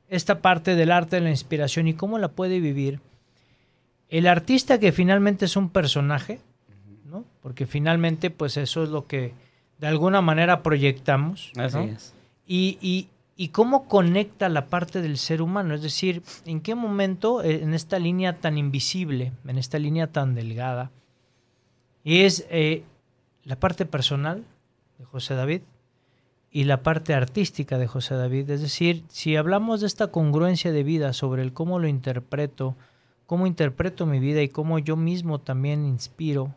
esta 0.09 0.43
parte 0.43 0.75
del 0.75 0.91
arte 0.91 1.17
de 1.17 1.23
la 1.23 1.31
inspiración 1.31 1.89
y 1.89 1.95
cómo 1.95 2.19
la 2.19 2.29
puede 2.29 2.61
vivir 2.61 3.01
el 4.11 4.27
artista 4.27 4.79
que 4.79 4.93
finalmente 4.93 5.45
es 5.45 5.57
un 5.57 5.71
personaje, 5.71 6.41
¿no? 7.07 7.25
Porque 7.41 7.67
finalmente, 7.67 8.31
pues 8.31 8.57
eso 8.57 8.83
es 8.83 8.91
lo 8.91 9.07
que 9.07 9.33
de 9.79 9.87
alguna 9.87 10.21
manera 10.21 10.63
proyectamos. 10.63 11.53
Así 11.57 11.77
¿no? 11.77 11.85
es. 11.85 12.13
Y, 12.47 12.77
y, 12.81 13.09
y, 13.37 13.49
cómo 13.49 13.87
conecta 13.87 14.49
la 14.49 14.67
parte 14.67 15.01
del 15.01 15.17
ser 15.17 15.41
humano, 15.41 15.75
es 15.75 15.83
decir, 15.83 16.23
en 16.45 16.61
qué 16.61 16.75
momento 16.75 17.43
eh, 17.45 17.63
en 17.63 17.73
esta 17.73 18.01
línea 18.01 18.39
tan 18.39 18.59
invisible, 18.59 19.33
en 19.47 19.59
esta 19.59 19.79
línea 19.79 20.09
tan 20.09 20.35
delgada, 20.35 20.91
es 22.05 22.45
eh, 22.51 22.83
la 23.45 23.57
parte 23.57 23.87
personal 23.87 24.45
de 25.01 25.07
José 25.07 25.35
David 25.35 25.63
y 26.51 26.65
la 26.65 26.83
parte 26.83 27.15
artística 27.15 27.79
de 27.79 27.87
José 27.87 28.17
David. 28.17 28.51
Es 28.51 28.61
decir, 28.61 29.05
si 29.09 29.35
hablamos 29.37 29.81
de 29.81 29.87
esta 29.87 30.09
congruencia 30.09 30.73
de 30.73 30.83
vida 30.83 31.15
sobre 31.15 31.43
el 31.43 31.55
cómo 31.55 31.79
lo 31.79 31.89
interpreto, 31.89 32.77
cómo 33.27 33.47
interpreto 33.47 34.05
mi 34.05 34.21
vida 34.21 34.43
y 34.43 34.49
cómo 34.49 34.79
yo 34.79 34.97
mismo 34.97 35.41
también 35.41 35.87
inspiro, 35.87 36.55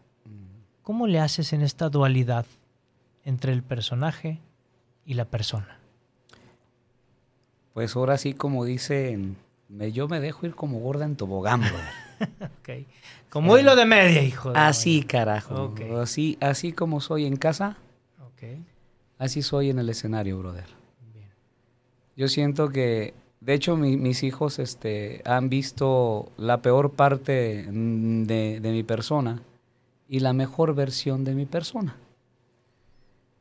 ¿cómo 0.82 1.08
le 1.08 1.20
haces 1.20 1.54
en 1.54 1.62
esta 1.62 1.90
dualidad 1.90 2.46
entre 3.24 3.54
el 3.54 3.64
personaje 3.64 4.42
y 5.06 5.14
la 5.14 5.26
persona? 5.26 5.80
Pues 7.74 7.96
ahora 7.96 8.18
sí, 8.18 8.34
como 8.34 8.66
dicen, 8.66 9.38
me, 9.70 9.94
yo 9.94 10.10
me 10.10 10.20
dejo 10.20 10.46
ir 10.46 10.54
como 10.54 10.80
gorda 10.80 11.06
en 11.06 11.16
tobogán. 11.16 11.62
Como 13.30 13.58
hilo 13.58 13.76
de 13.76 13.86
media, 13.86 14.22
hijo. 14.22 14.54
de 14.54 14.60
Así, 14.60 15.04
carajo. 15.04 15.74
Así, 16.00 16.38
así 16.40 16.72
como 16.72 17.02
soy 17.02 17.26
en 17.26 17.36
casa, 17.36 17.78
así 19.18 19.42
soy 19.42 19.70
en 19.70 19.80
el 19.80 19.90
escenario, 19.90 20.40
brother. 20.40 20.66
Yo 22.16 22.28
siento 22.28 22.70
que, 22.70 23.14
de 23.42 23.54
hecho, 23.54 23.76
mi- 23.76 23.98
mis 23.98 24.22
hijos 24.24 24.60
este, 24.60 25.22
han 25.26 25.50
visto 25.50 26.32
la 26.38 26.62
peor 26.62 26.92
parte 26.92 27.66
de, 27.70 28.60
de 28.62 28.72
mi 28.72 28.84
persona 28.84 29.42
y 30.08 30.20
la 30.20 30.34
mejor 30.34 30.76
versión 30.76 31.24
de 31.24 31.34
mi 31.34 31.46
persona. 31.46 31.96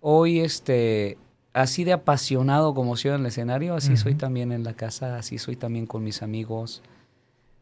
Hoy, 0.00 0.40
este, 0.40 1.18
así 1.52 1.84
de 1.84 1.92
apasionado 1.92 2.74
como 2.74 2.96
soy 2.96 3.10
en 3.12 3.20
el 3.20 3.26
escenario, 3.26 3.74
así 3.74 3.96
soy 3.96 4.14
también 4.14 4.52
en 4.52 4.64
la 4.64 4.72
casa, 4.74 5.16
así 5.18 5.38
soy 5.38 5.54
también 5.56 5.86
con 5.86 6.02
mis 6.02 6.22
amigos. 6.22 6.82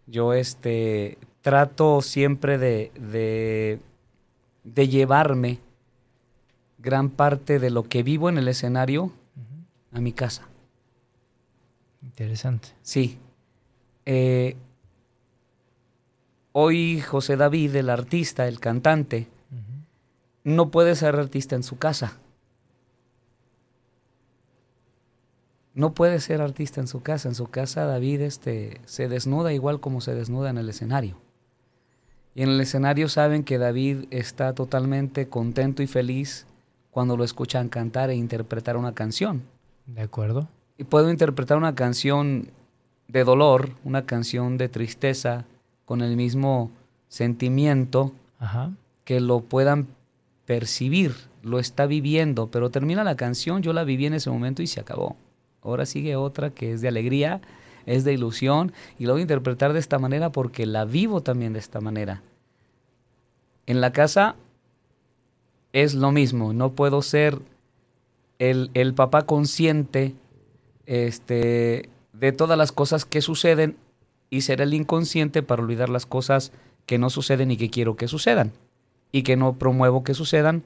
Yo, 0.07 0.33
este, 0.33 1.19
trato 1.43 2.01
siempre 2.03 2.57
de, 2.57 2.93
de, 2.99 3.79
de 4.65 4.89
llevarme 4.89 5.59
gran 6.83 7.11
parte 7.11 7.59
de 7.59 7.71
lo 7.71 7.85
que 7.85 8.03
vivo 8.03 8.29
en 8.29 8.39
el 8.39 8.49
escenario 8.49 9.13
a 9.93 10.01
mi 10.01 10.13
casa. 10.13 10.47
Interesante. 12.03 12.69
Sí. 12.83 13.19
Eh, 14.07 14.57
hoy 16.53 17.01
José 17.01 17.37
David, 17.37 17.77
el 17.77 17.91
artista, 17.91 18.49
el 18.49 18.61
cantante, 18.61 19.29
no 20.43 20.71
puede 20.71 20.97
ser 20.97 21.17
artista 21.17 21.55
en 21.55 21.63
su 21.63 21.77
casa. 21.77 22.19
No 25.75 25.93
puede 25.93 26.21
ser 26.21 26.41
artista 26.41 26.81
en 26.81 26.89
su 26.89 27.03
casa. 27.03 27.29
En 27.29 27.35
su 27.35 27.47
casa 27.47 27.85
David 27.85 28.23
este, 28.23 28.81
se 28.87 29.09
desnuda 29.09 29.53
igual 29.53 29.81
como 29.81 30.01
se 30.01 30.15
desnuda 30.15 30.51
en 30.51 30.59
el 30.59 30.69
escenario. 30.69 31.19
Y 32.35 32.43
en 32.43 32.51
el 32.51 32.61
escenario 32.61 33.09
saben 33.09 33.45
que 33.45 33.59
David 33.59 34.05
está 34.11 34.55
totalmente 34.55 35.29
contento 35.29 35.83
y 35.83 35.87
feliz 35.87 36.47
cuando 36.91 37.17
lo 37.17 37.25
escuchan 37.25 37.69
cantar 37.69 38.11
e 38.11 38.15
interpretar 38.15 38.77
una 38.77 38.95
canción. 38.95 39.43
De 39.87 40.03
acuerdo. 40.03 40.49
Y 40.79 40.85
puedo 40.85 41.11
interpretar 41.11 41.57
una 41.57 41.75
canción 41.75 42.49
de 43.09 43.25
dolor, 43.25 43.71
una 43.85 44.07
canción 44.07 44.57
de 44.57 44.69
tristeza, 44.69 45.45
con 45.85 46.03
el 46.03 46.17
mismo 46.17 46.71
sentimiento 47.09 48.13
Ajá. 48.39 48.71
que 49.05 49.19
lo 49.19 49.41
puedan 49.41 49.89
percibir, 50.47 51.15
lo 51.43 51.59
está 51.59 51.87
viviendo, 51.87 52.49
pero 52.49 52.71
termina 52.71 53.03
la 53.03 53.17
canción, 53.17 53.63
yo 53.63 53.73
la 53.73 53.83
viví 53.83 54.07
en 54.07 54.15
ese 54.15 54.31
momento 54.31 54.63
y 54.63 54.69
se 54.69 54.79
acabó. 54.79 55.17
Ahora 55.63 55.87
sigue 55.87 56.15
otra 56.15 56.51
que 56.51 56.73
es 56.73 56.81
de 56.81 56.89
alegría, 56.89 57.41
es 57.87 58.05
de 58.05 58.13
ilusión, 58.13 58.73
y 59.01 59.07
lo 59.07 59.15
voy 59.15 59.21
a 59.21 59.23
interpretar 59.23 59.73
de 59.73 59.81
esta 59.81 59.99
manera 59.99 60.31
porque 60.31 60.65
la 60.65 60.85
vivo 60.85 61.23
también 61.23 61.53
de 61.53 61.59
esta 61.59 61.81
manera. 61.81 62.23
En 63.67 63.81
la 63.81 63.93
casa 63.93 64.37
es 65.73 65.95
lo 65.95 66.11
mismo, 66.13 66.53
no 66.53 66.73
puedo 66.73 67.03
ser 67.03 67.39
el, 68.39 68.71
el 68.75 68.95
papá 68.95 69.23
consciente 69.27 70.15
este, 70.87 71.89
de 72.13 72.33
todas 72.33 72.59
las 72.59 72.73
cosas 72.73 73.05
que 73.05 73.21
suceden 73.21 73.77
y 74.31 74.41
ser 74.43 74.61
el 74.61 74.75
inconsciente 74.75 75.43
para 75.43 75.63
olvidar 75.63 75.89
las 75.89 76.07
cosas 76.07 76.53
que 76.87 76.99
no 76.99 77.11
suceden 77.11 77.51
y 77.51 77.57
que 77.57 77.71
quiero 77.71 77.97
que 77.97 78.09
sucedan 78.09 78.53
y 79.13 79.23
que 79.23 79.37
no 79.37 79.55
promuevo 79.55 80.03
que 80.05 80.15
sucedan 80.15 80.63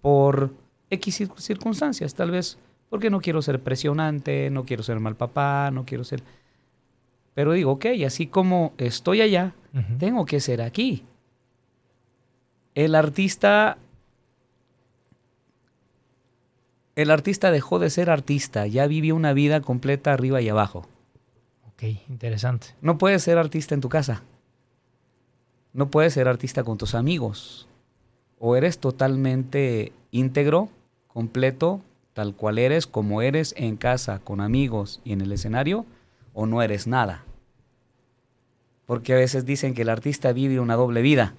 por 0.00 0.50
X 0.90 1.20
cir- 1.20 1.36
circunstancias, 1.38 2.14
tal 2.14 2.30
vez 2.30 2.58
porque 2.88 3.10
no 3.10 3.20
quiero 3.20 3.42
ser 3.42 3.60
presionante, 3.60 4.50
no 4.50 4.64
quiero 4.64 4.82
ser 4.82 4.98
mal 4.98 5.14
papá, 5.14 5.70
no 5.70 5.84
quiero 5.84 6.02
ser... 6.02 6.22
Pero 7.34 7.52
digo, 7.52 7.72
ok, 7.72 7.86
así 8.04 8.26
como 8.26 8.72
estoy 8.78 9.20
allá, 9.20 9.54
tengo 9.98 10.26
que 10.26 10.40
ser 10.40 10.60
aquí. 10.62 11.04
El 12.74 12.96
artista... 12.96 13.78
El 16.96 17.10
artista 17.10 17.50
dejó 17.50 17.78
de 17.78 17.90
ser 17.90 18.10
artista, 18.10 18.66
ya 18.66 18.86
vivió 18.86 19.14
una 19.14 19.32
vida 19.32 19.60
completa 19.60 20.12
arriba 20.12 20.40
y 20.40 20.48
abajo. 20.48 20.86
Ok, 21.68 21.84
interesante. 22.08 22.68
No 22.80 22.98
puedes 22.98 23.22
ser 23.22 23.38
artista 23.38 23.74
en 23.74 23.80
tu 23.80 23.88
casa. 23.88 24.22
No 25.72 25.88
puedes 25.90 26.14
ser 26.14 26.28
artista 26.28 26.64
con 26.64 26.78
tus 26.78 26.94
amigos. 26.94 27.68
O 28.38 28.56
eres 28.56 28.78
totalmente 28.78 29.92
íntegro, 30.10 30.68
completo, 31.06 31.80
tal 32.12 32.34
cual 32.34 32.58
eres, 32.58 32.86
como 32.86 33.22
eres 33.22 33.54
en 33.56 33.76
casa, 33.76 34.18
con 34.18 34.40
amigos 34.40 35.00
y 35.04 35.12
en 35.12 35.20
el 35.20 35.32
escenario, 35.32 35.86
o 36.34 36.46
no 36.46 36.62
eres 36.62 36.86
nada. 36.86 37.24
Porque 38.86 39.12
a 39.14 39.16
veces 39.16 39.46
dicen 39.46 39.74
que 39.74 39.82
el 39.82 39.88
artista 39.88 40.32
vive 40.32 40.58
una 40.58 40.74
doble 40.74 41.02
vida. 41.02 41.34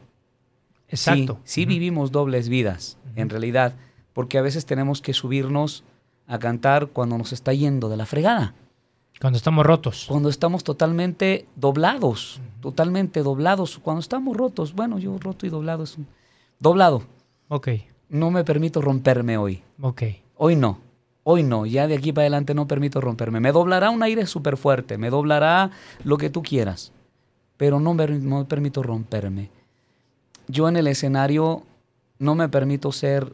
Exacto. 0.87 1.39
Sí, 1.43 1.61
sí 1.61 1.65
vivimos 1.65 2.11
dobles 2.11 2.49
vidas, 2.49 2.97
en 3.15 3.29
realidad, 3.29 3.75
porque 4.13 4.37
a 4.37 4.41
veces 4.41 4.65
tenemos 4.65 5.01
que 5.01 5.13
subirnos 5.13 5.83
a 6.27 6.39
cantar 6.39 6.87
cuando 6.87 7.17
nos 7.17 7.33
está 7.33 7.53
yendo 7.53 7.89
de 7.89 7.97
la 7.97 8.05
fregada 8.05 8.53
Cuando 9.19 9.37
estamos 9.37 9.65
rotos. 9.65 10.05
cuando 10.07 10.29
estamos 10.29 10.63
totalmente 10.63 11.45
doblados, 11.55 12.39
totalmente 12.61 13.21
doblados, 13.23 13.79
cuando 13.79 13.99
estamos 13.99 14.35
rotos, 14.37 14.73
bueno, 14.73 14.97
yo 14.99 15.17
roto 15.19 15.45
y 15.45 15.49
doblado 15.49 15.83
es 15.83 15.97
un- 15.97 16.07
doblado. 16.59 17.03
Ok, 17.49 17.67
No 18.09 18.29
me 18.31 18.43
permito 18.43 18.81
romperme 18.81 19.37
hoy. 19.37 19.63
ok. 19.81 20.01
Hoy 20.37 20.55
no. 20.55 20.79
Hoy 21.23 21.43
no. 21.43 21.65
Ya 21.65 21.87
de 21.87 21.95
aquí 21.95 22.11
para 22.11 22.23
adelante 22.23 22.53
no 22.53 22.67
permito 22.67 22.99
romperme. 22.99 23.39
Me 23.39 23.51
doblará 23.51 23.89
un 23.91 24.01
aire 24.03 24.25
súper 24.25 24.57
fuerte. 24.57 24.97
Me 24.97 25.09
doblará 25.11 25.69
lo 26.03 26.17
que 26.17 26.29
tú 26.31 26.41
quieras. 26.41 26.91
Pero 27.57 27.79
no 27.79 27.93
me 27.93 28.07
no 28.07 28.45
permito 28.47 28.81
romperme. 28.83 29.49
Yo 30.47 30.67
en 30.67 30.75
el 30.77 30.87
escenario 30.87 31.61
no 32.19 32.33
me 32.35 32.49
permito 32.49 32.91
ser 32.91 33.31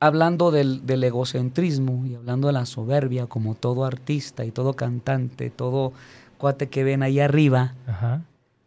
hablando 0.00 0.50
del, 0.50 0.86
del 0.86 1.02
egocentrismo 1.04 2.04
y 2.06 2.14
hablando 2.14 2.46
de 2.46 2.52
la 2.52 2.66
soberbia 2.66 3.26
como 3.26 3.54
todo 3.54 3.84
artista 3.84 4.44
y 4.44 4.50
todo 4.50 4.74
cantante, 4.74 5.50
todo 5.50 5.92
cuate 6.38 6.68
que 6.68 6.84
ven 6.84 7.02
ahí 7.02 7.18
arriba, 7.20 7.74
Ajá. 7.86 8.22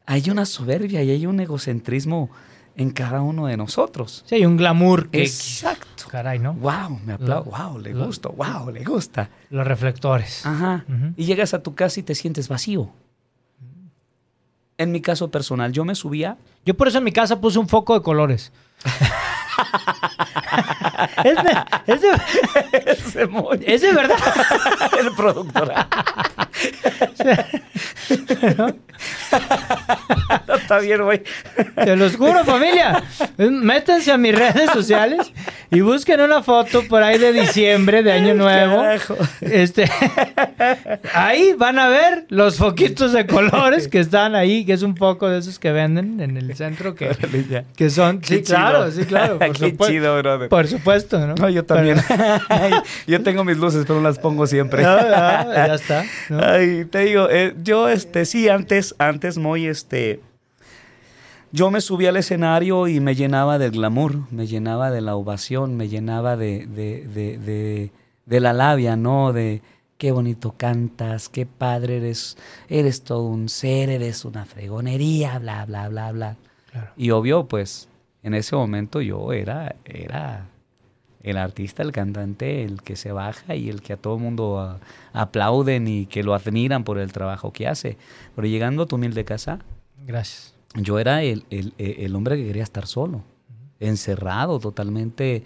hay 0.05 0.29
una 0.29 0.45
soberbia 0.45 1.03
y 1.03 1.09
hay 1.11 1.25
un 1.25 1.39
egocentrismo 1.39 2.29
en 2.75 2.89
cada 2.91 3.21
uno 3.21 3.45
de 3.47 3.55
nosotros. 3.57 4.23
Sí, 4.27 4.35
hay 4.35 4.45
un 4.45 4.57
glamour 4.57 5.09
que... 5.09 5.21
Exacto. 5.23 5.87
Caray, 6.09 6.39
¿no? 6.39 6.53
Wow, 6.55 6.99
me 7.05 7.13
aplaudo. 7.13 7.51
Wow, 7.51 7.79
le 7.79 7.93
lo- 7.93 8.05
gusta. 8.07 8.27
Wow, 8.29 8.71
le 8.71 8.83
gusta. 8.83 9.29
Los 9.49 9.65
reflectores. 9.65 10.45
Ajá. 10.45 10.83
Y 11.15 11.23
llegas 11.25 11.53
a 11.53 11.63
tu 11.63 11.73
casa 11.75 12.01
y 12.01 12.03
te 12.03 12.15
sientes 12.15 12.49
vacío. 12.49 12.89
En 14.77 14.91
mi 14.91 14.99
caso 14.99 15.29
personal, 15.31 15.71
yo 15.71 15.85
me 15.85 15.95
subía. 15.95 16.37
Yo 16.65 16.75
por 16.75 16.87
eso 16.89 16.97
en 16.97 17.03
mi 17.05 17.11
casa 17.13 17.39
puse 17.39 17.59
un 17.59 17.67
foco 17.69 17.93
de 17.93 18.01
colores. 18.01 18.51
es, 21.23 21.37
es, 21.87 22.01
de, 22.01 22.11
es 23.65 23.81
de 23.81 23.91
verdad. 23.93 24.17
El 24.99 25.11
productor. 25.13 25.73
no, 30.47 30.55
está 30.55 30.79
bien, 30.79 31.03
güey. 31.03 31.23
Te 31.75 31.95
los 31.95 32.15
juro, 32.15 32.43
familia. 32.43 33.03
Métanse 33.37 34.11
a 34.11 34.17
mis 34.17 34.35
redes 34.35 34.69
sociales 34.71 35.31
y 35.71 35.81
busquen 35.81 36.21
una 36.21 36.43
foto 36.43 36.83
por 36.87 37.01
ahí 37.03 37.17
de 37.17 37.33
diciembre, 37.33 38.03
de 38.03 38.11
Año 38.11 38.33
Nuevo. 38.33 38.83
Este, 39.41 39.89
ahí 41.13 41.53
van 41.57 41.79
a 41.79 41.87
ver 41.89 42.25
los 42.29 42.57
foquitos 42.57 43.13
de 43.13 43.25
colores 43.25 43.87
que 43.87 43.99
están 43.99 44.35
ahí, 44.35 44.65
que 44.65 44.73
es 44.73 44.83
un 44.83 44.95
foco 44.95 45.29
de 45.29 45.39
esos 45.39 45.59
que 45.59 45.71
venden 45.71 46.19
en 46.19 46.37
el 46.37 46.55
centro, 46.55 46.95
que, 46.95 47.15
que 47.75 47.89
son... 47.89 48.23
Sí, 48.23 48.41
claro, 48.41 48.91
sí, 48.91 49.05
claro. 49.05 49.39
Por, 49.51 49.59
Qué 49.59 49.69
supuesto, 49.71 49.93
chido, 49.93 50.17
brother. 50.17 50.49
por 50.49 50.67
supuesto, 50.67 51.19
¿no? 51.27 51.35
No, 51.35 51.49
yo 51.49 51.65
también. 51.65 51.97
Pero- 52.07 52.83
yo 53.07 53.23
tengo 53.23 53.43
mis 53.43 53.57
luces, 53.57 53.83
pero 53.87 53.99
no 54.01 54.07
las 54.07 54.19
pongo 54.19 54.47
siempre. 54.47 54.83
No, 54.83 54.95
no, 54.95 55.03
ya 55.53 55.73
está. 55.75 56.03
¿no? 56.29 56.39
Ay, 56.43 56.85
te 56.85 56.99
digo, 56.99 57.27
eh, 57.29 57.55
yo, 57.63 57.89
este, 57.89 58.25
sí, 58.25 58.49
antes, 58.49 58.95
antes 58.97 59.37
muy, 59.37 59.67
este, 59.67 60.21
yo 61.51 61.69
me 61.71 61.81
subía 61.81 62.09
al 62.09 62.17
escenario 62.17 62.87
y 62.87 62.99
me 62.99 63.13
llenaba 63.15 63.57
del 63.57 63.71
glamour, 63.71 64.19
me 64.31 64.47
llenaba 64.47 64.89
de 64.91 65.01
la 65.01 65.15
ovación, 65.15 65.75
me 65.75 65.89
llenaba 65.89 66.37
de, 66.37 66.65
de, 66.65 67.05
de, 67.07 67.37
de, 67.37 67.91
de 68.25 68.39
la 68.39 68.53
labia, 68.53 68.95
¿no? 68.95 69.33
De 69.33 69.61
qué 69.97 70.11
bonito 70.11 70.53
cantas, 70.57 71.27
qué 71.29 71.45
padre 71.45 71.97
eres, 71.97 72.37
eres 72.69 73.03
todo 73.03 73.23
un 73.23 73.49
ser, 73.49 73.89
eres 73.89 74.23
una 74.25 74.45
fregonería, 74.45 75.37
bla, 75.39 75.65
bla, 75.65 75.89
bla, 75.89 76.11
bla. 76.11 76.37
Claro. 76.71 76.87
Y 76.95 77.11
obvio, 77.11 77.47
pues, 77.47 77.89
en 78.23 78.33
ese 78.33 78.55
momento 78.55 79.01
yo 79.01 79.33
era, 79.33 79.75
era 79.85 80.47
el 81.23 81.37
artista, 81.37 81.83
el 81.83 81.91
cantante, 81.91 82.63
el 82.63 82.81
que 82.81 82.95
se 82.95 83.11
baja 83.11 83.55
y 83.55 83.69
el 83.69 83.81
que 83.81 83.93
a 83.93 83.97
todo 83.97 84.15
el 84.15 84.21
mundo 84.21 84.79
aplauden 85.13 85.87
y 85.87 86.05
que 86.07 86.23
lo 86.23 86.33
admiran 86.33 86.83
por 86.83 86.97
el 86.97 87.11
trabajo 87.11 87.51
que 87.53 87.67
hace. 87.67 87.97
Pero 88.35 88.47
llegando 88.47 88.83
a 88.83 88.85
tu 88.87 88.95
humilde 88.95 89.23
casa, 89.25 89.59
Gracias. 90.05 90.55
yo 90.75 90.97
era 90.99 91.21
el, 91.23 91.45
el- 91.49 91.73
el 91.77 92.15
hombre 92.15 92.37
que 92.37 92.45
quería 92.45 92.63
estar 92.63 92.87
solo, 92.87 93.23
encerrado, 93.79 94.59
totalmente 94.59 95.43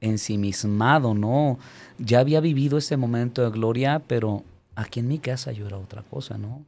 ensimismado, 0.00 1.14
¿no? 1.14 1.58
Ya 1.98 2.20
había 2.20 2.40
vivido 2.40 2.78
ese 2.78 2.96
momento 2.96 3.42
de 3.42 3.50
gloria, 3.50 4.02
pero 4.06 4.44
aquí 4.74 5.00
en 5.00 5.08
mi 5.08 5.18
casa 5.18 5.52
yo 5.52 5.66
era 5.66 5.76
otra 5.76 6.02
cosa, 6.02 6.38
¿no? 6.38 6.62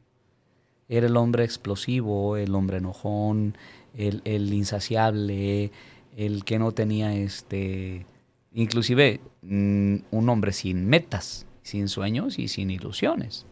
Era 0.89 1.07
el 1.07 1.15
hombre 1.17 1.43
explosivo, 1.45 2.35
el 2.37 2.53
hombre 2.53 2.77
enojón, 2.77 3.55
el, 3.95 4.21
el 4.25 4.53
insaciable, 4.53 5.71
el 6.15 6.43
que 6.43 6.59
no 6.59 6.71
tenía 6.71 7.13
este, 7.15 8.05
inclusive 8.53 9.21
mm, 9.41 9.95
un 10.11 10.29
hombre 10.29 10.51
sin 10.53 10.87
metas, 10.87 11.45
sin 11.63 11.87
sueños 11.87 12.39
y 12.39 12.47
sin 12.47 12.69
ilusiones. 12.71 13.45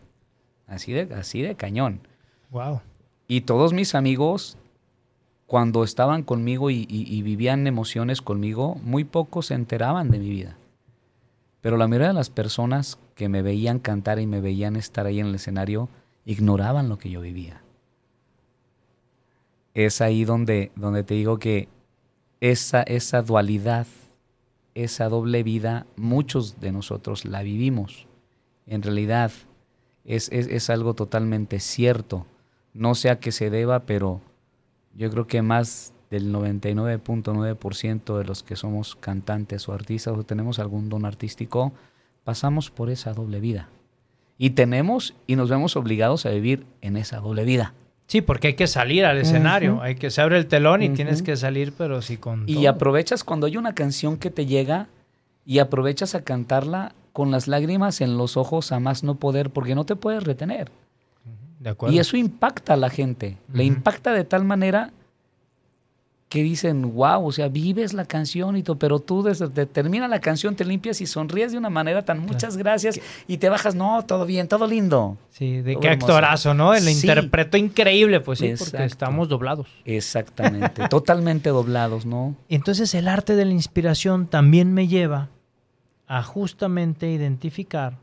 Así 0.68 0.92
de, 0.94 1.14
así 1.16 1.42
de 1.42 1.56
cañón. 1.56 2.02
Wow. 2.52 2.82
Y 3.28 3.42
todos 3.42 3.74
mis 3.74 3.96
amigos, 3.96 4.58
cuando 5.48 5.84
estaban 5.84 6.24
conmigo 6.24 6.70
y, 6.70 6.86
y- 6.90 7.06
y 7.14 7.22
vivían 7.22 7.66
emociones 7.68 8.22
conmigo, 8.22 8.76
muy 8.84 9.04
pocos 9.04 9.48
se 9.48 9.54
enteraban 9.56 10.10
de 10.12 10.20
mi 10.20 10.30
vida. 10.30 10.58
Pero 11.62 11.76
la 11.78 11.88
mayoría 11.88 12.10
de 12.10 12.14
las 12.14 12.30
personas 12.30 12.98
que 13.16 13.28
me 13.30 13.42
veían 13.42 13.80
cantar 13.80 14.20
y 14.20 14.26
me 14.28 14.40
veían 14.42 14.76
estar 14.76 15.06
ahí 15.06 15.20
en 15.20 15.28
el 15.28 15.36
escenario, 15.36 15.90
ignoraban 16.26 16.88
lo 16.88 16.98
que 16.98 17.10
yo 17.10 17.20
vivía. 17.22 17.62
Es 19.74 20.02
ahí 20.02 20.26
donde, 20.26 20.72
donde 20.76 21.04
te 21.04 21.14
digo 21.14 21.40
que 21.40 21.68
esa, 22.42 22.84
esa 22.84 23.22
dualidad, 23.22 23.88
esa 24.76 25.10
doble 25.10 25.44
vida, 25.44 25.86
muchos 25.96 26.60
de 26.60 26.72
nosotros 26.72 27.26
la 27.26 27.44
vivimos. 27.44 28.08
En 28.66 28.82
realidad 28.82 29.32
es, 30.06 30.30
es, 30.32 30.48
es 30.48 30.70
algo 30.70 30.94
totalmente 30.94 31.60
cierto. 31.60 32.26
No 32.74 32.96
sé 32.96 33.10
a 33.10 33.20
qué 33.20 33.32
se 33.32 33.50
deba, 33.50 33.82
pero 33.82 34.22
yo 34.96 35.10
creo 35.10 35.28
que 35.28 35.42
más 35.42 35.94
del 36.10 36.34
99.9% 36.34 38.18
de 38.18 38.24
los 38.24 38.44
que 38.44 38.56
somos 38.56 38.96
cantantes 38.96 39.70
o 39.70 39.74
artistas 39.74 40.18
o 40.18 40.24
tenemos 40.24 40.60
algún 40.60 40.90
don 40.90 41.06
artístico, 41.06 41.72
pasamos 42.24 42.72
por 42.72 42.90
esa 42.90 43.14
doble 43.14 43.40
vida. 43.40 43.70
Y 44.38 44.52
tenemos 44.52 45.16
y 45.28 45.36
nos 45.36 45.50
vemos 45.50 45.76
obligados 45.76 46.26
a 46.26 46.30
vivir 46.30 46.66
en 46.82 46.98
esa 46.98 47.18
doble 47.18 47.44
vida. 47.44 47.74
Sí, 48.10 48.22
porque 48.22 48.48
hay 48.48 48.54
que 48.56 48.66
salir 48.66 49.06
al 49.06 49.20
escenario, 49.20 49.84
hay 49.84 49.94
que 49.94 50.10
se 50.10 50.20
abre 50.20 50.40
el 50.40 50.48
telón 50.48 50.82
y 50.82 50.90
tienes 50.90 51.22
que 51.22 51.38
salir, 51.38 51.74
pero 51.78 52.02
sí 52.02 52.18
con 52.18 52.44
Y 52.48 52.56
todo. 52.56 52.70
aprovechas 52.70 53.24
cuando 53.24 53.46
hay 53.46 53.56
una 53.56 53.76
canción 53.76 54.18
que 54.18 54.32
te 54.32 54.48
llega 54.48 54.88
y 55.46 55.60
aprovechas 55.60 56.16
a 56.16 56.24
cantarla 56.24 56.94
con 57.14 57.30
las 57.30 57.48
lágrimas 57.48 58.02
en 58.02 58.18
los 58.18 58.36
ojos 58.36 58.72
a 58.72 58.80
más 58.80 59.04
no 59.04 59.14
poder 59.16 59.52
porque 59.52 59.76
no 59.76 59.86
te 59.86 59.96
puedes 59.96 60.24
retener. 60.24 60.72
De 61.60 61.70
acuerdo. 61.70 61.96
Y 61.96 62.00
eso 62.00 62.18
impacta 62.18 62.74
a 62.74 62.78
la 62.78 62.90
gente. 62.90 63.38
Le 63.54 63.64
impacta 63.64 64.12
de 64.12 64.24
tal 64.24 64.44
manera 64.44 64.92
que 66.30 66.44
dicen, 66.44 66.94
wow, 66.94 67.26
o 67.26 67.32
sea, 67.32 67.48
vives 67.48 67.94
la 67.94 68.06
canción 68.06 68.56
y 68.56 68.62
todo, 68.62 68.78
pero 68.78 69.00
tú 69.00 69.24
desde 69.24 69.52
que 69.52 69.66
termina 69.66 70.08
la 70.08 70.20
canción 70.22 70.56
te 70.56 70.64
limpias 70.64 71.02
y 71.02 71.08
sonríes 71.08 71.52
de 71.52 71.58
una 71.58 71.72
manera 71.72 72.06
tan 72.06 72.20
muchas 72.20 72.56
gracias 72.56 73.00
y 73.28 73.38
te 73.40 73.50
bajas, 73.50 73.74
no, 73.74 74.06
todo 74.06 74.28
bien, 74.28 74.48
todo 74.48 74.68
lindo. 74.68 75.18
Sí, 75.32 75.62
de 75.64 75.74
Todo 75.74 75.82
qué 75.82 75.88
hermoso. 75.88 76.14
actorazo, 76.14 76.54
¿no? 76.54 76.76
El 76.76 76.84
Sí. 76.84 77.08
interpretó 77.08 77.58
increíble, 77.58 78.20
pues 78.20 78.38
sí, 78.40 78.46
porque 78.50 78.64
Exacto. 78.64 78.84
estamos 78.86 79.28
doblados. 79.28 79.70
Exactamente, 79.86 80.88
totalmente 80.90 81.50
doblados, 81.50 82.06
¿no? 82.06 82.36
Entonces 82.48 82.94
el 82.94 83.08
arte 83.08 83.36
de 83.36 83.46
la 83.46 83.54
inspiración 83.54 84.28
también 84.28 84.72
me 84.72 84.88
lleva 84.88 85.30
a 86.08 86.22
justamente 86.22 87.10
identificar 87.10 87.98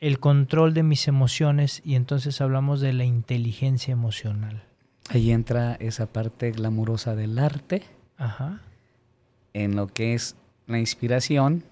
el 0.00 0.18
control 0.18 0.74
de 0.74 0.82
mis 0.82 1.06
emociones 1.08 1.82
y 1.84 1.94
entonces 1.94 2.40
hablamos 2.40 2.80
de 2.80 2.92
la 2.92 3.04
inteligencia 3.04 3.92
emocional. 3.92 4.64
Ahí 5.08 5.30
entra 5.30 5.74
esa 5.74 6.06
parte 6.06 6.50
glamurosa 6.50 7.14
del 7.16 7.38
arte 7.38 7.82
Ajá. 8.16 8.60
en 9.54 9.74
lo 9.74 9.86
que 9.88 10.14
es 10.14 10.36
la 10.66 10.78
inspiración, 10.78 11.64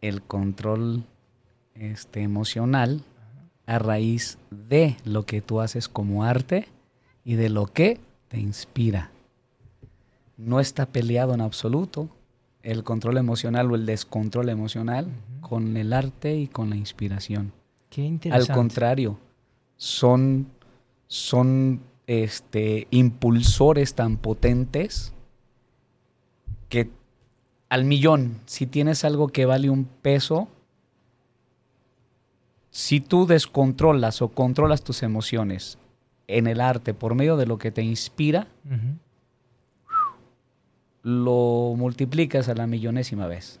el 0.00 0.22
control 0.22 1.04
este, 1.74 2.22
emocional 2.22 3.02
a 3.66 3.78
raíz 3.78 4.38
de 4.50 4.96
lo 5.04 5.26
que 5.26 5.40
tú 5.42 5.60
haces 5.60 5.88
como 5.88 6.24
arte 6.24 6.66
y 7.24 7.34
de 7.34 7.48
lo 7.48 7.66
que 7.66 8.00
te 8.28 8.38
inspira. 8.38 9.10
No 10.36 10.60
está 10.60 10.86
peleado 10.86 11.34
en 11.34 11.40
absoluto 11.40 12.08
el 12.62 12.84
control 12.84 13.18
emocional 13.18 13.70
o 13.70 13.74
el 13.74 13.86
descontrol 13.86 14.48
emocional 14.48 15.08
con 15.40 15.76
el 15.76 15.92
arte 15.92 16.36
y 16.36 16.46
con 16.46 16.70
la 16.70 16.76
inspiración. 16.76 17.52
Qué 17.90 18.02
Al 18.02 18.08
interesante. 18.08 18.52
contrario, 18.52 19.18
son, 19.76 20.46
son 21.10 21.80
este, 22.06 22.86
impulsores 22.90 23.94
tan 23.94 24.16
potentes 24.16 25.12
que 26.68 26.88
al 27.68 27.84
millón, 27.84 28.40
si 28.46 28.64
tienes 28.66 29.04
algo 29.04 29.28
que 29.28 29.44
vale 29.44 29.70
un 29.70 29.84
peso, 29.84 30.48
si 32.70 33.00
tú 33.00 33.26
descontrolas 33.26 34.22
o 34.22 34.28
controlas 34.28 34.84
tus 34.84 35.02
emociones 35.02 35.78
en 36.28 36.46
el 36.46 36.60
arte 36.60 36.94
por 36.94 37.16
medio 37.16 37.36
de 37.36 37.46
lo 37.46 37.58
que 37.58 37.72
te 37.72 37.82
inspira, 37.82 38.46
lo 41.02 41.74
multiplicas 41.76 42.48
a 42.48 42.54
la 42.54 42.68
millonésima 42.68 43.26
vez. 43.26 43.58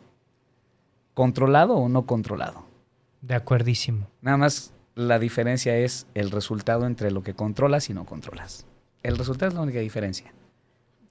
¿Controlado 1.14 1.74
o 1.74 1.88
no 1.88 2.06
controlado? 2.06 2.62
De 3.22 3.34
acuerdísimo. 3.34 4.06
Nada 4.22 4.36
más 4.36 4.72
la 5.00 5.18
diferencia 5.18 5.76
es 5.76 6.06
el 6.14 6.30
resultado 6.30 6.86
entre 6.86 7.10
lo 7.10 7.22
que 7.22 7.34
controlas 7.34 7.90
y 7.90 7.94
no 7.94 8.04
controlas. 8.04 8.66
El 9.02 9.16
resultado 9.18 9.48
es 9.48 9.54
la 9.54 9.62
única 9.62 9.80
diferencia, 9.80 10.32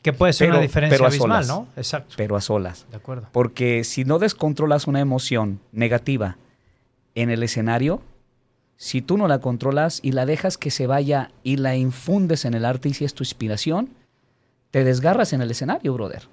Que 0.01 0.13
puede 0.13 0.31
ser 0.31 0.47
Pero- 0.47 0.57
una 0.59 0.61
diferencia 0.61 0.97
pero 0.97 1.07
abismal, 1.07 1.43
solas. 1.43 1.47
¿no? 1.47 1.67
Exacto. 1.75 2.13
pero 2.17 2.37
a 2.37 2.41
solas. 2.41 2.85
De 2.89 2.95
acuerdo. 2.97 3.27
Porque 3.33 3.83
si 3.83 4.05
no 4.05 4.17
descontrolas 4.19 4.87
una 4.87 5.01
emoción 5.01 5.59
negativa 5.73 6.37
en 7.15 7.29
el 7.29 7.43
escenario, 7.43 8.01
si 8.77 9.01
tú 9.01 9.17
no 9.17 9.27
la 9.27 9.39
controlas 9.39 9.99
y 10.01 10.13
la 10.13 10.25
dejas 10.25 10.57
que 10.57 10.71
se 10.71 10.87
vaya 10.87 11.31
y 11.43 11.57
la 11.57 11.75
infundes 11.75 12.45
en 12.45 12.53
el 12.53 12.63
arte 12.63 12.87
y 12.87 12.93
si 12.93 13.03
es 13.03 13.13
tu 13.13 13.23
inspiración, 13.23 13.89
te 14.71 14.85
desgarras 14.85 15.33
en 15.33 15.41
el 15.41 15.51
escenario, 15.51 15.93
brother. 15.95 16.29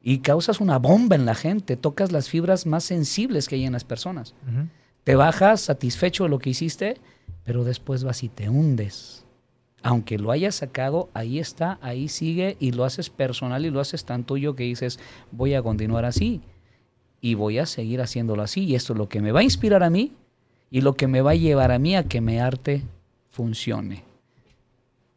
Y 0.00 0.18
causas 0.18 0.60
una 0.60 0.78
bomba 0.78 1.16
en 1.16 1.26
la 1.26 1.34
gente, 1.34 1.76
tocas 1.76 2.12
las 2.12 2.28
fibras 2.28 2.64
más 2.64 2.84
sensibles 2.84 3.48
que 3.48 3.56
hay 3.56 3.64
en 3.64 3.72
las 3.72 3.82
personas. 3.84 4.34
Te 5.06 5.14
bajas 5.14 5.60
satisfecho 5.60 6.24
de 6.24 6.30
lo 6.30 6.40
que 6.40 6.50
hiciste, 6.50 6.96
pero 7.44 7.62
después 7.62 8.02
vas 8.02 8.24
y 8.24 8.28
te 8.28 8.48
hundes. 8.48 9.24
Aunque 9.80 10.18
lo 10.18 10.32
hayas 10.32 10.56
sacado, 10.56 11.10
ahí 11.14 11.38
está, 11.38 11.78
ahí 11.80 12.08
sigue 12.08 12.56
y 12.58 12.72
lo 12.72 12.82
haces 12.82 13.08
personal 13.08 13.64
y 13.64 13.70
lo 13.70 13.78
haces 13.78 14.04
tan 14.04 14.24
tuyo 14.24 14.56
que 14.56 14.64
dices, 14.64 14.98
voy 15.30 15.54
a 15.54 15.62
continuar 15.62 16.04
así 16.04 16.40
y 17.20 17.34
voy 17.34 17.60
a 17.60 17.66
seguir 17.66 18.00
haciéndolo 18.00 18.42
así 18.42 18.64
y 18.64 18.74
esto 18.74 18.94
es 18.94 18.98
lo 18.98 19.08
que 19.08 19.20
me 19.20 19.30
va 19.30 19.38
a 19.38 19.44
inspirar 19.44 19.84
a 19.84 19.90
mí 19.90 20.12
y 20.72 20.80
lo 20.80 20.94
que 20.96 21.06
me 21.06 21.20
va 21.20 21.30
a 21.30 21.36
llevar 21.36 21.70
a 21.70 21.78
mí 21.78 21.94
a 21.94 22.02
que 22.02 22.20
mi 22.20 22.40
arte 22.40 22.82
funcione. 23.28 24.02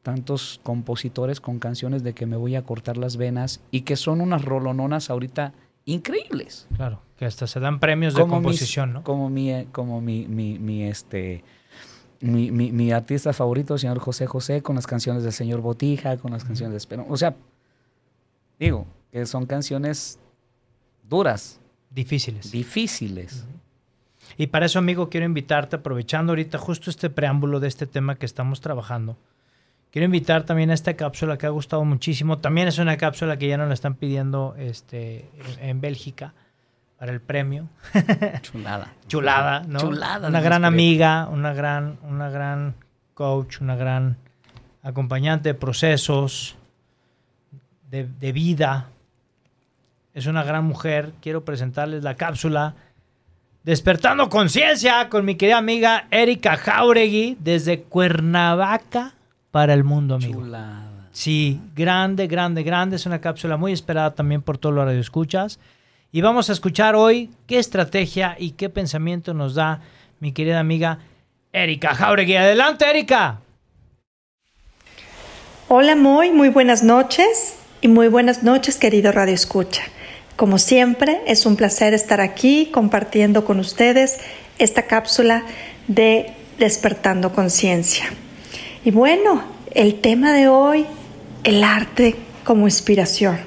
Tantos 0.04 0.60
compositores 0.62 1.42
con 1.42 1.58
canciones 1.58 2.04
de 2.04 2.14
que 2.14 2.28
me 2.28 2.38
voy 2.38 2.56
a 2.56 2.62
cortar 2.62 2.98
las 2.98 3.18
venas 3.18 3.60
y 3.72 3.82
que 3.82 3.96
son 3.96 4.22
unas 4.22 4.46
rolononas 4.46 5.10
ahorita 5.10 5.56
increíbles 5.94 6.68
Claro. 6.76 7.02
Que 7.18 7.26
hasta 7.26 7.48
se 7.48 7.60
dan 7.60 7.80
premios 7.80 8.14
de 8.16 8.24
mis- 8.24 8.30
composición, 8.30 8.94
¿no? 8.94 9.04
Como 9.04 9.30
mi, 9.30 9.52
eh, 9.52 9.68
como 9.72 10.00
mi, 10.02 10.28
mi, 10.28 10.58
mi, 10.58 10.84
este, 10.84 11.44
mi, 12.22 12.50
mi- 12.52 12.72
mi 12.72 12.92
artista 12.92 13.34
favorito, 13.34 13.74
el 13.74 13.80
señor 13.80 14.00
José 14.00 14.26
José, 14.26 14.62
con 14.62 14.76
las 14.78 14.88
canciones 14.88 15.24
del 15.24 15.34
señor 15.34 15.60
Botija, 15.62 16.16
con 16.18 16.32
las 16.32 16.44
canciones 16.46 16.72
de 16.72 16.78
Esperón. 16.78 17.06
O 17.10 17.18
sea, 17.18 17.36
digo, 18.60 18.86
que 19.12 19.26
son 19.26 19.46
canciones 19.46 20.20
duras, 21.10 21.60
Difíciles. 21.90 22.52
difíciles. 22.52 23.46
Y 24.38 24.48
para 24.48 24.68
eso, 24.68 24.80
amigo, 24.80 25.10
quiero 25.10 25.26
invitarte, 25.26 25.76
aprovechando 25.78 26.32
ahorita 26.32 26.58
justo 26.58 26.90
este 26.90 27.10
preámbulo 27.10 27.60
de 27.60 27.68
este 27.68 27.88
tema 27.88 28.16
que 28.16 28.26
estamos 28.26 28.62
trabajando, 28.62 29.18
quiero 29.92 30.06
invitar 30.06 30.44
también 30.44 30.72
a 30.72 30.74
esta 30.74 30.96
cápsula 30.96 31.38
que 31.38 31.46
ha 31.46 31.50
gustado 31.50 31.84
muchísimo. 31.86 32.40
También 32.40 32.68
es 32.68 32.78
una 32.78 32.98
cápsula 32.98 33.38
que 33.38 33.48
ya 33.48 33.58
nos 33.58 33.68
la 33.68 33.74
están 33.74 33.96
pidiendo 33.96 34.56
este, 34.58 35.30
en, 35.60 35.70
en 35.70 35.82
Bélgica 35.82 36.34
para 36.98 37.12
el 37.12 37.22
premio. 37.22 37.70
Chulada. 38.42 38.94
Chulada, 39.08 39.64
¿no? 39.68 39.80
Chulada. 39.80 40.28
Una 40.28 40.42
gran 40.42 40.66
amiga, 40.66 41.28
una 41.32 41.54
gran, 41.54 41.98
una 42.04 42.30
gran 42.30 42.76
coach, 43.14 43.62
una 43.62 43.76
gran 43.76 44.18
acompañante 44.84 45.50
de 45.50 45.56
procesos, 45.56 46.58
de, 47.90 48.06
de 48.06 48.32
vida. 48.32 48.90
Es 50.14 50.26
una 50.26 50.44
gran 50.44 50.66
mujer. 50.66 51.14
Quiero 51.22 51.46
presentarles 51.46 52.04
la 52.04 52.16
cápsula 52.16 52.76
Despertando 53.64 54.30
Conciencia 54.30 55.10
con 55.10 55.26
mi 55.26 55.36
querida 55.36 55.58
amiga 55.58 56.08
Erika 56.12 56.58
Jauregui 56.58 57.38
desde 57.40 57.84
Cuernavaca 57.84 59.14
para 59.52 59.74
el 59.74 59.84
mundo, 59.84 60.16
amigo. 60.16 60.42
Chulada. 60.42 61.08
Sí, 61.12 61.60
grande, 61.76 62.28
grande, 62.28 62.64
grande. 62.64 62.96
Es 62.96 63.06
una 63.06 63.20
cápsula 63.20 63.58
muy 63.58 63.74
esperada 63.74 64.16
también 64.16 64.42
por 64.42 64.58
todos 64.58 64.76
los 64.76 64.86
radioescuchas. 64.86 65.60
Y 66.12 66.22
vamos 66.22 66.50
a 66.50 66.54
escuchar 66.54 66.96
hoy 66.96 67.30
qué 67.46 67.60
estrategia 67.60 68.36
y 68.40 68.52
qué 68.52 68.70
pensamiento 68.70 69.34
nos 69.34 69.56
da 69.56 69.82
mi 70.20 70.32
querida 70.32 70.60
amiga 70.60 71.00
Erika 71.52 71.94
Jauregui. 71.94 72.36
Adelante, 72.36 72.90
Erika. 72.90 73.40
Hola 75.68 75.96
Moy, 75.96 76.32
muy 76.32 76.50
buenas 76.50 76.84
noches 76.84 77.58
y 77.82 77.88
muy 77.90 78.08
buenas 78.08 78.44
noches 78.44 78.78
querido 78.78 79.12
Radio 79.12 79.36
Escucha. 79.36 79.84
Como 80.36 80.58
siempre, 80.58 81.22
es 81.28 81.46
un 81.46 81.58
placer 81.58 81.94
estar 81.94 82.22
aquí 82.22 82.70
compartiendo 82.72 83.46
con 83.46 83.60
ustedes 83.60 84.20
esta 84.58 84.84
cápsula 84.84 85.44
de 85.88 86.34
Despertando 86.58 87.34
Conciencia. 87.34 88.06
Y 88.86 88.92
bueno, 88.92 89.44
el 89.72 90.00
tema 90.00 90.32
de 90.32 90.48
hoy, 90.48 90.86
el 91.44 91.66
arte 91.66 92.16
como 92.46 92.66
inspiración. 92.66 93.38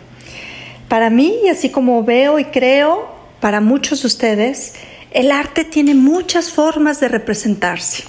Para 0.88 1.08
mí, 1.08 1.36
y 1.44 1.48
así 1.48 1.70
como 1.70 2.04
veo 2.04 2.38
y 2.38 2.44
creo, 2.44 3.10
para 3.40 3.62
muchos 3.62 4.02
de 4.02 4.08
ustedes, 4.08 4.74
el 5.10 5.32
arte 5.32 5.64
tiene 5.64 5.94
muchas 5.94 6.50
formas 6.50 7.00
de 7.00 7.08
representarse 7.08 8.04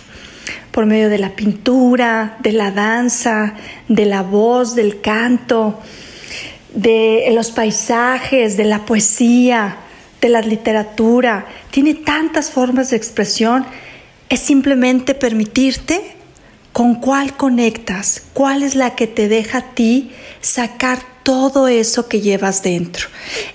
por 0.71 0.85
medio 0.85 1.07
de 1.07 1.17
la 1.17 1.29
pintura, 1.29 2.35
de 2.41 2.51
la 2.51 2.71
danza, 2.71 3.53
de 3.87 4.05
la 4.05 4.21
voz, 4.21 4.75
del 4.75 4.99
canto, 4.99 5.79
de 6.73 7.31
los 7.33 7.51
paisajes, 7.51 8.57
de 8.57 8.65
la 8.65 8.85
poesía, 8.85 9.77
de 10.19 10.27
la 10.27 10.41
literatura. 10.41 11.45
Tiene 11.71 11.93
tantas 11.93 12.51
formas 12.51 12.89
de 12.89 12.97
expresión. 12.97 13.65
Es 14.27 14.41
simplemente 14.41 15.15
permitirte 15.15 16.22
con 16.73 16.95
cuál 16.95 17.37
conectas, 17.37 18.23
cuál 18.33 18.63
es 18.63 18.75
la 18.75 18.95
que 18.95 19.07
te 19.07 19.27
deja 19.27 19.59
a 19.59 19.73
ti 19.73 20.11
sacar 20.41 20.99
todo 21.23 21.67
eso 21.67 22.09
que 22.09 22.19
llevas 22.19 22.63
dentro. 22.63 23.07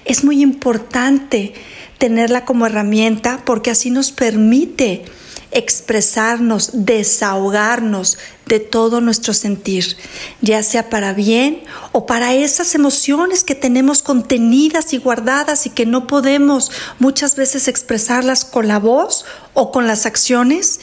Es 0.04 0.24
muy 0.24 0.40
importante 0.40 1.52
tenerla 1.98 2.44
como 2.44 2.64
herramienta 2.66 3.42
porque 3.44 3.72
así 3.72 3.90
nos 3.90 4.12
permite 4.12 5.04
expresarnos, 5.50 6.70
desahogarnos 6.74 8.18
de 8.46 8.60
todo 8.60 9.00
nuestro 9.00 9.32
sentir, 9.32 9.96
ya 10.40 10.62
sea 10.62 10.90
para 10.90 11.14
bien 11.14 11.62
o 11.92 12.06
para 12.06 12.34
esas 12.34 12.74
emociones 12.74 13.44
que 13.44 13.54
tenemos 13.54 14.02
contenidas 14.02 14.92
y 14.92 14.98
guardadas 14.98 15.66
y 15.66 15.70
que 15.70 15.86
no 15.86 16.06
podemos 16.06 16.70
muchas 16.98 17.34
veces 17.34 17.66
expresarlas 17.66 18.44
con 18.44 18.68
la 18.68 18.78
voz 18.78 19.24
o 19.54 19.72
con 19.72 19.86
las 19.86 20.06
acciones, 20.06 20.80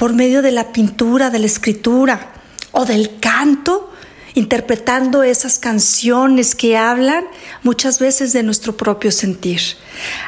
por 0.00 0.14
medio 0.14 0.40
de 0.40 0.50
la 0.50 0.72
pintura, 0.72 1.28
de 1.28 1.38
la 1.38 1.44
escritura 1.44 2.32
o 2.72 2.86
del 2.86 3.18
canto, 3.20 3.92
interpretando 4.32 5.22
esas 5.22 5.58
canciones 5.58 6.54
que 6.54 6.78
hablan 6.78 7.26
muchas 7.62 7.98
veces 7.98 8.32
de 8.32 8.42
nuestro 8.42 8.78
propio 8.78 9.12
sentir. 9.12 9.60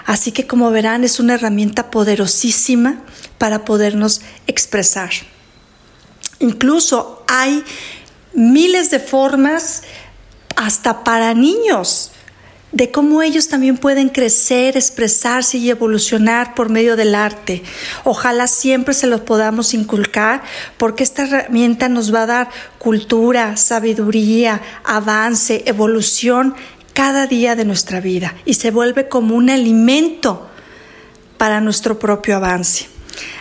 Así 0.05 0.31
que 0.31 0.47
como 0.47 0.71
verán 0.71 1.05
es 1.05 1.21
una 1.21 1.37
herramienta 1.37 1.91
poderosísima 1.91 3.03
para 3.39 3.65
podernos 3.65 4.21
expresar. 4.47 5.09
Incluso 6.39 7.25
hay 7.27 7.65
miles 8.35 8.91
de 8.91 9.01
formas 9.01 9.85
hasta 10.55 11.03
para 11.03 11.33
niños 11.33 12.13
de 12.73 12.91
cómo 12.91 13.23
ellos 13.23 13.49
también 13.49 13.77
pueden 13.77 14.09
crecer, 14.09 14.77
expresarse 14.77 15.59
y 15.59 15.71
evolucionar 15.71 16.55
por 16.55 16.71
medio 16.71 16.97
del 16.97 17.15
arte. 17.15 17.63
Ojalá 18.05 18.47
siempre 18.47 18.95
se 18.95 19.07
los 19.07 19.21
podamos 19.21 19.75
inculcar 19.75 20.43
porque 20.79 21.05
esta 21.05 21.25
herramienta 21.25 21.89
nos 21.89 22.13
va 22.13 22.23
a 22.23 22.27
dar 22.27 22.51
cultura, 22.79 23.57
sabiduría, 23.57 24.61
avance, 24.85 25.63
evolución 25.67 26.55
cada 26.95 27.27
día 27.27 27.57
de 27.57 27.65
nuestra 27.65 28.01
vida 28.01 28.35
y 28.45 28.55
se 28.55 28.71
vuelve 28.71 29.09
como 29.09 29.35
un 29.35 29.51
alimento 29.51 30.49
para 31.37 31.61
nuestro 31.61 31.99
propio 31.99 32.37
avance. 32.37 32.89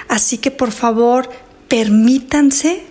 Así 0.10 0.40
que 0.40 0.52
por 0.52 0.72
favor, 0.72 1.30
permítanse 1.70 2.84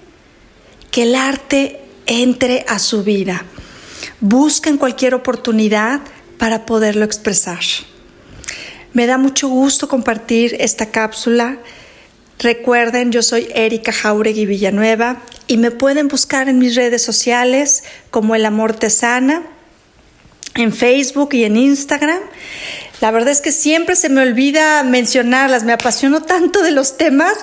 que 0.90 1.02
el 1.02 1.14
arte 1.14 1.80
entre 2.06 2.64
a 2.66 2.78
su 2.78 3.04
vida. 3.04 3.44
Busquen 4.20 4.78
cualquier 4.78 5.14
oportunidad 5.14 6.00
para 6.40 6.64
poderlo 6.64 7.04
expresar. 7.04 7.60
Me 8.94 9.06
da 9.06 9.18
mucho 9.18 9.48
gusto 9.48 9.88
compartir 9.88 10.56
esta 10.58 10.86
cápsula. 10.86 11.58
Recuerden, 12.38 13.12
yo 13.12 13.22
soy 13.22 13.48
Erika 13.54 13.92
Jauregui 13.92 14.46
Villanueva 14.46 15.22
y 15.46 15.58
me 15.58 15.70
pueden 15.70 16.08
buscar 16.08 16.48
en 16.48 16.58
mis 16.58 16.74
redes 16.74 17.02
sociales 17.02 17.84
como 18.10 18.34
El 18.34 18.46
Amor 18.46 18.72
Te 18.72 18.88
Sana, 18.88 19.42
en 20.54 20.72
Facebook 20.72 21.34
y 21.34 21.44
en 21.44 21.58
Instagram. 21.58 22.20
La 23.02 23.10
verdad 23.10 23.32
es 23.32 23.42
que 23.42 23.52
siempre 23.52 23.94
se 23.94 24.08
me 24.08 24.22
olvida 24.22 24.82
mencionarlas, 24.82 25.64
me 25.64 25.74
apasiono 25.74 26.22
tanto 26.22 26.62
de 26.62 26.70
los 26.70 26.96
temas, 26.96 27.34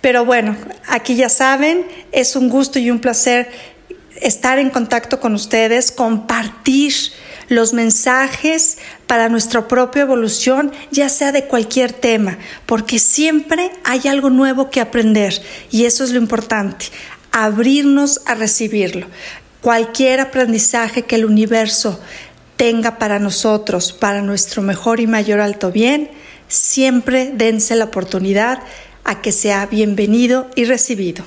pero 0.00 0.24
bueno, 0.24 0.56
aquí 0.88 1.14
ya 1.14 1.28
saben, 1.28 1.86
es 2.10 2.34
un 2.34 2.48
gusto 2.48 2.80
y 2.80 2.90
un 2.90 2.98
placer 2.98 3.48
estar 4.20 4.58
en 4.58 4.70
contacto 4.70 5.20
con 5.20 5.34
ustedes, 5.34 5.92
compartir 5.92 6.92
los 7.50 7.74
mensajes 7.74 8.78
para 9.08 9.28
nuestra 9.28 9.66
propia 9.66 10.02
evolución, 10.02 10.72
ya 10.92 11.08
sea 11.08 11.32
de 11.32 11.44
cualquier 11.44 11.92
tema, 11.92 12.38
porque 12.64 13.00
siempre 13.00 13.72
hay 13.84 14.06
algo 14.08 14.30
nuevo 14.30 14.70
que 14.70 14.80
aprender 14.80 15.34
y 15.70 15.84
eso 15.84 16.04
es 16.04 16.12
lo 16.12 16.18
importante, 16.18 16.86
abrirnos 17.32 18.22
a 18.24 18.36
recibirlo. 18.36 19.08
Cualquier 19.60 20.20
aprendizaje 20.20 21.02
que 21.02 21.16
el 21.16 21.24
universo 21.24 22.00
tenga 22.56 22.98
para 22.98 23.18
nosotros, 23.18 23.92
para 23.92 24.22
nuestro 24.22 24.62
mejor 24.62 25.00
y 25.00 25.08
mayor 25.08 25.40
alto 25.40 25.72
bien, 25.72 26.08
siempre 26.46 27.32
dense 27.34 27.74
la 27.74 27.86
oportunidad 27.86 28.60
a 29.02 29.20
que 29.22 29.32
sea 29.32 29.66
bienvenido 29.66 30.48
y 30.54 30.66
recibido. 30.66 31.24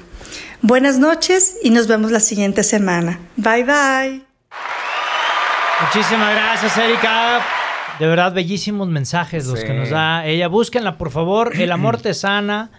Buenas 0.61 0.99
noches 0.99 1.57
y 1.61 1.71
nos 1.71 1.87
vemos 1.87 2.11
la 2.11 2.21
siguiente 2.21 2.63
semana. 2.63 3.19
Bye 3.35 3.65
bye. 3.65 4.82
Muchísimas 5.85 6.33
gracias, 6.33 6.77
Erika. 6.77 7.41
De 7.99 8.07
verdad, 8.07 8.33
bellísimos 8.33 8.87
mensajes 8.87 9.45
los 9.47 9.63
que 9.63 9.73
nos 9.73 9.89
da 9.89 10.25
ella. 10.25 10.47
Búsquenla, 10.47 10.97
por 10.97 11.11
favor. 11.11 11.51
El 11.55 11.71
amor 11.73 11.97
te 12.01 12.13
sana 12.13 12.71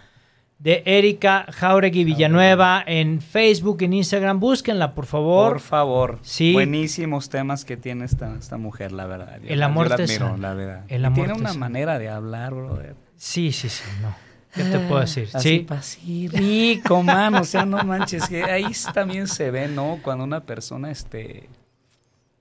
de 0.58 0.82
Erika 0.86 1.46
Jauregui 1.52 2.04
Villanueva 2.04 2.82
en 2.86 3.20
Facebook, 3.20 3.82
en 3.82 3.92
Instagram. 3.92 4.40
Búsquenla, 4.40 4.94
por 4.94 5.06
favor. 5.06 5.52
Por 5.52 5.60
favor. 5.60 6.18
Sí. 6.22 6.52
Buenísimos 6.52 7.28
temas 7.28 7.64
que 7.64 7.76
tiene 7.76 8.04
esta, 8.04 8.34
esta 8.38 8.56
mujer, 8.56 8.90
la 8.92 9.06
verdad. 9.06 9.38
Yo 9.42 9.48
El 9.50 9.60
la- 9.60 9.66
amor 9.66 9.86
yo 9.86 9.90
la 9.90 9.96
te 9.96 10.02
admiro, 10.04 10.26
sana. 10.26 10.38
la 10.48 10.54
verdad. 10.54 10.84
El 10.88 11.04
amor 11.04 11.24
tiene 11.26 11.32
una 11.40 11.48
sana. 11.50 11.60
manera 11.60 11.98
de 11.98 12.08
hablar, 12.08 12.54
brother. 12.54 12.96
Sí, 13.16 13.52
sí, 13.52 13.68
sí, 13.68 13.84
no. 14.02 14.14
¿Qué 14.54 14.62
te 14.64 14.78
puedo 14.78 15.00
decir? 15.00 15.28
Así, 15.34 15.48
Sí. 15.48 15.66
así, 15.70 16.28
rico, 16.28 17.02
mano. 17.02 17.40
O 17.40 17.44
sea, 17.44 17.64
no 17.66 17.82
manches. 17.84 18.28
Que 18.28 18.44
ahí 18.44 18.66
también 18.92 19.26
se 19.26 19.50
ve, 19.50 19.66
¿no? 19.68 19.98
Cuando 20.02 20.22
una 20.24 20.40
persona 20.44 20.90
este, 20.92 21.48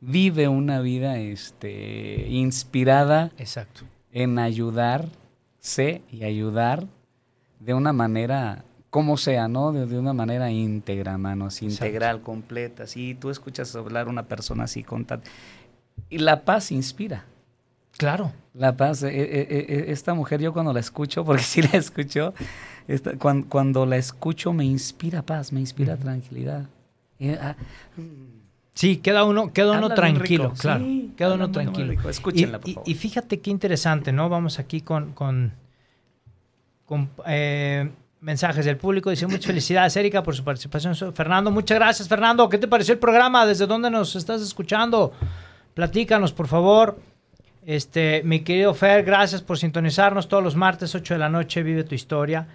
vive 0.06 0.48
una 0.48 0.82
vida 0.82 1.18
este, 1.18 2.28
inspirada 2.30 3.32
Exacto. 3.38 3.84
en 4.12 4.38
ayudarse 4.40 6.02
y 6.12 6.24
ayudar 6.24 6.88
de 7.60 7.74
una 7.74 7.94
manera, 7.94 8.66
como 8.90 9.16
sea, 9.18 9.48
¿no? 9.48 9.72
De, 9.72 9.86
de 9.86 9.98
una 9.98 10.14
manera 10.14 10.52
íntegra, 10.52 11.18
mano, 11.18 11.46
así, 11.46 11.66
integral, 11.66 12.22
completa. 12.22 12.84
Así, 12.84 13.16
tú 13.16 13.30
escuchas 13.30 13.76
hablar 13.76 14.08
a 14.08 14.10
una 14.10 14.24
persona 14.28 14.66
así 14.66 14.84
con 14.84 15.06
tal- 15.06 15.22
Y 16.10 16.18
la 16.18 16.44
paz 16.44 16.72
inspira. 16.72 17.26
Claro. 17.98 18.32
La 18.54 18.76
paz, 18.76 19.04
eh, 19.04 19.10
eh, 19.14 19.48
eh, 19.50 19.86
esta 19.88 20.14
mujer 20.14 20.42
yo 20.42 20.52
cuando 20.52 20.74
la 20.74 20.80
escucho, 20.82 21.24
porque 21.26 21.44
sí 21.44 21.62
la 21.62 21.78
escucho, 21.78 22.34
esta- 22.88 23.18
cuan- 23.18 23.44
cuando, 23.44 23.86
la 23.86 23.96
escucho 23.98 24.52
me 24.52 24.66
inspira 24.66 25.22
paz, 25.22 25.54
me 25.54 25.60
inspira 25.62 25.96
tranquilidad. 25.96 26.68
Ah, 27.40 27.56
Sí, 28.74 28.98
queda 28.98 29.24
uno, 29.24 29.54
queda 29.54 29.78
uno 29.78 29.90
tranquilo, 29.94 30.46
rico, 30.46 30.56
claro. 30.60 30.84
sí, 30.84 31.14
queda 31.16 31.34
uno 31.36 31.52
tranquilo. 31.52 31.94
Escúchenla, 32.10 32.60
por 32.60 32.70
y- 32.70 32.74
favor. 32.74 32.90
y 32.90 32.96
fíjate 32.96 33.40
qué 33.40 33.52
interesante, 33.52 34.12
¿no? 34.12 34.30
Vamos 34.30 34.58
aquí 34.58 34.82
con, 34.82 35.14
con, 35.14 35.54
con, 36.86 37.10
eh, 37.28 37.90
mensajes 38.22 38.66
del 38.66 38.78
público. 38.78 39.10
Dice 39.12 39.28
muchas 39.28 39.46
felicidades, 39.46 39.96
Erika, 39.96 40.24
por 40.24 40.36
su 40.36 40.44
participación. 40.44 40.96
Fernando, 41.14 41.52
muchas 41.52 41.78
gracias, 41.78 42.08
Fernando. 42.08 42.50
¿Qué 42.50 42.58
te 42.58 42.68
pareció 42.68 42.94
el 42.94 43.00
programa? 43.00 43.46
¿Desde 43.46 43.68
dónde 43.68 43.92
nos 43.92 44.16
estás 44.16 44.42
escuchando? 44.42 45.14
Platícanos, 45.76 46.34
por 46.34 46.48
favor. 46.48 47.00
Este, 47.66 48.22
mi 48.26 48.40
querido 48.42 48.74
Fer, 48.74 49.04
gracias 49.04 49.42
por 49.42 49.58
sintonizarnos 49.58 50.28
todos 50.28 50.44
los 50.44 50.56
martes, 50.56 50.96
8 50.96 51.14
de 51.14 51.20
la 51.20 51.30
noche. 51.30 51.62
Vive 51.64 51.84
tu 51.84 51.96
historia. 51.96 52.48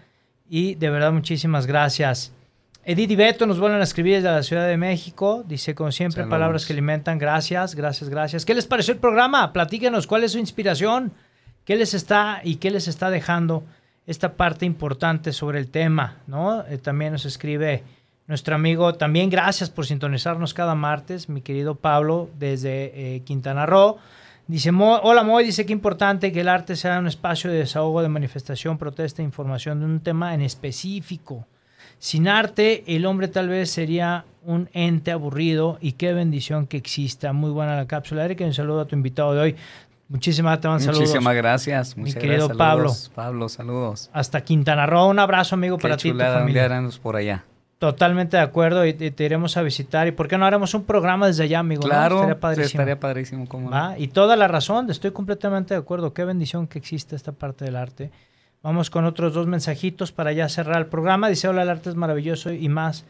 Y 0.50 0.74
de 0.74 0.90
verdad, 0.90 1.12
muchísimas 1.12 1.66
gracias. 1.66 2.32
Edith 2.90 3.10
y 3.10 3.16
Beto 3.16 3.44
nos 3.44 3.60
vuelven 3.60 3.80
a 3.80 3.84
escribir 3.84 4.14
desde 4.14 4.30
la 4.30 4.42
Ciudad 4.42 4.66
de 4.66 4.78
México. 4.78 5.44
Dice, 5.46 5.74
como 5.74 5.92
siempre, 5.92 6.22
Saludos. 6.22 6.30
palabras 6.30 6.64
que 6.66 6.72
alimentan. 6.72 7.18
Gracias, 7.18 7.74
gracias, 7.74 8.08
gracias. 8.08 8.46
¿Qué 8.46 8.54
les 8.54 8.66
pareció 8.66 8.94
el 8.94 8.98
programa? 8.98 9.52
Platíquenos, 9.52 10.06
¿cuál 10.06 10.24
es 10.24 10.32
su 10.32 10.38
inspiración? 10.38 11.12
¿Qué 11.66 11.76
les 11.76 11.92
está 11.92 12.40
y 12.42 12.56
qué 12.56 12.70
les 12.70 12.88
está 12.88 13.10
dejando 13.10 13.62
esta 14.06 14.32
parte 14.38 14.64
importante 14.64 15.34
sobre 15.34 15.58
el 15.58 15.68
tema? 15.68 16.16
¿no? 16.26 16.64
Eh, 16.66 16.78
también 16.78 17.12
nos 17.12 17.26
escribe 17.26 17.82
nuestro 18.26 18.54
amigo. 18.54 18.94
También 18.94 19.28
gracias 19.28 19.68
por 19.68 19.84
sintonizarnos 19.84 20.54
cada 20.54 20.74
martes, 20.74 21.28
mi 21.28 21.42
querido 21.42 21.74
Pablo, 21.74 22.30
desde 22.38 23.16
eh, 23.16 23.20
Quintana 23.20 23.66
Roo. 23.66 23.98
Dice, 24.46 24.72
Mo- 24.72 25.00
hola 25.02 25.22
Moy, 25.24 25.44
dice 25.44 25.66
que 25.66 25.74
importante 25.74 26.32
que 26.32 26.40
el 26.40 26.48
arte 26.48 26.74
sea 26.74 26.98
un 27.00 27.06
espacio 27.06 27.50
de 27.50 27.58
desahogo, 27.58 28.00
de 28.00 28.08
manifestación, 28.08 28.78
protesta, 28.78 29.22
información 29.22 29.80
de 29.80 29.84
un 29.84 30.00
tema 30.00 30.32
en 30.32 30.40
específico. 30.40 31.46
Sin 31.98 32.28
arte, 32.28 32.84
el 32.86 33.06
hombre 33.06 33.28
tal 33.28 33.48
vez 33.48 33.70
sería 33.70 34.24
un 34.44 34.68
ente 34.72 35.10
aburrido 35.10 35.78
y 35.80 35.92
qué 35.92 36.12
bendición 36.12 36.66
que 36.66 36.76
exista. 36.76 37.32
Muy 37.32 37.50
buena 37.50 37.76
la 37.76 37.86
cápsula. 37.86 38.24
Erika, 38.24 38.44
un 38.44 38.54
saludo 38.54 38.80
a 38.80 38.84
tu 38.86 38.94
invitado 38.96 39.34
de 39.34 39.40
hoy. 39.40 39.56
Muchísimas 40.08 40.58
te 40.58 40.62
saludos. 40.62 40.86
Muchísimas 40.86 41.34
gracias. 41.34 41.96
Mi 41.96 42.12
querido 42.12 42.48
gracias. 42.48 42.56
Pablo. 42.56 42.88
Saludos, 42.88 43.12
Pablo, 43.14 43.48
saludos. 43.48 44.10
Hasta 44.14 44.40
Quintana 44.40 44.86
Roo. 44.86 45.08
Un 45.08 45.18
abrazo, 45.18 45.54
amigo, 45.54 45.76
Qué 45.76 45.82
para 45.82 45.96
ti 45.98 46.08
y 46.08 46.12
tu 46.12 46.16
chulada, 46.16 46.44
un 46.44 46.52
día 46.52 46.68
familia. 46.68 46.98
por 47.02 47.16
allá. 47.16 47.44
Totalmente 47.78 48.36
de 48.38 48.42
acuerdo 48.42 48.86
y, 48.86 48.94
te 48.94 49.24
iremos 49.24 49.56
a 49.56 49.62
visitar. 49.62 50.08
¿Y 50.08 50.12
por 50.12 50.26
qué 50.26 50.38
no 50.38 50.46
haremos 50.46 50.72
un 50.74 50.84
programa 50.84 51.26
desde 51.26 51.44
allá, 51.44 51.58
amigo? 51.58 51.82
no? 51.82 51.88
Claro, 51.88 52.16
Estaría 52.16 52.40
padrísimo. 52.40 52.66
estaría 52.66 53.00
padrísimo. 53.00 53.46
¿cómo 53.46 53.70
no? 53.70 53.76
¿Va? 53.76 53.98
Y 53.98 54.08
toda 54.08 54.34
la 54.36 54.48
razón, 54.48 54.90
estoy 54.90 55.10
completamente 55.10 55.74
de 55.74 55.80
acuerdo. 55.80 56.14
Qué 56.14 56.24
bendición 56.24 56.66
que 56.68 56.78
existe 56.78 57.14
esta 57.14 57.32
parte 57.32 57.66
del 57.66 57.76
arte. 57.76 58.10
Vamos 58.62 58.90
con 58.90 59.04
otros 59.04 59.34
dos 59.34 59.46
mensajitos 59.46 60.12
para 60.12 60.32
ya 60.32 60.48
cerrar 60.48 60.78
el 60.78 60.86
programa. 60.86 61.28
Dice, 61.28 61.48
hola, 61.48 61.62
el 61.62 61.70
arte 61.70 61.90
es 61.90 61.96
maravilloso 61.96 62.52
y 62.52 62.68
más. 62.68 63.04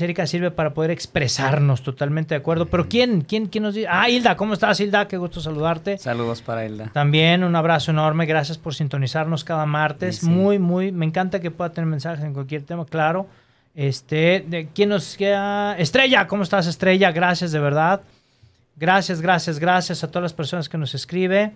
Erika, 0.00 0.26
sirve 0.26 0.50
para 0.50 0.72
poder 0.72 0.90
expresarnos. 0.90 1.82
Totalmente 1.82 2.34
de 2.34 2.38
acuerdo. 2.38 2.66
Pero 2.66 2.88
¿quién? 2.88 3.20
¿Quién, 3.20 3.46
quién 3.46 3.64
nos 3.64 3.74
dice? 3.74 3.86
Ah, 3.90 4.08
Hilda, 4.08 4.34
¿cómo 4.34 4.54
estás, 4.54 4.80
Hilda? 4.80 5.06
Qué 5.06 5.18
gusto 5.18 5.40
saludarte. 5.40 5.98
Saludos 5.98 6.40
para 6.40 6.64
Elda. 6.64 6.90
También 6.92 7.44
un 7.44 7.54
abrazo 7.54 7.90
enorme. 7.90 8.24
Gracias 8.24 8.56
por 8.56 8.74
sintonizarnos 8.74 9.44
cada 9.44 9.66
martes. 9.66 10.16
Sí, 10.16 10.26
sí. 10.26 10.32
Muy, 10.32 10.58
muy, 10.58 10.90
me 10.90 11.04
encanta 11.04 11.40
que 11.40 11.50
pueda 11.50 11.70
tener 11.70 11.86
mensajes 11.86 12.24
en 12.24 12.32
cualquier 12.32 12.62
tema, 12.62 12.86
claro. 12.86 13.26
Este, 13.74 14.44
de, 14.46 14.68
¿quién 14.74 14.88
nos 14.88 15.16
queda? 15.16 15.76
Estrella, 15.76 16.26
¿cómo 16.28 16.44
estás, 16.44 16.66
Estrella? 16.66 17.12
Gracias, 17.12 17.52
de 17.52 17.58
verdad. 17.58 18.00
Gracias, 18.76 19.20
gracias, 19.20 19.58
gracias 19.58 20.02
a 20.02 20.08
todas 20.08 20.22
las 20.22 20.32
personas 20.32 20.68
que 20.68 20.78
nos 20.78 20.94
escribe. 20.94 21.52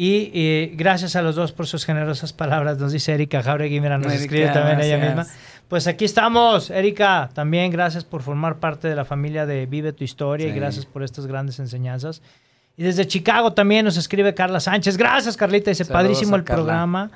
Y 0.00 0.30
eh, 0.32 0.72
gracias 0.76 1.16
a 1.16 1.22
los 1.22 1.34
dos 1.34 1.50
por 1.50 1.66
sus 1.66 1.84
generosas 1.84 2.32
palabras, 2.32 2.78
nos 2.78 2.92
dice 2.92 3.12
Erika 3.14 3.42
Jauregui, 3.42 3.80
mira, 3.80 3.98
nos 3.98 4.06
Erika, 4.12 4.22
escribe 4.22 4.48
también 4.50 4.80
ella 4.80 4.96
gracias. 4.96 5.26
misma. 5.26 5.34
Pues 5.66 5.88
aquí 5.88 6.04
estamos, 6.04 6.70
Erika, 6.70 7.30
también 7.34 7.72
gracias 7.72 8.04
por 8.04 8.22
formar 8.22 8.60
parte 8.60 8.86
de 8.86 8.94
la 8.94 9.04
familia 9.04 9.44
de 9.44 9.66
Vive 9.66 9.92
tu 9.92 10.04
Historia 10.04 10.46
y 10.46 10.52
Sí. 10.52 10.56
gracias 10.56 10.86
por 10.86 11.02
estas 11.02 11.26
grandes 11.26 11.58
enseñanzas. 11.58 12.22
Y 12.76 12.84
desde 12.84 13.08
Chicago 13.08 13.54
también 13.54 13.84
nos 13.84 13.96
escribe 13.96 14.34
Carla 14.34 14.60
Sánchez. 14.60 14.96
Gracias, 14.96 15.36
Carlita. 15.36 15.72
Dice, 15.72 15.82
Saludos 15.82 16.00
padrísimo 16.04 16.36
el 16.36 16.44
Carla. 16.44 16.62
programa. 16.64 17.10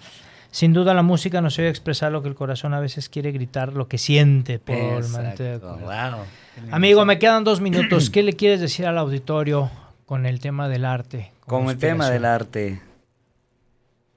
Sin 0.50 0.72
duda 0.72 0.92
la 0.92 1.02
música 1.04 1.40
nos 1.40 1.56
oye 1.60 1.68
expresar 1.68 2.10
lo 2.10 2.20
que 2.20 2.28
el 2.30 2.34
corazón 2.34 2.74
a 2.74 2.80
veces 2.80 3.08
quiere 3.08 3.30
gritar, 3.30 3.72
lo 3.74 3.86
que 3.86 3.96
siente. 3.96 4.54
Acuerdo. 4.54 5.78
Wow. 5.78 6.72
Amigo, 6.72 7.04
me 7.04 7.20
quedan 7.20 7.44
dos 7.44 7.60
minutos. 7.60 8.10
¿Qué 8.10 8.24
le 8.24 8.32
quieres 8.32 8.60
decir 8.60 8.86
al 8.86 8.98
auditorio 8.98 9.70
con 10.12 10.26
el 10.26 10.40
tema 10.40 10.68
del 10.68 10.84
arte? 10.84 11.32
Como 11.46 11.70
el 11.70 11.78
tema 11.78 12.10
del 12.10 12.26
arte. 12.26 12.82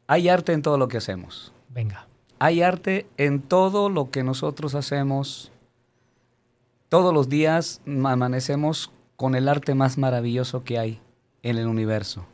Hay 0.08 0.28
arte 0.28 0.52
en 0.52 0.62
todo 0.62 0.78
lo 0.78 0.90
que 0.90 0.98
hacemos. 0.98 1.54
Venga. 1.70 2.06
Hay 2.38 2.62
arte 2.62 3.08
en 3.16 3.42
todo 3.42 3.88
lo 3.88 4.12
que 4.12 4.22
nosotros 4.22 4.76
hacemos. 4.76 5.54
Todos 6.90 7.14
los 7.14 7.30
días 7.30 7.80
amanecemos 7.88 8.92
con 9.16 9.36
el 9.36 9.48
arte 9.48 9.74
más 9.74 9.98
maravilloso 9.98 10.66
que 10.66 10.80
hay 10.80 11.00
en 11.44 11.58
el 11.60 11.66
universo. 11.66 12.26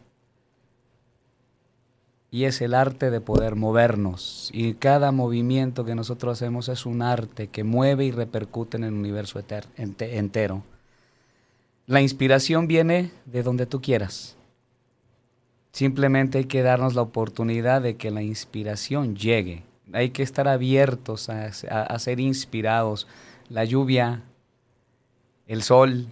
Y 2.31 2.45
es 2.45 2.61
el 2.61 2.73
arte 2.73 3.11
de 3.11 3.21
poder 3.21 3.55
movernos. 3.55 4.49
Y 4.51 4.73
cada 4.73 5.11
movimiento 5.11 5.85
que 5.85 5.93
nosotros 5.93 6.33
hacemos 6.41 6.67
es 6.67 6.87
un 6.87 7.03
arte 7.03 7.47
que 7.47 7.63
mueve 7.63 8.05
y 8.05 8.11
repercute 8.11 8.77
en 8.77 8.85
el 8.85 8.93
universo 8.93 9.39
entero. 9.77 10.63
La 11.87 12.01
inspiración 12.01 12.67
viene 12.67 13.11
de 13.25 13.43
donde 13.43 13.65
tú 13.65 13.81
quieras. 13.81 14.35
Simplemente 15.71 16.39
hay 16.39 16.45
que 16.45 16.61
darnos 16.61 16.95
la 16.95 17.01
oportunidad 17.01 17.81
de 17.81 17.95
que 17.97 18.11
la 18.11 18.21
inspiración 18.21 19.15
llegue. 19.15 19.63
Hay 19.93 20.11
que 20.11 20.23
estar 20.23 20.47
abiertos 20.47 21.29
a, 21.29 21.47
a- 21.69 21.99
ser 21.99 22.19
inspirados. 22.19 23.07
La 23.49 23.65
lluvia, 23.65 24.21
el 25.47 25.63
sol, 25.63 26.07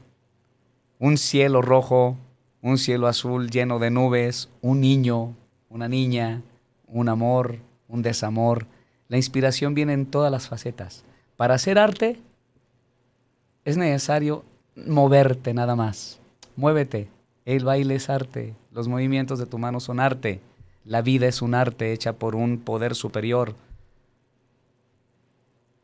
un 0.97 1.17
cielo 1.17 1.61
rojo, 1.61 2.17
un 2.61 2.77
cielo 2.77 3.07
azul 3.07 3.49
lleno 3.49 3.79
de 3.79 3.89
nubes, 3.91 4.49
un 4.61 4.81
niño, 4.81 5.35
una 5.69 5.87
niña, 5.87 6.41
un 6.87 7.07
amor, 7.07 7.57
un 7.87 8.01
desamor. 8.01 8.65
La 9.07 9.17
inspiración 9.17 9.73
viene 9.75 9.93
en 9.93 10.05
todas 10.05 10.31
las 10.31 10.47
facetas. 10.49 11.03
Para 11.37 11.53
hacer 11.55 11.79
arte 11.79 12.19
es 13.63 13.77
necesario 13.77 14.43
moverte 14.87 15.53
nada 15.53 15.75
más. 15.75 16.19
Muévete. 16.55 17.09
El 17.45 17.65
baile 17.65 17.95
es 17.95 18.09
arte. 18.09 18.55
Los 18.71 18.87
movimientos 18.87 19.39
de 19.39 19.45
tu 19.45 19.57
mano 19.57 19.79
son 19.79 19.99
arte. 19.99 20.41
La 20.85 21.01
vida 21.01 21.27
es 21.27 21.41
un 21.41 21.55
arte 21.55 21.93
hecha 21.93 22.13
por 22.13 22.35
un 22.35 22.59
poder 22.59 22.95
superior. 22.95 23.55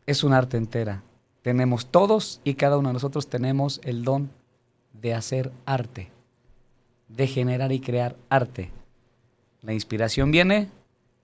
Es 0.05 0.23
un 0.23 0.33
arte 0.33 0.57
entera. 0.57 1.01
Tenemos 1.41 1.87
todos 1.87 2.41
y 2.43 2.55
cada 2.55 2.77
uno 2.77 2.89
de 2.89 2.93
nosotros 2.93 3.29
tenemos 3.29 3.81
el 3.83 4.03
don 4.03 4.29
de 4.93 5.13
hacer 5.13 5.51
arte, 5.65 6.09
de 7.07 7.27
generar 7.27 7.71
y 7.71 7.79
crear 7.79 8.15
arte. 8.29 8.71
La 9.61 9.73
inspiración 9.73 10.31
viene 10.31 10.69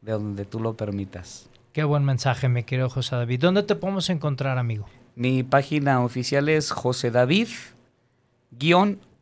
de 0.02 0.12
donde 0.12 0.46
tú 0.46 0.60
lo 0.60 0.74
permitas. 0.74 1.50
Qué 1.74 1.84
buen 1.84 2.04
mensaje, 2.04 2.50
mi 2.50 2.64
querido 2.64 2.90
José 2.90 3.16
David. 3.16 3.40
¿Dónde 3.40 3.64
te 3.64 3.76
podemos 3.76 4.10
encontrar, 4.10 4.58
amigo? 4.58 4.88
Mi 5.16 5.44
página 5.44 6.04
oficial 6.04 6.50
es 6.50 6.72
José 6.72 7.12
David 7.12 7.48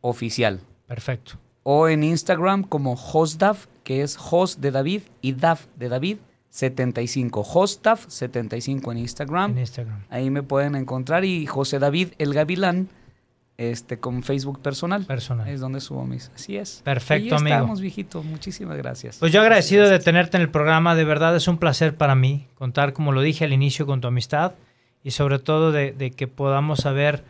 oficial 0.01 0.59
Perfecto. 0.87 1.33
o 1.63 1.87
en 1.87 2.03
Instagram 2.03 2.63
como 2.63 2.95
Josdav, 2.95 3.57
que 3.83 4.01
es 4.01 4.17
Jos 4.17 4.61
de 4.61 4.71
David 4.71 5.01
y 5.21 5.33
Dav 5.33 5.59
de 5.75 5.89
David 5.89 6.17
75. 6.49 7.43
Josdav 7.43 7.99
75 8.07 8.91
en 8.91 8.97
Instagram. 8.97 9.51
En 9.51 9.59
Instagram. 9.59 10.03
Ahí 10.09 10.29
me 10.29 10.43
pueden 10.43 10.75
encontrar 10.75 11.25
y 11.25 11.45
José 11.45 11.79
David 11.79 12.09
el 12.17 12.33
Gavilán 12.33 12.89
este 13.57 13.99
con 13.99 14.23
Facebook 14.23 14.61
personal. 14.61 15.05
Personal. 15.05 15.47
Es 15.49 15.59
donde 15.59 15.81
subo 15.81 16.05
mis. 16.05 16.31
Así 16.33 16.57
es. 16.57 16.81
Perfecto, 16.83 17.35
Ahí 17.35 17.41
amigo. 17.41 17.55
estamos, 17.55 17.81
viejito. 17.81 18.23
Muchísimas 18.23 18.77
gracias. 18.77 19.17
Pues 19.17 19.33
yo 19.33 19.41
agradecido 19.41 19.87
de 19.89 19.99
tenerte 19.99 20.37
en 20.37 20.43
el 20.43 20.49
programa, 20.49 20.95
de 20.95 21.03
verdad 21.03 21.35
es 21.35 21.47
un 21.47 21.57
placer 21.57 21.95
para 21.95 22.15
mí 22.15 22.47
contar, 22.55 22.93
como 22.93 23.11
lo 23.11 23.21
dije 23.21 23.43
al 23.45 23.51
inicio, 23.53 23.85
con 23.85 23.99
tu 24.01 24.07
amistad 24.07 24.53
y 25.03 25.11
sobre 25.11 25.39
todo 25.39 25.71
de, 25.71 25.91
de 25.91 26.11
que 26.11 26.27
podamos 26.27 26.85
haber 26.85 27.23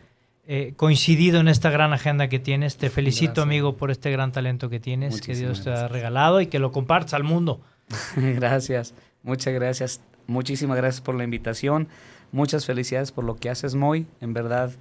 eh, 0.52 0.74
coincidido 0.76 1.38
en 1.38 1.46
esta 1.46 1.70
gran 1.70 1.92
agenda 1.92 2.26
que 2.26 2.40
tienes. 2.40 2.76
Te 2.76 2.90
felicito, 2.90 3.34
Gracias. 3.34 3.44
amigo, 3.44 3.76
por 3.76 3.92
este 3.92 4.10
gran 4.10 4.32
talento 4.32 4.68
que 4.68 4.80
tienes, 4.80 5.20
que 5.20 5.36
Dios 5.36 5.62
te 5.62 5.70
ha 5.70 5.86
regalado 5.86 6.40
y 6.40 6.48
que 6.48 6.58
lo 6.58 6.72
compartas 6.72 7.14
al 7.14 7.22
mundo. 7.22 7.60
gracias. 8.16 8.92
Muchas 9.22 9.54
gracias. 9.54 10.00
Muchísimas 10.26 10.76
gracias 10.76 11.02
por 11.02 11.14
la 11.14 11.22
invitación. 11.22 11.86
Muchas 12.32 12.66
felicidades 12.66 13.12
por 13.12 13.22
lo 13.22 13.36
que 13.36 13.48
haces, 13.48 13.76
Moy. 13.76 14.08
En 14.20 14.32
verdad, 14.32 14.72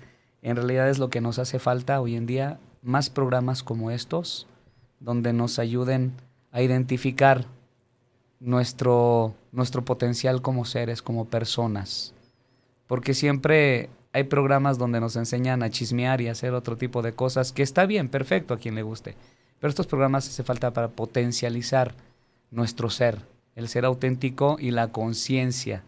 en 0.41 0.55
realidad 0.55 0.89
es 0.89 0.97
lo 0.97 1.11
que 1.11 1.21
nos 1.21 1.37
hace 1.37 1.59
falta 1.59 2.01
hoy 2.01 2.15
en 2.15 2.25
día. 2.25 2.59
Más 2.81 3.11
programas 3.11 3.61
como 3.61 3.91
estos, 3.91 4.47
donde 4.99 5.33
nos 5.33 5.59
ayuden 5.59 6.13
a 6.51 6.63
identificar 6.63 7.45
nuestro, 8.39 9.35
nuestro 9.51 9.85
potencial 9.85 10.41
como 10.41 10.65
seres, 10.65 11.03
como 11.03 11.25
personas. 11.25 12.15
Porque 12.89 13.13
siempre 13.13 13.89
hay 14.13 14.23
programas 14.23 14.79
donde 14.79 14.99
nos 14.99 15.15
enseñan 15.15 15.61
a 15.61 15.69
chismear 15.69 16.21
y 16.21 16.27
hacer 16.27 16.55
otro 16.55 16.75
tipo 16.75 17.03
de 17.03 17.13
cosas, 17.13 17.53
que 17.53 17.61
está 17.61 17.85
bien, 17.85 18.09
perfecto 18.09 18.55
a 18.55 18.57
quien 18.57 18.73
le 18.73 18.81
guste. 18.81 19.15
Pero 19.59 19.69
estos 19.69 19.85
programas 19.85 20.27
hace 20.27 20.43
falta 20.43 20.73
para 20.73 20.87
potencializar 20.87 21.93
nuestro 22.49 22.89
ser, 22.89 23.19
el 23.55 23.67
ser 23.67 23.85
auténtico 23.85 24.57
y 24.59 24.71
la 24.71 24.87
conciencia. 24.87 25.83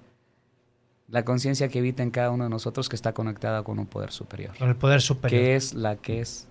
La 1.07 1.25
conciencia 1.25 1.69
que 1.69 1.79
habita 1.79 2.03
en 2.03 2.11
cada 2.11 2.29
uno 2.29 2.43
de 2.43 2.51
nosotros 2.51 2.87
que 2.87 2.95
está 2.95 3.13
conectada 3.13 3.63
con 3.63 3.79
un 3.79 3.87
poder 3.87 4.11
superior. 4.11 4.55
Con 4.59 4.69
el 4.69 4.75
poder 4.75 5.01
superior. 5.01 5.41
Que 5.41 5.55
es 5.55 5.73
la 5.73 5.95
que 5.95 6.21
es. 6.21 6.47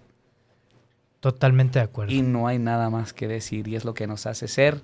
Totalmente 1.20 1.78
de 1.78 1.84
acuerdo. 1.84 2.12
Y 2.12 2.22
no 2.22 2.48
hay 2.48 2.58
nada 2.58 2.90
más 2.90 3.12
que 3.12 3.28
decir. 3.28 3.68
Y 3.68 3.76
es 3.76 3.84
lo 3.84 3.94
que 3.94 4.08
nos 4.08 4.26
hace 4.26 4.48
ser 4.48 4.82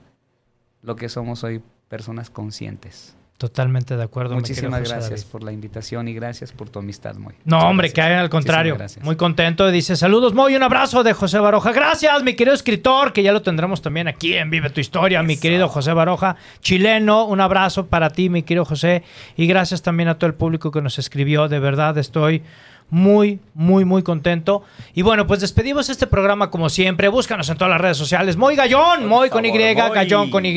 lo 0.83 0.95
que 0.95 1.09
somos 1.09 1.43
hoy, 1.43 1.61
personas 1.89 2.31
conscientes. 2.31 3.16
Totalmente 3.39 3.99
de 3.99 4.03
acuerdo. 4.03 4.35
Muchísimas 4.35 4.81
gracias 4.89 5.11
David. 5.11 5.31
por 5.31 5.43
la 5.43 5.53
invitación 5.53 6.09
y 6.09 6.15
gracias 6.15 6.53
por 6.53 6.71
tu 6.71 6.79
amistad, 6.79 7.17
Moy. 7.17 7.35
No, 7.45 7.57
Muchas 7.57 7.71
hombre, 7.71 7.93
que 7.93 8.01
hagan 8.01 8.21
al 8.21 8.31
contrario. 8.31 8.79
Muy 9.03 9.17
contento. 9.17 9.71
Dice, 9.71 9.95
saludos, 9.95 10.33
Moy, 10.33 10.57
un 10.57 10.63
abrazo 10.63 11.03
de 11.03 11.13
José 11.13 11.39
Baroja. 11.39 11.73
Gracias, 11.73 12.23
mi 12.23 12.33
querido 12.33 12.55
escritor, 12.55 13.13
que 13.13 13.23
ya 13.23 13.33
lo 13.33 13.43
tendremos 13.43 13.83
también 13.83 14.09
aquí 14.09 14.33
en 14.33 14.49
Vive 14.49 14.71
tu 14.71 14.81
Historia, 14.81 15.23
mi 15.23 15.37
querido 15.37 15.69
José 15.69 15.93
Baroja, 15.93 16.37
chileno. 16.61 17.27
Un 17.27 17.43
abrazo 17.43 17.89
para 17.89 18.09
ti, 18.09 18.31
mi 18.31 18.43
querido 18.43 18.65
José. 18.65 19.03
Y 19.37 19.47
gracias 19.47 19.83
también 19.83 20.09
a 20.09 20.19
todo 20.19 20.29
el 20.29 20.35
público 20.35 20.71
que 20.71 20.81
nos 20.81 20.99
escribió. 20.99 21.47
De 21.49 21.59
verdad, 21.59 21.99
estoy 21.99 22.43
muy, 22.89 23.41
muy, 23.55 23.85
muy 23.85 24.03
contento. 24.03 24.63
Y 24.95 25.03
bueno, 25.03 25.27
pues 25.27 25.41
despedimos 25.41 25.89
este 25.89 26.07
programa 26.07 26.51
como 26.51 26.69
siempre. 26.69 27.09
Búscanos 27.09 27.49
en 27.49 27.57
todas 27.57 27.71
las 27.71 27.81
redes 27.81 27.97
sociales. 27.97 28.37
Moy 28.37 28.55
Gallón, 28.55 29.07
Moy 29.07 29.29
con 29.29 29.45
Y. 29.45 29.51
Gallón 29.51 30.31
con 30.31 30.47
Y. 30.47 30.57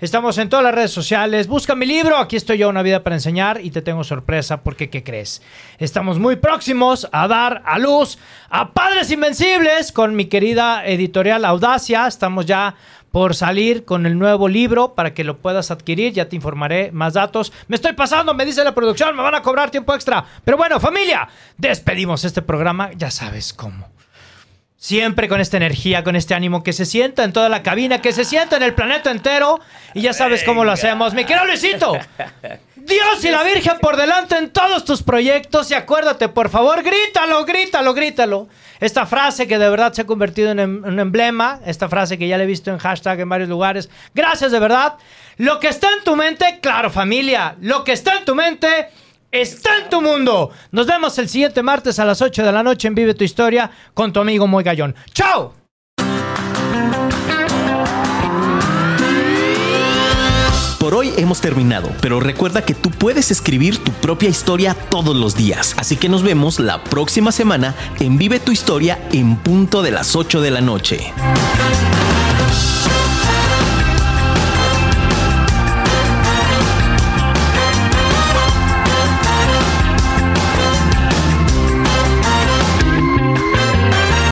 Estamos 0.00 0.38
en 0.38 0.48
todas 0.48 0.64
las 0.64 0.74
redes 0.74 0.90
sociales. 0.90 1.46
Busca 1.46 1.74
mi 1.74 1.86
libro. 1.86 2.16
Aquí 2.16 2.36
estoy 2.36 2.58
yo, 2.58 2.68
Una 2.68 2.82
vida 2.82 3.02
para 3.02 3.16
enseñar. 3.16 3.60
Y 3.62 3.70
te 3.70 3.82
tengo 3.82 4.02
sorpresa 4.02 4.62
porque, 4.62 4.88
¿qué 4.88 5.04
crees? 5.04 5.42
Estamos 5.78 6.18
muy 6.18 6.36
próximos 6.36 7.08
a 7.12 7.28
dar 7.28 7.62
a 7.66 7.78
luz 7.78 8.18
a 8.48 8.72
Padres 8.72 9.10
Invencibles 9.10 9.92
con 9.92 10.16
mi 10.16 10.26
querida 10.26 10.86
editorial 10.86 11.44
Audacia. 11.44 12.06
Estamos 12.06 12.46
ya 12.46 12.74
por 13.12 13.36
salir 13.36 13.84
con 13.84 14.06
el 14.06 14.18
nuevo 14.18 14.48
libro 14.48 14.94
para 14.94 15.14
que 15.14 15.22
lo 15.22 15.38
puedas 15.38 15.70
adquirir. 15.70 16.12
Ya 16.12 16.28
te 16.28 16.34
informaré 16.36 16.90
más 16.90 17.14
datos. 17.14 17.52
Me 17.68 17.76
estoy 17.76 17.92
pasando, 17.92 18.34
me 18.34 18.44
dice 18.44 18.64
la 18.64 18.74
producción, 18.74 19.14
me 19.14 19.22
van 19.22 19.36
a 19.36 19.42
cobrar 19.42 19.70
tiempo 19.70 19.94
extra. 19.94 20.24
Pero 20.44 20.56
bueno, 20.56 20.80
familia, 20.80 21.28
despedimos 21.56 22.24
este 22.24 22.42
programa. 22.42 22.90
Ya 22.94 23.10
sabes 23.10 23.52
cómo. 23.52 23.91
Siempre 24.82 25.28
con 25.28 25.40
esta 25.40 25.56
energía, 25.58 26.02
con 26.02 26.16
este 26.16 26.34
ánimo 26.34 26.64
que 26.64 26.72
se 26.72 26.86
sienta 26.86 27.22
en 27.22 27.32
toda 27.32 27.48
la 27.48 27.62
cabina, 27.62 28.02
que 28.02 28.10
se 28.10 28.24
sienta 28.24 28.56
en 28.56 28.64
el 28.64 28.74
planeta 28.74 29.12
entero. 29.12 29.60
Y 29.94 30.00
ya 30.02 30.12
sabes 30.12 30.42
cómo 30.42 30.64
lo 30.64 30.72
hacemos. 30.72 31.14
Mi 31.14 31.24
querido 31.24 31.46
Luisito, 31.46 31.96
Dios 32.74 33.24
y 33.24 33.30
la 33.30 33.44
Virgen 33.44 33.74
por 33.80 33.96
delante 33.96 34.36
en 34.36 34.50
todos 34.50 34.84
tus 34.84 35.04
proyectos. 35.04 35.70
Y 35.70 35.74
acuérdate, 35.74 36.28
por 36.28 36.48
favor, 36.48 36.82
grítalo, 36.82 37.44
grítalo, 37.44 37.94
grítalo. 37.94 38.48
Esta 38.80 39.06
frase 39.06 39.46
que 39.46 39.56
de 39.56 39.70
verdad 39.70 39.92
se 39.92 40.02
ha 40.02 40.04
convertido 40.04 40.50
en 40.50 40.58
em- 40.58 40.82
un 40.84 40.98
emblema. 40.98 41.60
Esta 41.64 41.88
frase 41.88 42.18
que 42.18 42.26
ya 42.26 42.36
le 42.36 42.42
he 42.42 42.48
visto 42.48 42.72
en 42.72 42.78
hashtag 42.78 43.20
en 43.20 43.28
varios 43.28 43.48
lugares. 43.48 43.88
Gracias 44.16 44.50
de 44.50 44.58
verdad. 44.58 44.94
Lo 45.36 45.60
que 45.60 45.68
está 45.68 45.90
en 45.96 46.02
tu 46.02 46.16
mente, 46.16 46.58
claro, 46.60 46.90
familia. 46.90 47.54
Lo 47.60 47.84
que 47.84 47.92
está 47.92 48.16
en 48.16 48.24
tu 48.24 48.34
mente 48.34 48.88
está 49.32 49.78
en 49.78 49.88
tu 49.88 50.00
mundo. 50.00 50.50
Nos 50.70 50.86
vemos 50.86 51.18
el 51.18 51.28
siguiente 51.28 51.62
martes 51.62 51.98
a 51.98 52.04
las 52.04 52.22
8 52.22 52.44
de 52.44 52.52
la 52.52 52.62
noche 52.62 52.86
en 52.86 52.94
Vive 52.94 53.14
tu 53.14 53.24
Historia 53.24 53.70
con 53.94 54.12
tu 54.12 54.20
amigo 54.20 54.46
Moy 54.46 54.62
Gallón. 54.62 54.94
¡Chao! 55.12 55.54
Por 60.78 60.94
hoy 60.94 61.12
hemos 61.16 61.40
terminado, 61.40 61.90
pero 62.00 62.18
recuerda 62.18 62.62
que 62.62 62.74
tú 62.74 62.90
puedes 62.90 63.30
escribir 63.30 63.78
tu 63.78 63.92
propia 63.92 64.28
historia 64.28 64.74
todos 64.74 65.16
los 65.16 65.36
días. 65.36 65.74
Así 65.78 65.96
que 65.96 66.08
nos 66.08 66.24
vemos 66.24 66.58
la 66.58 66.82
próxima 66.82 67.30
semana 67.30 67.74
en 68.00 68.18
Vive 68.18 68.40
tu 68.40 68.52
Historia 68.52 68.98
en 69.12 69.36
punto 69.36 69.82
de 69.82 69.92
las 69.92 70.16
8 70.16 70.40
de 70.40 70.50
la 70.50 70.60
noche. 70.60 71.12